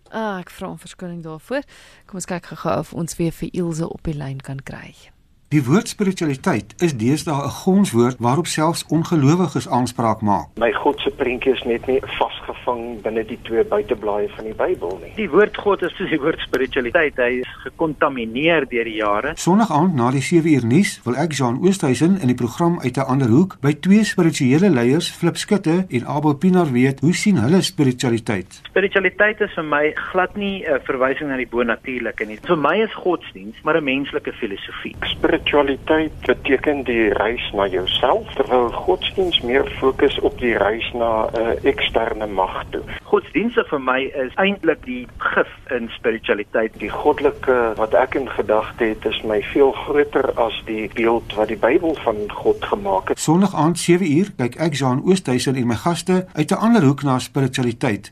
Ah, 0.09 0.39
ek 0.39 0.49
vra 0.49 0.69
om 0.69 0.77
verskoning 0.77 1.23
daarvoor. 1.23 1.61
Kom 2.05 2.15
ons 2.15 2.25
kyk 2.25 2.45
gou 2.45 2.79
of 2.79 2.93
ons 2.93 3.17
weer 3.17 3.31
vir 3.31 3.49
Ilse 3.51 3.89
op 3.89 4.03
die 4.03 4.17
lyn 4.17 4.37
kan 4.37 4.61
kry. 4.63 5.12
Die 5.53 5.61
woord 5.61 5.85
spiritualiteit 5.85 6.71
is 6.81 6.95
deesdae 6.97 7.43
'n 7.45 7.51
gonswoord 7.61 8.15
waarop 8.25 8.47
selfs 8.47 8.85
ongelowiges 8.89 9.67
aanspraak 9.69 10.21
maak. 10.21 10.47
My 10.57 10.71
God 10.71 10.99
se 10.99 11.11
prentjie 11.11 11.53
is 11.53 11.61
net 11.63 11.85
nie 11.85 11.99
vasgevang 12.01 13.01
binne 13.03 13.23
die 13.25 13.37
twee 13.41 13.63
buiteblaaie 13.63 14.29
van 14.35 14.45
die 14.45 14.53
Bybel 14.53 14.97
nie. 15.03 15.11
Die 15.15 15.29
woord 15.29 15.57
God 15.57 15.83
is 15.83 15.93
soos 15.95 16.09
die 16.09 16.19
woord 16.19 16.39
spiritualiteit, 16.39 17.17
hy 17.17 17.41
is 17.41 17.51
gekontamineer 17.63 18.65
deur 18.69 18.83
die 18.83 18.95
jare. 18.95 19.31
Sondag 19.35 19.71
aand 19.71 19.93
na 19.95 20.11
die 20.11 20.21
7 20.21 20.53
uur 20.53 20.65
nuus 20.65 21.01
wil 21.05 21.15
ek 21.15 21.33
Jean 21.33 21.61
Oosthuizen 21.61 22.17
in 22.21 22.27
die 22.27 22.39
program 22.41 22.79
uit 22.79 22.97
'n 22.97 23.05
ander 23.05 23.29
hoek 23.29 23.57
by 23.61 23.73
twee 23.73 24.03
spirituele 24.03 24.69
leiers, 24.69 25.11
Flip 25.11 25.37
Skutte 25.37 25.85
en 25.89 26.05
Abel 26.07 26.33
Pinaar 26.33 26.71
weet 26.71 26.99
hoe 26.99 27.13
sien 27.13 27.37
hulle 27.37 27.61
spiritualiteit. 27.61 28.61
Spiritualiteit 28.63 29.41
is 29.41 29.53
vir 29.53 29.63
my 29.63 29.93
glad 30.11 30.35
nie 30.35 30.65
'n 30.65 30.81
verwysing 30.81 31.29
na 31.29 31.37
die 31.37 31.47
bonatuurlike 31.47 32.25
nie. 32.25 32.39
Vir 32.41 32.57
my 32.57 32.81
is 32.81 32.93
godsdiens 32.93 33.61
maar 33.63 33.77
'n 33.77 33.83
menslike 33.83 34.33
filosofie. 34.33 34.95
Spirit 35.03 35.42
spiritualiteit 35.43 36.11
beteken 36.25 36.83
die 36.83 37.09
reis 37.13 37.51
na 37.53 37.67
jouself 37.67 38.27
terwyl 38.35 38.71
godsdiens 38.71 39.41
meer 39.41 39.67
fokus 39.79 40.19
op 40.19 40.37
die 40.39 40.55
reis 40.57 40.91
na 40.93 41.27
'n 41.27 41.37
uh, 41.37 41.63
eksterne 41.63 42.27
mag 42.27 42.63
toe. 42.69 42.81
Godsdienste 43.03 43.65
vir 43.69 43.79
my 43.79 43.99
is 44.25 44.33
eintlik 44.35 44.85
die 44.85 45.07
gif 45.17 45.51
in 45.69 45.89
spiritualiteit. 45.89 46.71
Die 46.79 46.89
goddelike 46.89 47.73
wat 47.75 47.93
ek 47.93 48.15
in 48.15 48.29
gedagte 48.29 48.83
het, 48.83 49.05
is 49.05 49.21
my 49.23 49.41
veel 49.41 49.71
groter 49.71 50.31
as 50.35 50.63
die 50.65 50.89
beeld 50.93 51.35
wat 51.35 51.47
die 51.47 51.59
Bybel 51.59 51.95
van 51.95 52.15
God 52.29 52.65
gemaak 52.65 53.09
het. 53.09 53.19
Sondag 53.19 53.55
aand 53.55 53.77
7uur 53.77 54.31
kyk 54.37 54.55
ek 54.55 54.73
Jean 54.73 55.03
Oosthuizen 55.05 55.55
en 55.55 55.67
my 55.67 55.75
gaste 55.75 56.25
uit 56.33 56.51
'n 56.51 56.55
ander 56.55 56.83
hoek 56.83 57.03
na 57.03 57.19
spiritualiteit. 57.19 58.11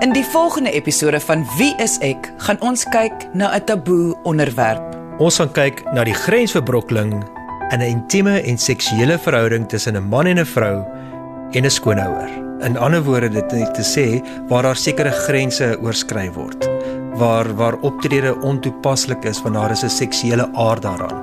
In 0.00 0.12
die 0.12 0.24
volgende 0.24 0.70
episode 0.70 1.20
van 1.20 1.46
Wie 1.56 1.74
is 1.76 1.98
ek, 1.98 2.32
gaan 2.38 2.60
ons 2.60 2.84
kyk 2.88 3.14
na 3.32 3.54
'n 3.56 3.64
taboe 3.64 4.16
onderwerp. 4.22 5.03
Ons 5.22 5.36
gaan 5.38 5.50
kyk 5.54 5.84
na 5.94 6.02
die 6.02 6.14
grensverbrokkeling 6.14 7.12
in 7.70 7.80
'n 7.80 7.86
intieme 7.86 8.42
en 8.42 8.58
seksuele 8.58 9.14
verhouding 9.18 9.68
tussen 9.68 9.94
'n 9.96 10.08
man 10.08 10.26
en 10.26 10.38
'n 10.38 10.44
vrou 10.44 10.82
en 11.52 11.64
'n 11.64 11.70
skoonouer. 11.70 12.28
In 12.66 12.76
ander 12.76 13.02
woorde 13.02 13.28
dit 13.28 13.52
net 13.52 13.74
te 13.74 13.82
sê 13.82 14.20
waar 14.48 14.62
daar 14.62 14.76
sekere 14.76 15.10
grense 15.10 15.78
oorskry 15.80 16.32
word, 16.32 16.68
waar 17.14 17.54
waar 17.54 17.78
optrede 17.80 18.40
ontoepaslik 18.40 19.24
is 19.24 19.42
wanneer 19.42 19.60
daar 19.60 19.70
is 19.70 19.84
'n 19.84 19.88
seksuele 19.88 20.50
aard 20.52 20.82
daaraan. 20.82 21.22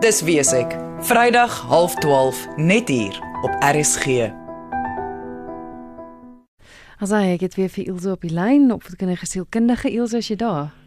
Dis 0.00 0.22
wie 0.22 0.38
is 0.38 0.52
ek. 0.52 0.76
Vrydag 1.00 1.64
12:30 1.68 2.48
net 2.56 2.88
hier 2.88 3.18
op 3.42 3.56
RSG. 3.60 4.30
As 7.00 7.10
hy 7.10 7.32
ek 7.32 7.40
het 7.40 7.54
weer 7.54 7.68
vir 7.68 7.86
Ilse 7.86 8.10
op 8.10 8.20
die 8.20 8.34
lyn 8.34 8.72
of 8.72 8.92
ek 8.92 9.02
'n 9.02 9.16
gesielkundige 9.16 9.90
Ilse 9.90 10.16
as 10.16 10.28
jy 10.28 10.36
daar. 10.36 10.79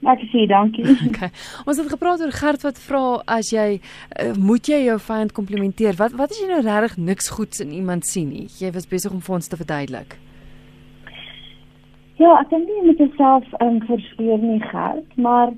Ek 0.00 0.22
sê 0.32 0.46
dankie. 0.48 0.84
Okay. 1.10 1.28
Ons 1.68 1.76
het 1.76 1.90
gepraat 1.92 2.22
oor 2.24 2.32
Gert 2.32 2.62
wat 2.64 2.78
vra 2.80 3.02
as 3.28 3.50
jy 3.52 3.80
uh, 3.80 4.32
moet 4.38 4.68
jy 4.68 4.78
jou 4.86 4.96
vyand 5.10 5.32
komplimenteer. 5.36 5.98
Wat 5.98 6.14
wat 6.16 6.32
as 6.32 6.40
jy 6.40 6.48
nou 6.48 6.62
regtig 6.64 6.96
niks 7.10 7.28
goeds 7.36 7.60
in 7.60 7.74
iemand 7.76 8.08
sien 8.08 8.30
nie? 8.32 8.46
Jy 8.60 8.72
was 8.72 8.88
besig 8.88 9.12
om 9.12 9.20
vir 9.20 9.36
ons 9.36 9.50
te 9.50 9.58
verduidelik. 9.60 10.16
Ja, 12.20 12.36
ek 12.36 12.50
dink 12.52 12.68
jy 12.68 12.84
moet 12.84 13.00
jouself 13.00 13.44
um, 13.64 13.80
verspeer 13.88 14.40
nie, 14.40 14.60
Gert, 14.70 15.16
maar 15.16 15.52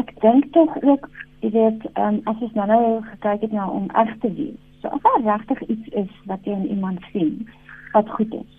ek 0.00 0.12
dink 0.24 0.48
tog 0.52 0.76
ook 0.82 1.08
jy 1.44 1.52
weet, 1.52 1.88
um, 2.00 2.20
as 2.24 2.40
ons 2.44 2.54
nou 2.56 2.66
nou 2.68 2.82
gekyk 3.10 3.44
het 3.46 3.52
na 3.52 3.68
om 3.70 3.88
reg 3.94 4.12
te 4.22 4.32
wees. 4.36 4.60
So 4.82 4.92
as 4.92 5.02
daar 5.04 5.24
regtig 5.24 5.62
iets 5.68 5.88
is 6.04 6.12
wat 6.30 6.44
jy 6.48 6.56
in 6.56 6.68
iemand 6.76 7.04
sien 7.12 7.48
wat 7.92 8.08
goed 8.16 8.32
is. 8.34 8.55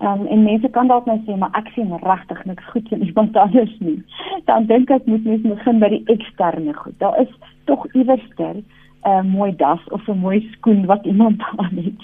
Um, 0.00 0.26
en 0.26 0.42
mense 0.42 0.68
kan 0.68 0.88
dalk 0.90 1.06
nou 1.06 1.20
sê 1.24 1.36
maar 1.38 1.54
ek 1.54 1.68
sien 1.74 1.92
regtig 2.02 2.44
niks 2.44 2.64
goed 2.72 2.90
in 2.92 3.02
iemand 3.06 3.36
anders 3.36 3.76
nie. 3.78 4.02
Dan 4.44 4.66
dink 4.66 4.90
ek 4.90 5.06
moet 5.06 5.24
mens 5.24 5.46
begin 5.46 5.78
by 5.78 5.88
die 5.92 6.02
eksterne 6.12 6.74
goed. 6.74 6.96
Daar 6.98 7.20
is 7.20 7.30
tog 7.70 7.86
iewerster 7.94 8.54
'n 8.58 8.64
uh, 9.06 9.22
mooi 9.22 9.52
das 9.56 9.80
of 9.88 10.08
'n 10.08 10.18
mooi 10.18 10.40
skoen 10.52 10.86
wat 10.86 11.06
iemand 11.06 11.42
aan 11.56 11.78
het. 11.84 12.02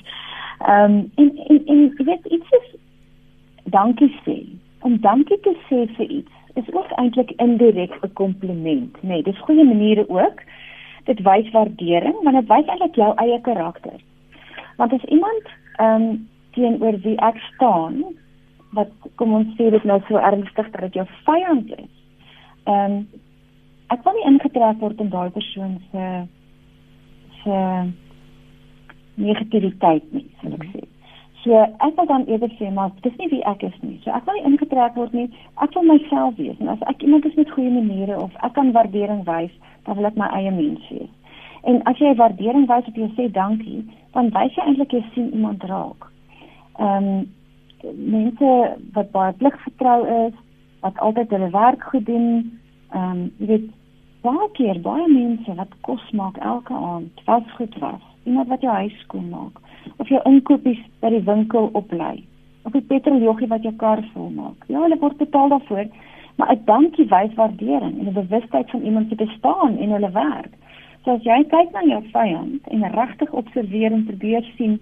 Ehm 0.58 0.84
um, 0.84 1.10
en 1.14 1.36
en 1.46 1.62
en 1.66 1.80
jy 1.96 2.04
weet 2.04 2.24
iets 2.24 2.50
is 2.50 2.68
dankie 3.64 4.12
sê. 4.24 4.38
Om 4.80 5.00
dankie 5.00 5.40
te 5.40 5.54
sê 5.68 5.86
vir 5.96 6.06
iets 6.06 6.32
is 6.54 6.72
ook 6.74 6.90
eintlik 6.90 7.30
indirek 7.36 7.98
'n 8.02 8.12
kompliment, 8.12 9.02
nê. 9.02 9.08
Nee, 9.08 9.22
dis 9.22 9.38
goeie 9.38 9.64
maniere 9.64 10.08
ook. 10.08 10.42
Dit 11.04 11.20
wys 11.22 11.50
waardering, 11.50 12.16
want 12.22 12.36
dit 12.36 12.48
wys 12.48 12.66
eintlik 12.66 12.94
jou 12.94 13.12
eie 13.14 13.40
karakter. 13.40 13.98
Want 14.76 14.92
as 14.92 15.04
iemand 15.04 15.44
ehm 15.76 16.02
um, 16.02 16.28
teenoor 16.56 16.98
wie 17.04 17.16
ek 17.24 17.38
staan 17.52 18.02
wat 18.76 18.92
kom 19.18 19.34
ons 19.34 19.56
sê 19.58 19.70
dit 19.74 19.86
nou 19.88 19.98
so 20.08 20.20
ernstig 20.20 20.70
dat 20.74 20.84
dit 20.86 21.00
jou 21.00 21.06
vyand 21.26 21.74
is. 21.78 21.90
Ehm 22.66 23.00
um, 23.00 23.02
ek 23.90 24.04
wil 24.06 24.14
nie 24.14 24.28
ingetrek 24.30 24.78
word 24.78 25.00
in 25.02 25.08
daai 25.10 25.30
persoon 25.34 25.72
se 25.90 26.04
se 27.40 27.56
negativiteit 29.18 30.04
nie, 30.14 30.28
sal 30.40 30.54
ek 30.54 30.66
sê. 30.74 30.84
So 31.42 31.56
ek 31.58 31.96
wil 31.96 32.06
dan 32.06 32.26
eerder 32.30 32.52
sê 32.58 32.70
maar 32.76 32.92
dis 33.02 33.16
nie 33.18 33.30
wie 33.32 33.40
ek 33.50 33.64
is 33.66 33.78
nie. 33.82 33.96
So 34.04 34.14
ek 34.14 34.28
wil 34.28 34.38
nie 34.38 34.46
ingetrek 34.52 34.94
word 35.00 35.16
nie. 35.16 35.26
Ek 35.64 35.74
wil 35.74 35.88
myself 35.88 36.36
wees. 36.38 36.60
En 36.60 36.70
as 36.76 36.84
ek 36.92 37.02
iemand 37.02 37.26
is 37.26 37.34
met 37.40 37.50
goeie 37.56 37.72
maniere 37.74 38.20
of 38.20 38.36
ek 38.46 38.54
kan 38.58 38.70
waardering 38.76 39.24
wys, 39.26 39.56
dan 39.88 39.98
wil 39.98 40.10
ek 40.12 40.20
my 40.20 40.30
eie 40.38 40.54
mens 40.54 40.86
wees. 40.92 41.10
En 41.66 41.82
as 41.90 41.98
jy 41.98 42.14
waardering 42.22 42.70
wys 42.70 42.86
op 42.92 43.02
jy 43.02 43.10
sê 43.18 43.26
dankie, 43.34 43.82
dan 44.14 44.30
wys 44.36 44.54
jy 44.54 44.68
eintlik 44.68 44.94
jy 44.94 45.02
sien 45.10 45.34
iemand 45.34 45.66
raak 45.72 46.09
ehm 46.80 47.10
um, 47.10 47.28
mense 47.96 48.48
wat 48.92 49.10
baie 49.10 49.32
pligvertrou 49.40 50.00
is, 50.26 50.34
wat 50.84 50.98
altyd 50.98 51.30
hulle 51.30 51.50
werk 51.50 51.84
goed 51.92 52.06
doen, 52.06 52.28
ehm 52.92 53.10
um, 53.10 53.22
jy 53.38 53.46
weet 53.52 53.68
baie 54.24 54.48
keer 54.56 54.80
baie 54.84 55.08
mense 55.08 55.54
wat 55.56 55.74
kos 55.88 56.10
maak 56.12 56.36
elke 56.52 56.74
aand, 56.74 57.24
wat 57.24 57.50
goed 57.56 57.76
was. 57.84 58.02
Iemand 58.28 58.48
wat 58.52 58.64
jou 58.64 58.72
huis 58.72 58.96
skoon 59.04 59.28
maak 59.32 59.60
of 59.96 60.08
jou 60.12 60.20
inkopies 60.28 60.80
by 61.00 61.10
die 61.14 61.24
winkel 61.24 61.70
oplei. 61.72 62.24
Of 62.68 62.74
'n 62.74 62.86
petroljoggie 62.86 63.48
wat 63.48 63.62
jou 63.62 63.72
kar 63.76 64.02
vol 64.14 64.30
maak. 64.30 64.64
Ja, 64.68 64.80
hulle 64.80 64.98
word 65.00 65.16
betaal 65.16 65.48
daarvoor, 65.48 65.86
maar 66.36 66.52
'n 66.52 66.64
dankie 66.64 67.08
wys 67.08 67.34
waardering 67.34 67.98
en 67.98 68.06
'n 68.08 68.20
bewustheid 68.22 68.70
van 68.70 68.82
iemand 68.82 69.08
se 69.08 69.14
bestaan 69.14 69.76
en 69.76 69.90
hulle 69.90 70.10
werk. 70.10 70.52
So 71.04 71.10
as 71.10 71.22
jy 71.22 71.44
kyk 71.44 71.72
na 71.72 71.80
jou 71.88 72.02
vyand 72.12 72.66
en 72.68 72.82
regtig 72.92 73.32
observeer 73.32 73.92
en 73.92 74.04
probeer 74.04 74.44
sien 74.56 74.80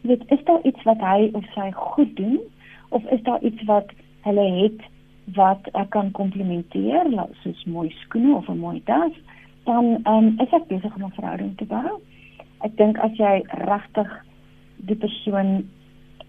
weet 0.00 0.22
is 0.26 0.44
daar 0.44 0.62
iets 0.62 0.82
wat 0.82 1.00
hy 1.00 1.30
of 1.32 1.44
sy 1.54 1.70
goed 1.72 2.16
doen? 2.16 2.38
Of 2.88 3.04
is 3.04 3.22
daar 3.22 3.42
iets 3.42 3.64
wat 3.64 3.90
hulle 4.20 4.46
het 4.62 4.80
wat 5.36 5.68
ek 5.72 5.90
kan 5.90 6.10
komplimenteer 6.10 7.10
soos 7.42 7.64
mooi 7.64 7.90
skoene 8.04 8.34
of 8.36 8.48
'n 8.48 8.58
mooi 8.58 8.82
tas? 8.84 9.12
Dan 9.64 9.84
um, 10.06 10.34
is 10.40 10.52
ek 10.52 10.66
besig 10.66 10.94
om 10.94 11.04
'n 11.04 11.18
verhouding 11.20 11.56
te 11.56 11.64
bou. 11.64 12.00
Ek 12.60 12.76
dink 12.76 12.98
as 12.98 13.16
jy 13.16 13.42
regtig 13.48 14.24
die 14.76 14.96
persoon 14.96 15.68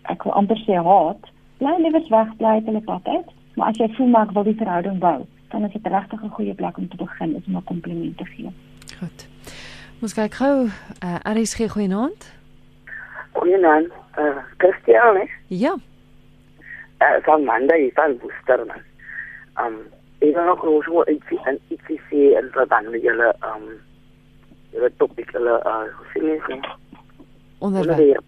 ek 0.02 0.24
wil 0.24 0.34
amper 0.34 0.58
sê 0.58 0.76
haat 0.76 1.32
bly 1.58 1.76
liewer 1.78 2.06
weg 2.10 2.38
bly 2.38 2.48
uit 2.48 2.66
hulle 2.66 2.82
pad 2.82 3.08
uit. 3.08 3.30
Maar 3.56 3.68
as 3.68 3.78
jy 3.78 3.90
voel 3.94 4.08
maar 4.08 4.28
ek 4.28 4.32
wil 4.34 4.44
die 4.44 4.62
verhouding 4.62 5.00
bou 5.00 5.26
dan 5.50 5.66
is 5.66 5.72
dit 5.72 5.88
regtig 5.88 6.24
'n 6.24 6.30
goeie 6.30 6.54
plek 6.54 6.78
om 6.78 6.88
te 6.88 6.96
begin 6.96 7.36
is 7.36 7.46
om 7.48 7.56
'n 7.56 7.64
kompliment 7.64 8.18
te 8.18 8.26
gee. 8.26 8.50
Goed. 9.00 9.28
Ons 10.02 10.14
kyk 10.14 10.34
gou, 10.34 10.66
uh, 11.04 11.16
RSG 11.24 11.70
goeienaand. 11.70 12.39
Goeienaand, 13.40 13.92
uh, 14.20 14.38
Christian, 14.58 15.16
hè? 15.16 15.26
Ja. 15.48 15.76
Uh, 17.00 17.24
van 17.24 17.44
Manda 17.44 17.74
is 17.74 17.92
van 17.94 18.18
Booster, 18.18 18.66
man. 18.66 18.82
Um, 19.66 19.78
ik 20.18 20.36
wil 20.36 20.44
nog 20.44 20.60
gewoon 20.60 20.82
zo 20.82 21.04
iets, 21.04 21.26
een, 21.30 21.60
iets 21.68 22.02
zien 22.10 22.38
in 22.38 22.48
verband 22.52 22.90
met 22.90 23.02
jullie, 23.02 23.24
um, 23.24 23.82
jullie 24.70 24.94
topic, 24.98 25.32
jullie, 25.32 25.48
uh, 25.48 25.82
hoe 25.98 26.06
zeg 26.14 26.24
je 26.24 26.54
het? 26.54 26.68
Onderwerp. 27.58 27.90
Onderwerp. 27.90 28.24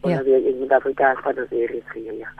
Onderwerp, 0.00 0.44
ik 0.46 0.54
moet 0.58 0.72
Afrikaans 0.72 1.18
van 1.22 1.34
de 1.34 1.46
serie 1.50 1.82
schrijven, 1.88 2.16
ja. 2.16 2.30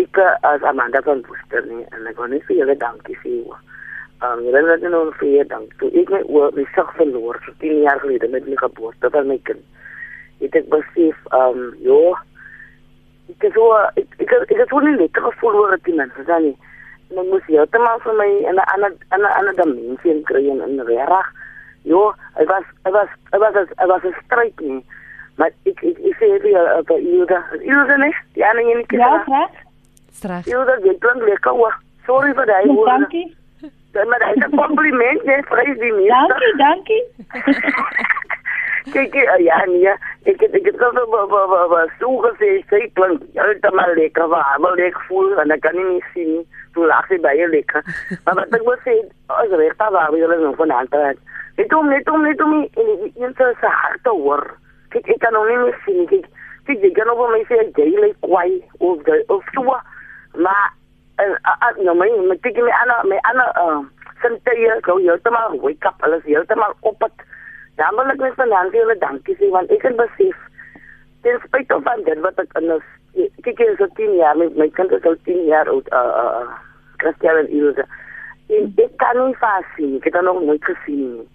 ik, 0.00 0.16
uh, 0.16 0.36
als 0.40 0.62
Amanda 0.62 1.02
van 1.02 1.20
Booster, 1.20 1.66
nee, 1.66 1.84
en 1.88 2.06
ik 2.06 2.16
wil 2.16 2.26
niet 2.26 2.44
voor 2.46 2.56
jullie 2.56 2.76
dankie 2.76 3.18
zeggen, 3.22 3.69
Um, 4.20 4.42
jy 4.44 4.52
weet 4.52 4.82
nou 4.84 4.90
nog 4.92 5.14
vir 5.16 5.46
dank. 5.48 5.70
Toe 5.80 5.88
ek 5.96 6.10
my 6.12 6.18
oor 6.28 6.52
my 6.52 6.66
sig 6.74 6.88
verloor 6.98 7.38
so 7.44 7.54
10 7.62 7.78
jaar 7.86 8.00
gelede 8.02 8.28
met 8.28 8.48
my 8.48 8.56
geboorte 8.60 9.10
van 9.14 9.30
my 9.30 9.38
kind. 9.48 9.62
Ek 10.44 10.58
het 10.58 10.68
besef 10.68 11.16
um 11.36 11.70
jo 11.80 12.12
ek 13.32 13.46
het 13.46 13.56
so 13.56 13.70
ek 13.96 14.20
ek 14.20 14.34
ek 14.42 14.58
het 14.60 14.68
so 14.68 14.84
net 14.84 15.22
gevoel 15.24 15.56
oor 15.62 15.72
dit 15.72 15.96
mense 15.96 16.26
dan 16.28 16.44
nie. 16.50 16.56
En 17.08 17.22
ek 17.24 17.32
moes 17.32 17.48
jy 17.48 17.64
te 17.72 17.80
maar 17.80 18.04
vir 18.04 18.18
my 18.20 18.28
en 18.52 18.60
'n 18.60 18.68
ander 18.74 18.92
'n 18.92 19.32
ander 19.38 19.56
dimensie 19.56 20.22
kry 20.28 20.44
en 20.52 20.60
in 20.68 20.84
reg. 20.84 21.32
Jo, 21.88 22.12
ek 22.36 22.48
was 22.48 22.64
ek 22.84 22.92
was 22.92 23.08
ek 23.32 23.40
was 23.40 23.56
ek 23.56 23.88
was 23.88 24.04
'n 24.04 24.14
stryd 24.24 24.60
nie. 24.60 24.84
Maar 25.36 25.50
ek 25.64 25.80
ek 25.82 25.96
ek 25.96 26.16
sê 26.20 26.28
vir 26.44 26.78
op 26.78 26.90
Ilda. 26.90 27.40
Ilda 27.56 27.96
nee, 27.96 28.14
ja 28.36 28.52
nee 28.52 28.74
nie. 28.76 28.84
Ja, 28.88 29.24
reg. 29.24 29.50
Streg. 30.12 30.46
Ilda, 30.46 30.76
jy 30.84 30.98
klink 30.98 31.22
lekker. 31.22 31.76
Sorry 32.04 32.34
vir 32.34 32.46
daai 32.46 32.66
woorde. 32.66 32.90
Dankie. 32.90 33.39
Dan 33.92 34.08
maar 34.08 34.22
is 34.30 34.44
'n 34.46 34.56
compliment, 34.56 35.22
jy 35.24 35.42
prys 35.48 35.78
die 35.78 35.92
meester. 35.92 36.54
Dankie, 36.56 36.56
dankie. 36.56 37.04
Kyk, 38.88 39.14
ja 39.38 39.58
nee, 39.68 39.92
ek 40.24 40.40
het 40.40 40.54
ek 40.56 40.64
het 40.64 40.78
so 40.80 40.88
so 40.96 41.80
so 41.98 42.08
gesê, 42.24 42.48
sy 42.70 42.80
klink 42.96 43.22
heeltemal 43.36 43.92
lekker, 43.94 44.28
maar 44.28 44.74
lekker 44.78 45.04
voel 45.08 45.36
en 45.42 45.52
ek 45.52 45.60
kan 45.60 45.76
nie 45.76 46.00
sien 46.14 46.40
hoe 46.74 46.86
lag 46.86 47.06
sy 47.06 47.18
baie 47.20 47.48
lekker. 47.48 47.84
Maar 48.24 48.34
wat 48.40 48.56
ek 48.56 48.64
wil 48.64 48.80
sê, 48.86 48.96
as 49.28 49.52
jy 49.52 49.68
daar 49.76 49.92
waar 49.92 50.16
jy 50.16 50.26
nou 50.32 50.54
van 50.56 50.72
aantrek. 50.72 51.20
Dit 51.60 51.72
om 51.76 51.88
net 51.92 52.08
om 52.08 52.24
net 52.24 52.40
om 52.40 52.54
in 52.64 53.12
in 53.14 53.34
so 53.36 53.44
'n 53.44 53.74
harte 53.82 54.10
hoor. 54.10 54.44
Kyk, 54.90 55.08
ek 55.08 55.20
kan 55.20 55.32
nog 55.32 55.46
nie 55.48 55.56
meer 55.56 55.78
sien 55.84 56.06
kyk. 56.06 56.26
Kyk, 56.66 56.80
jy 56.82 56.92
kan 56.96 57.10
ook 57.10 57.30
my 57.30 57.44
sê 57.52 57.60
jy 57.76 57.90
lyk 58.00 58.16
kwai 58.20 58.62
of 58.78 58.98
of 59.28 59.44
so. 59.52 59.76
Maar 60.34 60.72
nou 61.84 61.94
my 61.98 62.08
met 62.28 62.42
dit 62.42 62.60
my 62.62 62.74
ana 62.82 63.00
my 63.08 63.18
ana 63.32 63.46
uh, 63.62 63.80
jy 64.46 64.78
gou 64.86 64.98
jy 65.00 65.12
het 65.12 65.30
maar 65.30 65.56
wake 65.64 65.88
up 65.88 66.06
alles 66.06 66.24
jy 66.24 66.38
het. 66.38 66.54
Maar 66.54 66.74
op 66.80 67.02
het 67.02 67.26
dan 67.76 67.94
wil 67.96 68.12
ek 68.12 68.20
net 68.20 68.34
van 68.34 68.48
dankie 68.48 68.80
hulle 68.80 68.98
dankie 68.98 69.36
sê 69.40 69.50
want 69.50 69.70
ek 69.70 69.82
het 69.88 69.96
besef 69.96 70.36
ten 71.22 71.40
spyte 71.46 71.80
van 71.84 72.04
dit 72.04 72.20
wat 72.24 72.38
ek 72.38 72.56
in 72.60 72.72
kyk 73.44 73.58
jy 73.58 73.74
so 73.78 73.88
10 73.96 74.16
jaar 74.18 74.36
my, 74.36 74.48
my 74.56 74.68
kind 74.76 74.92
is 74.92 75.06
al 75.08 75.16
10 75.24 75.44
jaar 75.48 75.68
oud 75.68 75.88
uh, 75.92 76.12
uh, 76.22 76.56
Christian 77.02 77.42
en 77.42 77.48
Ilse 77.48 77.86
en 78.56 78.72
ek 78.84 78.96
kan 79.02 79.18
nie 79.18 79.36
vas 79.42 79.68
sien 79.76 79.96
ek 79.98 80.10
het 80.10 80.20
nog 80.26 80.42
nooit 80.44 80.64
gesien 80.64 81.04
nie. 81.18 81.28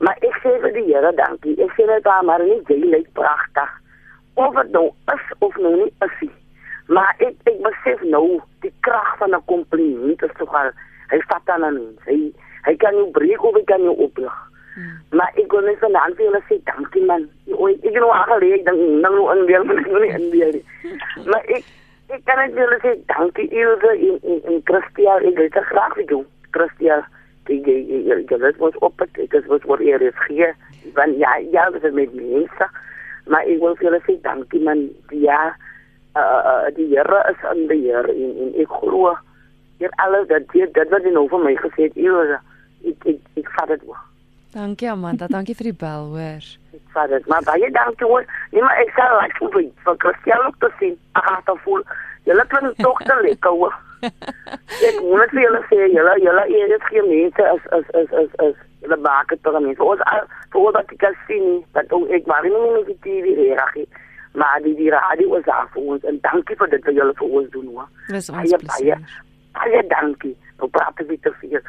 Maar 0.00 0.16
ek 0.24 0.36
sê 0.42 0.54
vir 0.62 0.72
die 0.76 0.86
Here 0.88 1.12
dankie. 1.16 1.54
Ek 1.60 1.72
sê 1.76 1.86
net 1.88 2.06
maar 2.24 2.42
nie 2.44 2.60
jy 2.70 2.78
lyk 2.88 3.08
pragtig. 3.18 3.72
Of 4.40 4.54
dit 4.56 4.70
nou 4.76 4.86
is 5.14 5.32
of 5.44 5.56
nou 5.60 5.74
nie 5.76 5.90
is 6.06 6.14
nie. 6.22 6.34
Maar 6.88 7.14
ek 7.20 7.34
ek 7.44 7.58
besef 7.64 8.02
nou 8.08 8.40
die 8.64 8.72
krag 8.86 9.16
van 9.20 9.34
'n 9.36 9.44
kompliment 9.44 10.22
is 10.22 10.36
tog 10.38 10.54
al 10.54 10.70
hy 11.12 11.20
vat 11.28 11.48
aan 11.52 11.66
mens. 11.74 12.00
Hy 12.04 12.32
hy 12.66 12.74
kan 12.76 12.94
jou 12.96 13.10
breek 13.10 13.42
of 13.44 13.54
hy 13.54 13.64
kan 13.64 13.82
jou 13.82 13.96
oplig. 13.96 14.36
Hmm. 14.74 14.96
Maar 15.10 15.32
ek 15.34 15.48
kon 15.48 15.64
net 15.64 15.78
vanaand 15.82 16.16
vir 16.16 16.24
julle 16.24 16.40
sê 16.48 16.56
dankie 16.64 17.04
man. 17.04 17.28
Oei, 17.58 17.74
ek 17.82 17.92
het 17.92 18.00
nou 18.00 18.12
al 18.14 18.24
geleer 18.32 18.64
dan 18.64 18.80
dan 19.02 19.14
nou 19.18 19.26
in 19.34 19.44
weer 19.50 19.64
van 19.66 19.82
nou 19.82 20.00
nie 20.04 20.14
in 20.16 20.30
weer. 20.30 20.60
Maar 21.30 21.44
ek 21.56 21.64
ek 22.08 22.24
kan 22.24 22.40
net 22.40 22.56
julle 22.56 22.80
sê 22.84 22.96
dankie 23.12 23.48
Ilse 23.50 23.92
en 24.08 24.18
en, 24.22 24.42
en 24.52 24.60
Christia, 24.64 25.20
ek 25.20 25.36
wil 25.36 25.48
dit 25.48 25.70
graag 25.72 25.94
vir 26.00 26.12
jou. 26.14 26.24
Christia, 26.56 27.00
jy 27.48 27.58
jy 27.64 28.02
jy 28.08 28.42
het 28.44 28.60
ons 28.64 28.76
op 28.80 29.00
ek 29.04 29.40
was 29.52 29.64
wat 29.68 29.84
hier 29.84 30.02
is 30.02 30.26
hier. 30.28 30.54
Want 30.94 31.20
ja, 31.20 31.36
ja, 31.52 31.70
dit 31.70 31.84
is 31.84 31.92
met 31.92 32.14
mense. 32.14 32.68
Maar 33.26 33.44
ek 33.44 33.60
wil 33.60 33.76
vir 33.76 33.90
julle 33.90 34.04
sê 34.06 34.20
dankie 34.24 34.62
man. 34.64 34.88
Ja, 35.12 35.52
uh, 36.18 36.68
die 36.76 36.88
Here 36.92 37.22
is 37.30 37.40
in 37.52 37.66
beheer 37.70 38.10
en, 38.12 38.36
en 38.44 38.52
ek 38.64 38.76
glo 38.80 39.14
hier 39.78 39.90
alles 40.04 40.28
dat 40.28 40.48
dit 40.52 40.74
dit 40.74 40.92
wat 40.92 41.06
hy 41.06 41.14
nou 41.14 41.28
vir 41.30 41.42
my 41.44 41.54
gesê 41.62 41.88
het, 41.88 41.96
ek 41.96 42.92
ek 42.92 43.08
ek, 43.14 43.20
ek 43.42 43.50
vat 43.56 43.74
dit 43.74 43.82
ook. 43.86 44.04
Dankie 44.54 44.88
Amanda, 44.90 45.26
dankie 45.28 45.54
vir 45.54 45.70
die 45.70 45.78
bel, 45.80 46.08
hoor. 46.14 46.46
Ek 46.74 46.94
vat 46.94 47.10
dit, 47.12 47.26
maar 47.30 47.44
baie 47.46 47.68
dankie 47.74 48.08
hoor. 48.08 48.24
Nee, 48.54 48.62
maar 48.64 48.80
ek 48.82 48.94
sal 48.96 49.18
like 49.20 49.38
vir 49.42 49.68
vir 49.84 49.98
Christian 50.04 50.46
ook 50.46 50.56
te 50.64 50.70
sien. 50.78 50.96
Ag, 51.20 51.28
dit 51.46 51.60
voel. 51.66 51.84
Julle 52.24 52.46
kan 52.54 52.72
tog 52.80 53.02
te 53.04 53.18
lekker 53.26 53.58
hoor. 53.60 53.76
ek 54.88 54.98
moet 55.04 55.34
vir 55.34 55.42
julle 55.44 55.62
sê, 55.70 55.78
julle 55.92 56.16
julle 56.24 56.44
eers 56.54 56.88
geen 56.88 57.08
mense 57.12 57.46
is 57.54 57.70
is 57.78 57.94
is 58.02 58.16
is 58.22 58.34
is 58.48 58.58
julle 58.82 58.98
maak 59.04 59.30
dit 59.34 59.42
tog 59.46 59.60
mense. 59.60 59.84
Ons 59.84 60.02
vir 60.54 60.60
ons 60.64 60.76
dat 60.80 60.96
ek 60.96 61.02
kan 61.06 61.18
sien 61.28 61.48
dat 61.76 61.96
ek 62.18 62.30
maar 62.30 62.46
nie 62.48 62.64
met 62.78 62.90
die 62.90 62.98
TV 63.04 63.52
reg 63.52 63.78
maar 64.32 64.60
die 64.62 64.74
die 64.74 64.90
radio 64.90 65.34
is 65.34 65.44
daar 65.44 65.68
vir 65.72 65.82
ons 65.82 66.04
en 66.04 66.18
dankie 66.20 66.56
vir 66.56 66.68
dit 66.74 66.84
wat 66.84 66.94
julle 66.94 67.14
vir 67.14 67.28
ons 67.40 67.50
doen 67.50 67.68
Nou 70.58 70.68
praat 70.74 71.00
ek 71.02 71.08
weer 71.08 71.34
vir. 71.40 71.62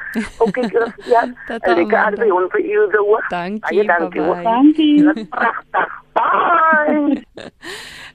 Okay, 0.45 0.67
Christian. 0.73 1.35
ek 1.53 1.93
gaan 1.93 2.19
vir 2.19 2.33
ons 2.33 2.51
vir 2.55 2.65
u 2.65 2.85
doen. 2.95 3.25
Dankie. 3.29 3.85
Dankie. 3.85 4.29
Dankie. 4.43 5.25
Pragtig. 5.29 5.97
Bye. 6.17 7.23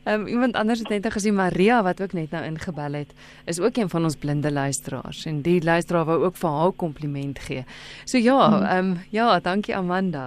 Ehm 0.04 0.20
um, 0.20 0.26
iemand 0.26 0.56
anders 0.56 0.78
het 0.78 0.88
net 0.88 1.00
nou 1.00 1.12
gesien 1.12 1.34
Maria 1.34 1.82
wat 1.82 2.02
ook 2.02 2.12
net 2.12 2.30
nou 2.30 2.44
ingebel 2.44 2.92
het, 2.92 3.14
is 3.44 3.60
ook 3.60 3.76
een 3.76 3.88
van 3.88 4.02
ons 4.04 4.16
blinde 4.16 4.52
luisteraars 4.52 5.24
en 5.24 5.40
die 5.40 5.62
luisteraar 5.64 6.04
wou 6.04 6.18
ook 6.24 6.36
vir 6.36 6.50
haar 6.50 6.72
kompliment 6.76 7.38
gee. 7.38 7.64
So 8.04 8.18
ja, 8.18 8.36
hmm. 8.48 8.62
ehm 8.62 8.90
um, 8.90 8.98
ja, 9.10 9.38
dankie 9.40 9.76
Amanda. 9.76 10.26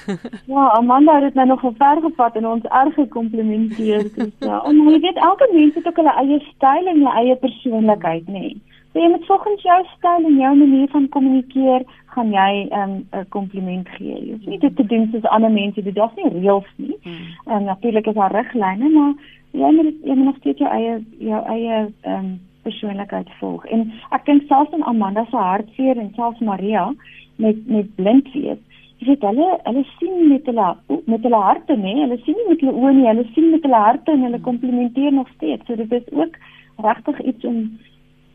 ja, 0.54 0.68
Amanda 0.76 1.20
het 1.22 1.34
nou 1.34 1.46
nog 1.46 1.60
ver 1.60 2.00
gevat 2.00 2.36
en 2.36 2.46
ons 2.46 2.64
erg 2.64 2.94
gekomplimenteer. 2.94 4.10
Ja, 4.38 4.60
en 4.64 4.76
jy 4.90 5.00
weet 5.00 5.16
elke 5.16 5.48
mens 5.52 5.74
het 5.74 5.86
ook 5.86 5.96
hulle 5.96 6.14
eie 6.20 6.40
styl 6.40 6.86
en 6.86 6.96
hulle 7.00 7.16
eie 7.24 7.36
persoonlikheid, 7.36 8.26
nê. 8.26 8.32
Nee. 8.38 8.62
Jy 8.94 9.08
moet 9.10 9.26
volgens 9.26 9.62
jou 9.62 9.78
styl 9.96 10.26
en 10.28 10.36
jou 10.38 10.56
manier 10.56 10.88
van 10.88 11.08
kommunikeer 11.08 11.82
gaan 12.14 12.30
jy 12.30 12.68
'n 12.70 13.06
um, 13.12 13.24
kompliment 13.28 13.88
gee. 13.88 14.14
Jy 14.26 14.32
hoef 14.32 14.46
nie 14.46 14.58
dit 14.58 14.76
te 14.76 14.86
doen 14.86 15.08
soos 15.12 15.30
ander 15.34 15.50
mense 15.50 15.82
doen. 15.82 15.92
Daar's 15.92 16.14
nie 16.14 16.28
reëls 16.28 16.70
nie. 16.76 16.96
Hmm. 17.02 17.26
En 17.46 17.56
um, 17.56 17.64
natuurlik 17.64 18.06
is 18.06 18.14
daar 18.14 18.32
riglyne, 18.32 18.88
maar 18.88 19.14
jy 19.50 19.70
moet 19.76 19.94
jy 20.04 20.14
moet 20.14 20.24
nog 20.24 20.36
steeds 20.36 20.58
jou 20.58 20.70
eie 20.70 21.04
jou 21.18 21.42
eie 21.46 21.86
ehm 22.00 22.18
um, 22.18 22.40
persoonlikheid 22.62 23.28
volg. 23.38 23.64
En 23.66 23.92
ek 24.10 24.24
dink 24.24 24.42
selfs 24.48 24.72
in 24.72 24.84
Amanda 24.84 25.24
se 25.24 25.36
hartseer 25.36 25.98
en 25.98 26.12
selfs 26.14 26.38
Maria 26.40 26.94
met 27.36 27.66
met 27.66 27.94
blindheid 27.94 28.58
Jy 29.04 29.08
weet 29.10 29.24
hulle 29.26 29.46
hulle 29.64 29.82
sien 29.98 30.28
met 30.30 30.46
hulle 30.48 30.66
met 31.10 31.24
hulle 31.26 31.40
harte 31.46 31.74
nê, 31.76 31.94
hulle 31.98 32.16
sien 32.24 32.36
nie 32.38 32.46
met 32.48 32.62
hulle 32.62 32.72
oë 32.72 32.92
nie, 32.96 33.08
hulle 33.10 33.24
sien 33.34 33.50
met 33.50 33.66
hulle 33.66 33.80
harte 33.82 34.12
en 34.14 34.22
hulle 34.24 34.40
komplimenteer 34.46 35.12
nog 35.12 35.28
steeds. 35.34 35.66
So 35.66 35.76
dit 35.76 35.92
is 35.92 36.06
ook 36.12 36.38
regtig 36.86 37.20
iets 37.20 37.44
om 37.50 37.58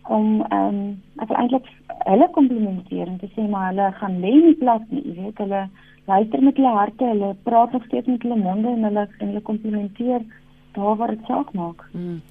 om 0.10 0.41
ehm 0.49 0.68
um, 0.68 0.82
ek 1.24 1.32
eintlik 1.38 1.68
hulle 2.07 2.28
komplimenteer 2.38 3.07
en 3.07 3.18
te 3.22 3.30
sê 3.36 3.45
maar 3.49 3.70
hulle 3.70 3.88
gaan 3.99 4.20
lê 4.24 4.34
nie 4.45 4.57
plat 4.62 4.86
nie, 4.89 5.03
jy 5.05 5.16
weet. 5.22 5.41
Hulle 5.43 5.64
luister 6.10 6.43
met 6.43 6.57
hulle 6.57 6.76
harte, 6.76 7.10
hulle 7.14 7.34
praat 7.47 7.76
nog 7.76 7.86
steeds 7.86 8.07
met 8.07 8.24
hulle 8.26 8.39
monde 8.41 8.72
en 8.74 8.88
hulle 8.89 9.05
en 9.07 9.28
hulle 9.28 9.43
komplimenteer 9.51 10.26
daar 10.72 10.95
waar 10.95 11.07
dit 11.15 11.26
saak 11.28 11.53
maak. 11.53 11.88
Hmm. 11.91 12.22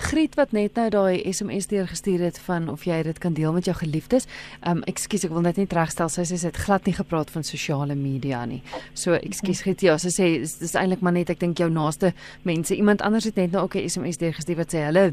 Griet 0.00 0.34
wat 0.34 0.54
net 0.56 0.78
nou 0.78 0.86
daai 0.88 1.32
SMS 1.32 1.66
deurgestuur 1.68 2.22
het 2.24 2.38
van 2.46 2.70
of 2.72 2.86
jy 2.88 3.02
dit 3.04 3.18
kan 3.20 3.34
deel 3.36 3.52
met 3.52 3.66
jou 3.68 3.74
geliefdes. 3.76 4.24
Um 4.66 4.80
ekskuus, 4.88 5.26
ek 5.28 5.34
wil 5.34 5.44
net 5.44 5.60
net 5.60 5.74
regstel. 5.76 6.08
Sy 6.08 6.24
sê 6.24 6.38
sy 6.40 6.48
het 6.48 6.60
glad 6.64 6.88
nie 6.88 6.94
gepraat 6.96 7.30
van 7.34 7.44
sosiale 7.44 7.94
media 7.98 8.40
nie. 8.48 8.62
So 8.96 9.18
ekskuus 9.18 9.60
Griet, 9.66 9.84
ja, 9.84 9.98
sy 10.00 10.12
sê 10.14 10.30
dis, 10.40 10.56
dis 10.62 10.74
eintlik 10.78 11.04
maar 11.04 11.14
net 11.18 11.34
ek 11.34 11.42
dink 11.42 11.60
jou 11.60 11.68
naaste 11.72 12.14
mense. 12.48 12.72
Iemand 12.72 13.04
anders 13.04 13.28
het 13.28 13.36
net 13.36 13.52
nou 13.52 13.66
ook 13.68 13.76
'n 13.76 13.88
SMS 13.88 14.16
deurgestuur 14.24 14.56
wat 14.56 14.72
sê 14.74 14.84
hulle 14.88 15.12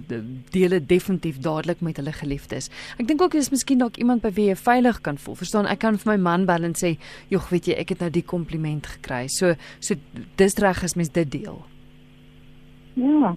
deel 0.56 0.70
dit 0.70 0.90
definitief 0.90 1.40
dadelik 1.40 1.82
met 1.82 1.98
hulle 1.98 2.14
geliefdes. 2.14 2.70
Ek 2.98 3.08
dink 3.08 3.22
ook 3.22 3.32
dis 3.32 3.52
miskien 3.52 3.80
dalk 3.80 3.98
iemand 3.98 4.22
by 4.22 4.32
wie 4.32 4.48
jy 4.48 4.56
veilig 4.56 5.02
kan 5.02 5.18
voel. 5.18 5.36
Verstaan, 5.36 5.68
ek 5.68 5.80
kan 5.80 5.98
vir 5.98 6.14
my 6.14 6.18
man 6.18 6.46
bel 6.46 6.64
en 6.64 6.74
sê, 6.74 6.98
"Jog, 7.28 7.50
weet 7.50 7.66
jy, 7.66 7.74
ek 7.74 7.90
het 7.90 8.00
nou 8.00 8.10
die 8.10 8.24
kompliment 8.24 8.88
gekry." 8.88 9.28
So 9.28 9.56
so 9.80 9.96
dis 10.38 10.56
reg 10.56 10.84
as 10.84 10.96
mens 10.96 11.10
dit 11.10 11.32
deel. 11.32 11.66
Ja. 12.98 13.36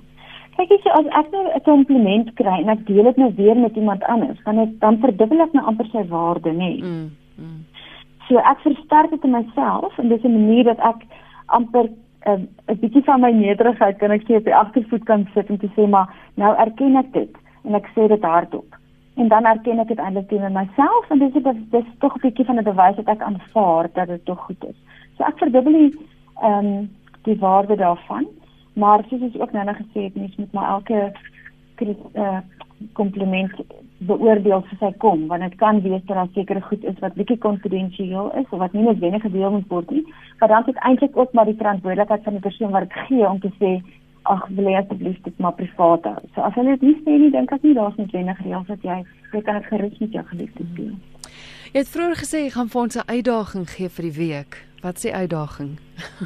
Kyk 0.57 0.73
as 0.73 0.87
as 0.99 1.07
ek 1.21 1.31
nou 1.33 1.45
'n 1.49 1.63
kompliment 1.65 2.35
kry 2.35 2.61
en 2.61 2.69
ek 2.69 2.87
deel 2.87 3.05
dit 3.05 3.17
nou 3.17 3.33
weer 3.37 3.57
met 3.57 3.77
iemand 3.77 4.05
anders, 4.05 4.41
dan 4.45 4.59
ek 4.59 4.81
dan 4.81 4.99
verdubbel 4.99 5.41
ek 5.41 5.53
nou 5.53 5.65
amper 5.65 5.87
sy 5.93 6.05
waarde, 6.09 6.53
nê. 6.53 6.57
Nee. 6.57 6.83
Mm, 6.83 7.11
mm. 7.39 7.61
So 8.29 8.39
ek 8.39 8.61
versterk 8.63 9.11
dit 9.11 9.25
in 9.25 9.31
myself 9.31 9.99
en 9.99 10.09
dis 10.09 10.25
'n 10.25 10.33
manier 10.33 10.65
dat 10.65 10.79
ek 10.79 11.07
amper 11.47 11.89
'n 12.27 12.49
uh, 12.69 12.75
'n 12.75 12.79
bietjie 12.81 13.05
van 13.05 13.21
my 13.21 13.31
nederigheid 13.31 13.99
kan 13.99 14.11
ek 14.11 14.23
sê 14.23 14.37
op 14.37 14.45
die 14.45 14.55
agtervoet 14.55 15.05
kan 15.05 15.29
sit 15.35 15.51
om 15.51 15.59
te 15.59 15.71
sê 15.77 15.89
maar 15.89 16.09
nou 16.35 16.55
erken 16.57 16.97
ek 16.97 17.13
dit 17.13 17.35
en 17.65 17.75
ek 17.75 17.89
sê 17.95 18.09
dit 18.09 18.23
hardop. 18.23 18.77
En 19.17 19.29
dan 19.29 19.45
erken 19.45 19.79
ek 19.79 19.89
dit 19.89 19.99
eintlik 19.99 20.29
teenoor 20.29 20.53
myself 20.53 21.11
en 21.11 21.19
dis 21.19 21.33
dit 21.33 21.71
dis 21.71 21.89
tog 21.99 22.15
'n 22.15 22.21
bietjie 22.21 22.45
van 22.45 22.59
'n 22.59 22.65
bewys 22.65 22.97
dat 22.97 23.09
ek 23.09 23.23
aanvaar 23.23 23.89
dat 23.95 24.09
dit 24.09 24.25
tog 24.25 24.39
goed 24.39 24.65
is. 24.65 24.77
So 25.17 25.25
ek 25.25 25.39
verdubbel 25.39 25.73
die 25.73 25.93
ehm 26.43 26.67
um, 26.67 26.91
die 27.23 27.39
waarde 27.39 27.77
daarvan. 27.77 28.27
Maar 28.75 29.05
soos 29.09 29.23
ek 29.23 29.41
ook 29.43 29.53
nou 29.53 29.65
net 29.65 29.77
gesê 29.77 30.09
het, 30.09 30.15
mens 30.15 30.37
moet 30.37 30.53
maar 30.53 30.69
elke 30.77 31.13
uh, 32.15 32.39
kompliment 32.93 33.53
beoordeel 34.09 34.63
soos 34.69 34.81
hy 34.81 34.93
kom, 35.03 35.27
want 35.29 35.45
dit 35.45 35.57
kan 35.61 35.81
wees 35.85 36.05
dat 36.09 36.17
daar 36.17 36.29
sekere 36.35 36.61
goed 36.65 36.85
is 36.89 36.99
wat 37.05 37.17
bietjie 37.19 37.39
konfidensieel 37.39 38.31
is 38.41 38.47
of 38.49 38.63
wat 38.63 38.73
nie 38.73 38.85
noodwendig 38.87 39.23
gedeel 39.23 39.51
moet 39.57 39.69
word 39.69 39.91
nie. 39.91 40.05
Maar 40.39 40.49
dan 40.49 40.63
het 40.67 40.85
eintlik 40.89 41.17
ook 41.17 41.33
maar 41.33 41.49
die 41.49 41.59
verantwoordelikheid 41.59 42.23
van 42.25 42.39
die 42.39 42.45
persoon 42.47 42.71
wat 42.77 42.89
dit 42.89 43.01
gee 43.09 43.27
om 43.29 43.41
te 43.41 43.51
sê 43.59 43.73
ag 44.23 44.47
wil 44.57 44.69
jy 44.69 44.77
asseblief 44.79 45.19
dit 45.25 45.39
maar 45.39 45.57
privaat 45.59 46.07
hou. 46.09 46.21
So 46.35 46.45
as 46.47 46.57
hulle 46.57 46.77
dit 46.77 46.87
nie 46.89 46.97
sê 47.05 47.17
nie, 47.19 47.33
dink 47.35 47.53
ek 47.53 47.65
nie 47.67 47.75
daar's 47.77 47.97
noodwendig 48.01 48.41
reëls 48.45 48.69
dat 48.69 48.87
jy 48.87 49.03
jy 49.33 49.43
kan 49.47 49.61
dit 49.61 49.69
gerus 49.73 49.99
met 50.01 50.17
jou 50.17 50.25
geliefdes 50.31 50.71
deel. 50.77 50.95
Jy 51.71 51.83
het 51.83 51.93
vroeër 51.93 52.17
gesê 52.23 52.45
jy 52.45 52.55
gaan 52.57 52.73
vir 52.73 52.83
ons 52.83 52.97
'n 52.97 53.11
uitdaging 53.17 53.69
gee 53.71 53.89
vir 53.89 54.05
die 54.09 54.17
week. 54.17 54.65
Wat 54.83 54.97
sê 54.97 55.13
uitdaging? 55.13 55.77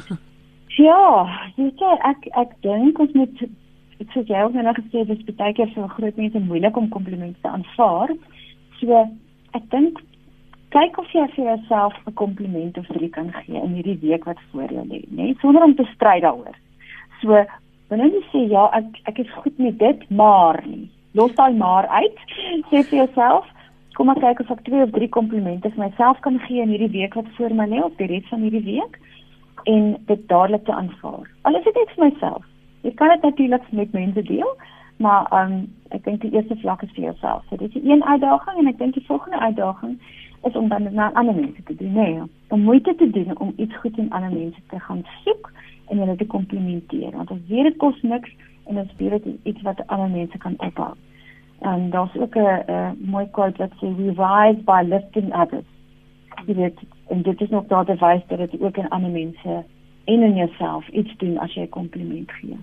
Ja, 0.75 1.27
jy 1.55 1.71
ek 2.03 2.25
ek 2.35 2.55
dink 2.65 2.99
ons 2.99 3.13
moet 3.15 3.43
ek 4.03 4.09
sê 4.11 4.25
jy 4.27 4.41
het 4.41 4.55
nou 4.57 4.73
gesê 4.75 5.05
dis 5.07 5.21
baie 5.37 5.53
keer 5.55 5.69
vir 5.71 5.87
groot 5.93 6.17
mense 6.19 6.41
moeilik 6.43 6.75
om 6.77 6.89
komplimente 6.91 7.39
te 7.41 7.47
aanvaar. 7.47 8.11
So 8.81 9.05
ek 9.55 9.69
dink 9.71 10.01
kyk 10.75 10.99
of 10.99 11.13
jy 11.15 11.23
vir 11.35 11.45
jouself 11.45 11.95
'n 12.03 12.13
kompliment 12.19 12.77
of 12.77 12.91
drie 12.91 13.09
kan 13.09 13.31
gee 13.31 13.55
in 13.55 13.77
hierdie 13.77 14.01
week 14.03 14.25
wat 14.25 14.41
voor 14.51 14.67
jou 14.67 14.83
lê, 14.83 15.01
né? 15.15 15.33
Sonder 15.39 15.63
om 15.63 15.75
te 15.75 15.87
stry 15.95 16.19
daaroor. 16.19 16.59
So 17.21 17.45
wanneer 17.89 18.11
jy 18.11 18.23
sê 18.33 18.49
ja, 18.51 18.69
ek 18.73 18.99
ek 19.05 19.19
is 19.19 19.31
goed 19.39 19.57
met 19.57 19.79
dit, 19.79 20.09
maar 20.09 20.61
nie. 20.65 20.89
Los 21.13 21.35
daai 21.35 21.53
maar 21.53 21.87
uit. 21.87 22.19
Sê 22.69 22.83
vir 22.83 23.05
jouself 23.05 23.45
Kom 23.95 24.05
maar 24.05 24.19
kyk 24.19 24.39
of 24.39 24.49
ek 24.51 24.63
twee 24.67 24.83
of 24.83 24.91
drie 24.91 25.07
komplimente 25.07 25.69
vir 25.71 25.85
myself 25.87 26.19
kan 26.19 26.39
gee 26.39 26.61
in 26.61 26.69
hierdie 26.69 26.91
week 26.91 27.13
wat 27.15 27.27
voor 27.37 27.53
my 27.55 27.65
lê 27.65 27.79
of 27.79 27.95
die 27.95 28.07
res 28.07 28.27
van 28.27 28.41
hierdie 28.43 28.65
week 28.65 28.99
en 29.65 29.97
dit 30.05 30.27
dadelik 30.27 30.65
te 30.65 30.73
aanvaar. 30.73 31.29
Al 31.41 31.55
is 31.55 31.63
dit 31.63 31.77
net 31.79 31.93
vir 31.95 32.05
myself. 32.07 32.43
Jy 32.85 32.93
kan 32.93 33.09
dit 33.13 33.21
natuurlik 33.21 33.71
met 33.71 33.91
mense 33.91 34.21
deel, 34.21 34.51
maar 35.01 35.25
um, 35.33 35.55
ek 35.95 36.03
dink 36.05 36.21
die 36.21 36.31
eerste 36.37 36.57
vlak 36.61 36.83
is 36.85 36.93
vir 36.93 37.09
jouself. 37.09 37.43
So 37.49 37.57
dit 37.57 37.75
is 37.75 37.83
een 37.83 38.03
uitdaging 38.03 38.59
en 38.61 38.69
ek 38.71 38.77
dink 38.77 38.93
die 38.93 39.05
volgende 39.07 39.39
uitdaging 39.39 39.97
is 40.45 40.55
om 40.55 40.69
dan 40.69 40.85
na 40.93 41.09
ander 41.13 41.35
mense 41.35 41.63
te 41.63 41.75
doen, 41.75 41.93
nee, 41.93 42.21
om 42.53 42.61
moeite 42.61 42.95
te 42.95 43.09
doen 43.09 43.37
om 43.37 43.53
iets 43.55 43.77
goed 43.81 43.97
in 43.97 44.11
ander 44.11 44.31
mense 44.31 44.61
te 44.69 44.79
gaan 44.79 45.01
soek 45.23 45.51
en 45.89 45.97
hulle 45.97 46.15
te 46.15 46.29
komplimenteer. 46.29 47.11
Want 47.17 47.31
as 47.31 47.41
jy 47.49 47.65
dit 47.65 47.77
kos 47.81 48.01
niks 48.01 48.31
en 48.69 48.75
dit 48.75 48.93
is 48.97 49.09
dit 49.17 49.33
iets 49.43 49.61
wat 49.61 49.81
ander 49.87 50.09
mense 50.09 50.37
kan 50.37 50.53
ophou. 50.57 50.93
En 51.65 51.89
daar's 51.89 52.15
ook 52.15 52.35
'n 52.35 52.97
mooi 52.99 53.25
quote 53.31 53.57
wat 53.57 53.73
sê 53.81 53.95
we 53.95 54.13
rise 54.13 54.61
by 54.63 54.81
lifting 54.85 55.33
others. 55.33 55.74
Jy 56.45 56.55
weet 56.55 56.79
en 57.07 57.21
dit 57.21 57.41
is 57.41 57.49
nog 57.49 57.67
daar 57.67 57.85
te 57.85 57.95
wys 57.99 58.21
dat 58.27 58.37
dit 58.37 58.61
ook 58.61 58.77
in 58.77 58.89
ander 58.89 59.11
mense 59.11 59.63
en 60.05 60.21
in 60.21 60.35
jouself 60.35 60.87
iets 60.87 61.17
doen 61.17 61.37
as 61.37 61.53
jy 61.53 61.61
'n 61.61 61.69
kompliment 61.69 62.31
gee. 62.31 62.57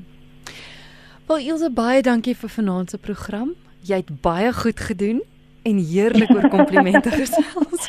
Wel 1.27 1.39
Ilse 1.39 1.71
baie 1.71 2.03
dankie 2.03 2.37
vir 2.37 2.49
vanaand 2.49 2.91
se 2.91 2.99
program. 2.99 3.55
Jy 3.81 3.97
het 3.97 4.21
baie 4.21 4.53
goed 4.53 4.81
gedoen. 4.81 5.23
en 5.63 5.79
heerlik 5.79 6.31
oor 6.35 6.49
komplimente 6.49 7.11
gesels. 7.21 7.87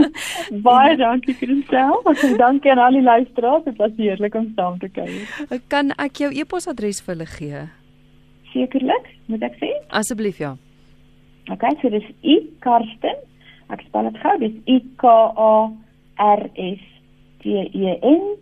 Baie 0.68 0.96
dankie 0.96 1.34
Christel. 1.36 2.00
Ek 2.08 2.22
dankie 2.40 2.72
aan 2.72 2.78
al 2.78 2.96
die 2.96 3.04
luisteraars. 3.04 3.64
Dit 3.64 3.76
was 3.76 3.92
heerlik 3.96 4.34
om 4.34 4.52
saam 4.56 4.78
te 4.80 4.88
kuier. 4.88 5.28
Kan 5.68 5.92
ek 6.00 6.22
jou 6.24 6.30
e-posadres 6.32 7.02
vir 7.04 7.14
hulle 7.14 7.28
gee? 7.34 7.64
Sekerlik, 8.54 9.12
moet 9.30 9.44
ek 9.50 9.58
sê? 9.60 9.70
Asseblief 10.00 10.40
ja. 10.42 10.54
OK, 11.52 11.66
so 11.82 11.92
dis 11.92 12.06
I 12.24 12.40
Karsten. 12.64 13.20
Ek 13.70 13.80
spel 13.86 14.02
dit 14.10 14.18
gou. 14.22 14.38
Dis 14.38 14.52
I 14.66 14.82
K 14.96 15.08
A 15.36 15.70
R 16.16 16.50
S 16.54 16.80
T 17.42 17.48
E 17.72 17.98
N 18.02 18.36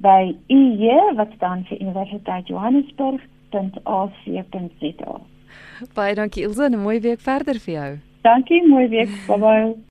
by 0.00 0.36
IJ 0.48 1.14
wat 1.16 1.28
staan 1.36 1.64
vir 1.68 1.80
Universiteit 1.80 2.48
Johannesburg.ac.za. 2.48 5.20
Baie 5.94 6.14
dankie 6.14 6.42
Ilse 6.44 6.68
'n 6.68 6.78
mooi 6.78 7.00
week 7.00 7.20
verder 7.20 7.58
vir 7.58 7.74
jou. 7.74 7.98
Dankie, 8.22 8.68
mooi 8.68 8.88
week. 8.88 9.08
Bye 9.26 9.38
bye. 9.38 9.89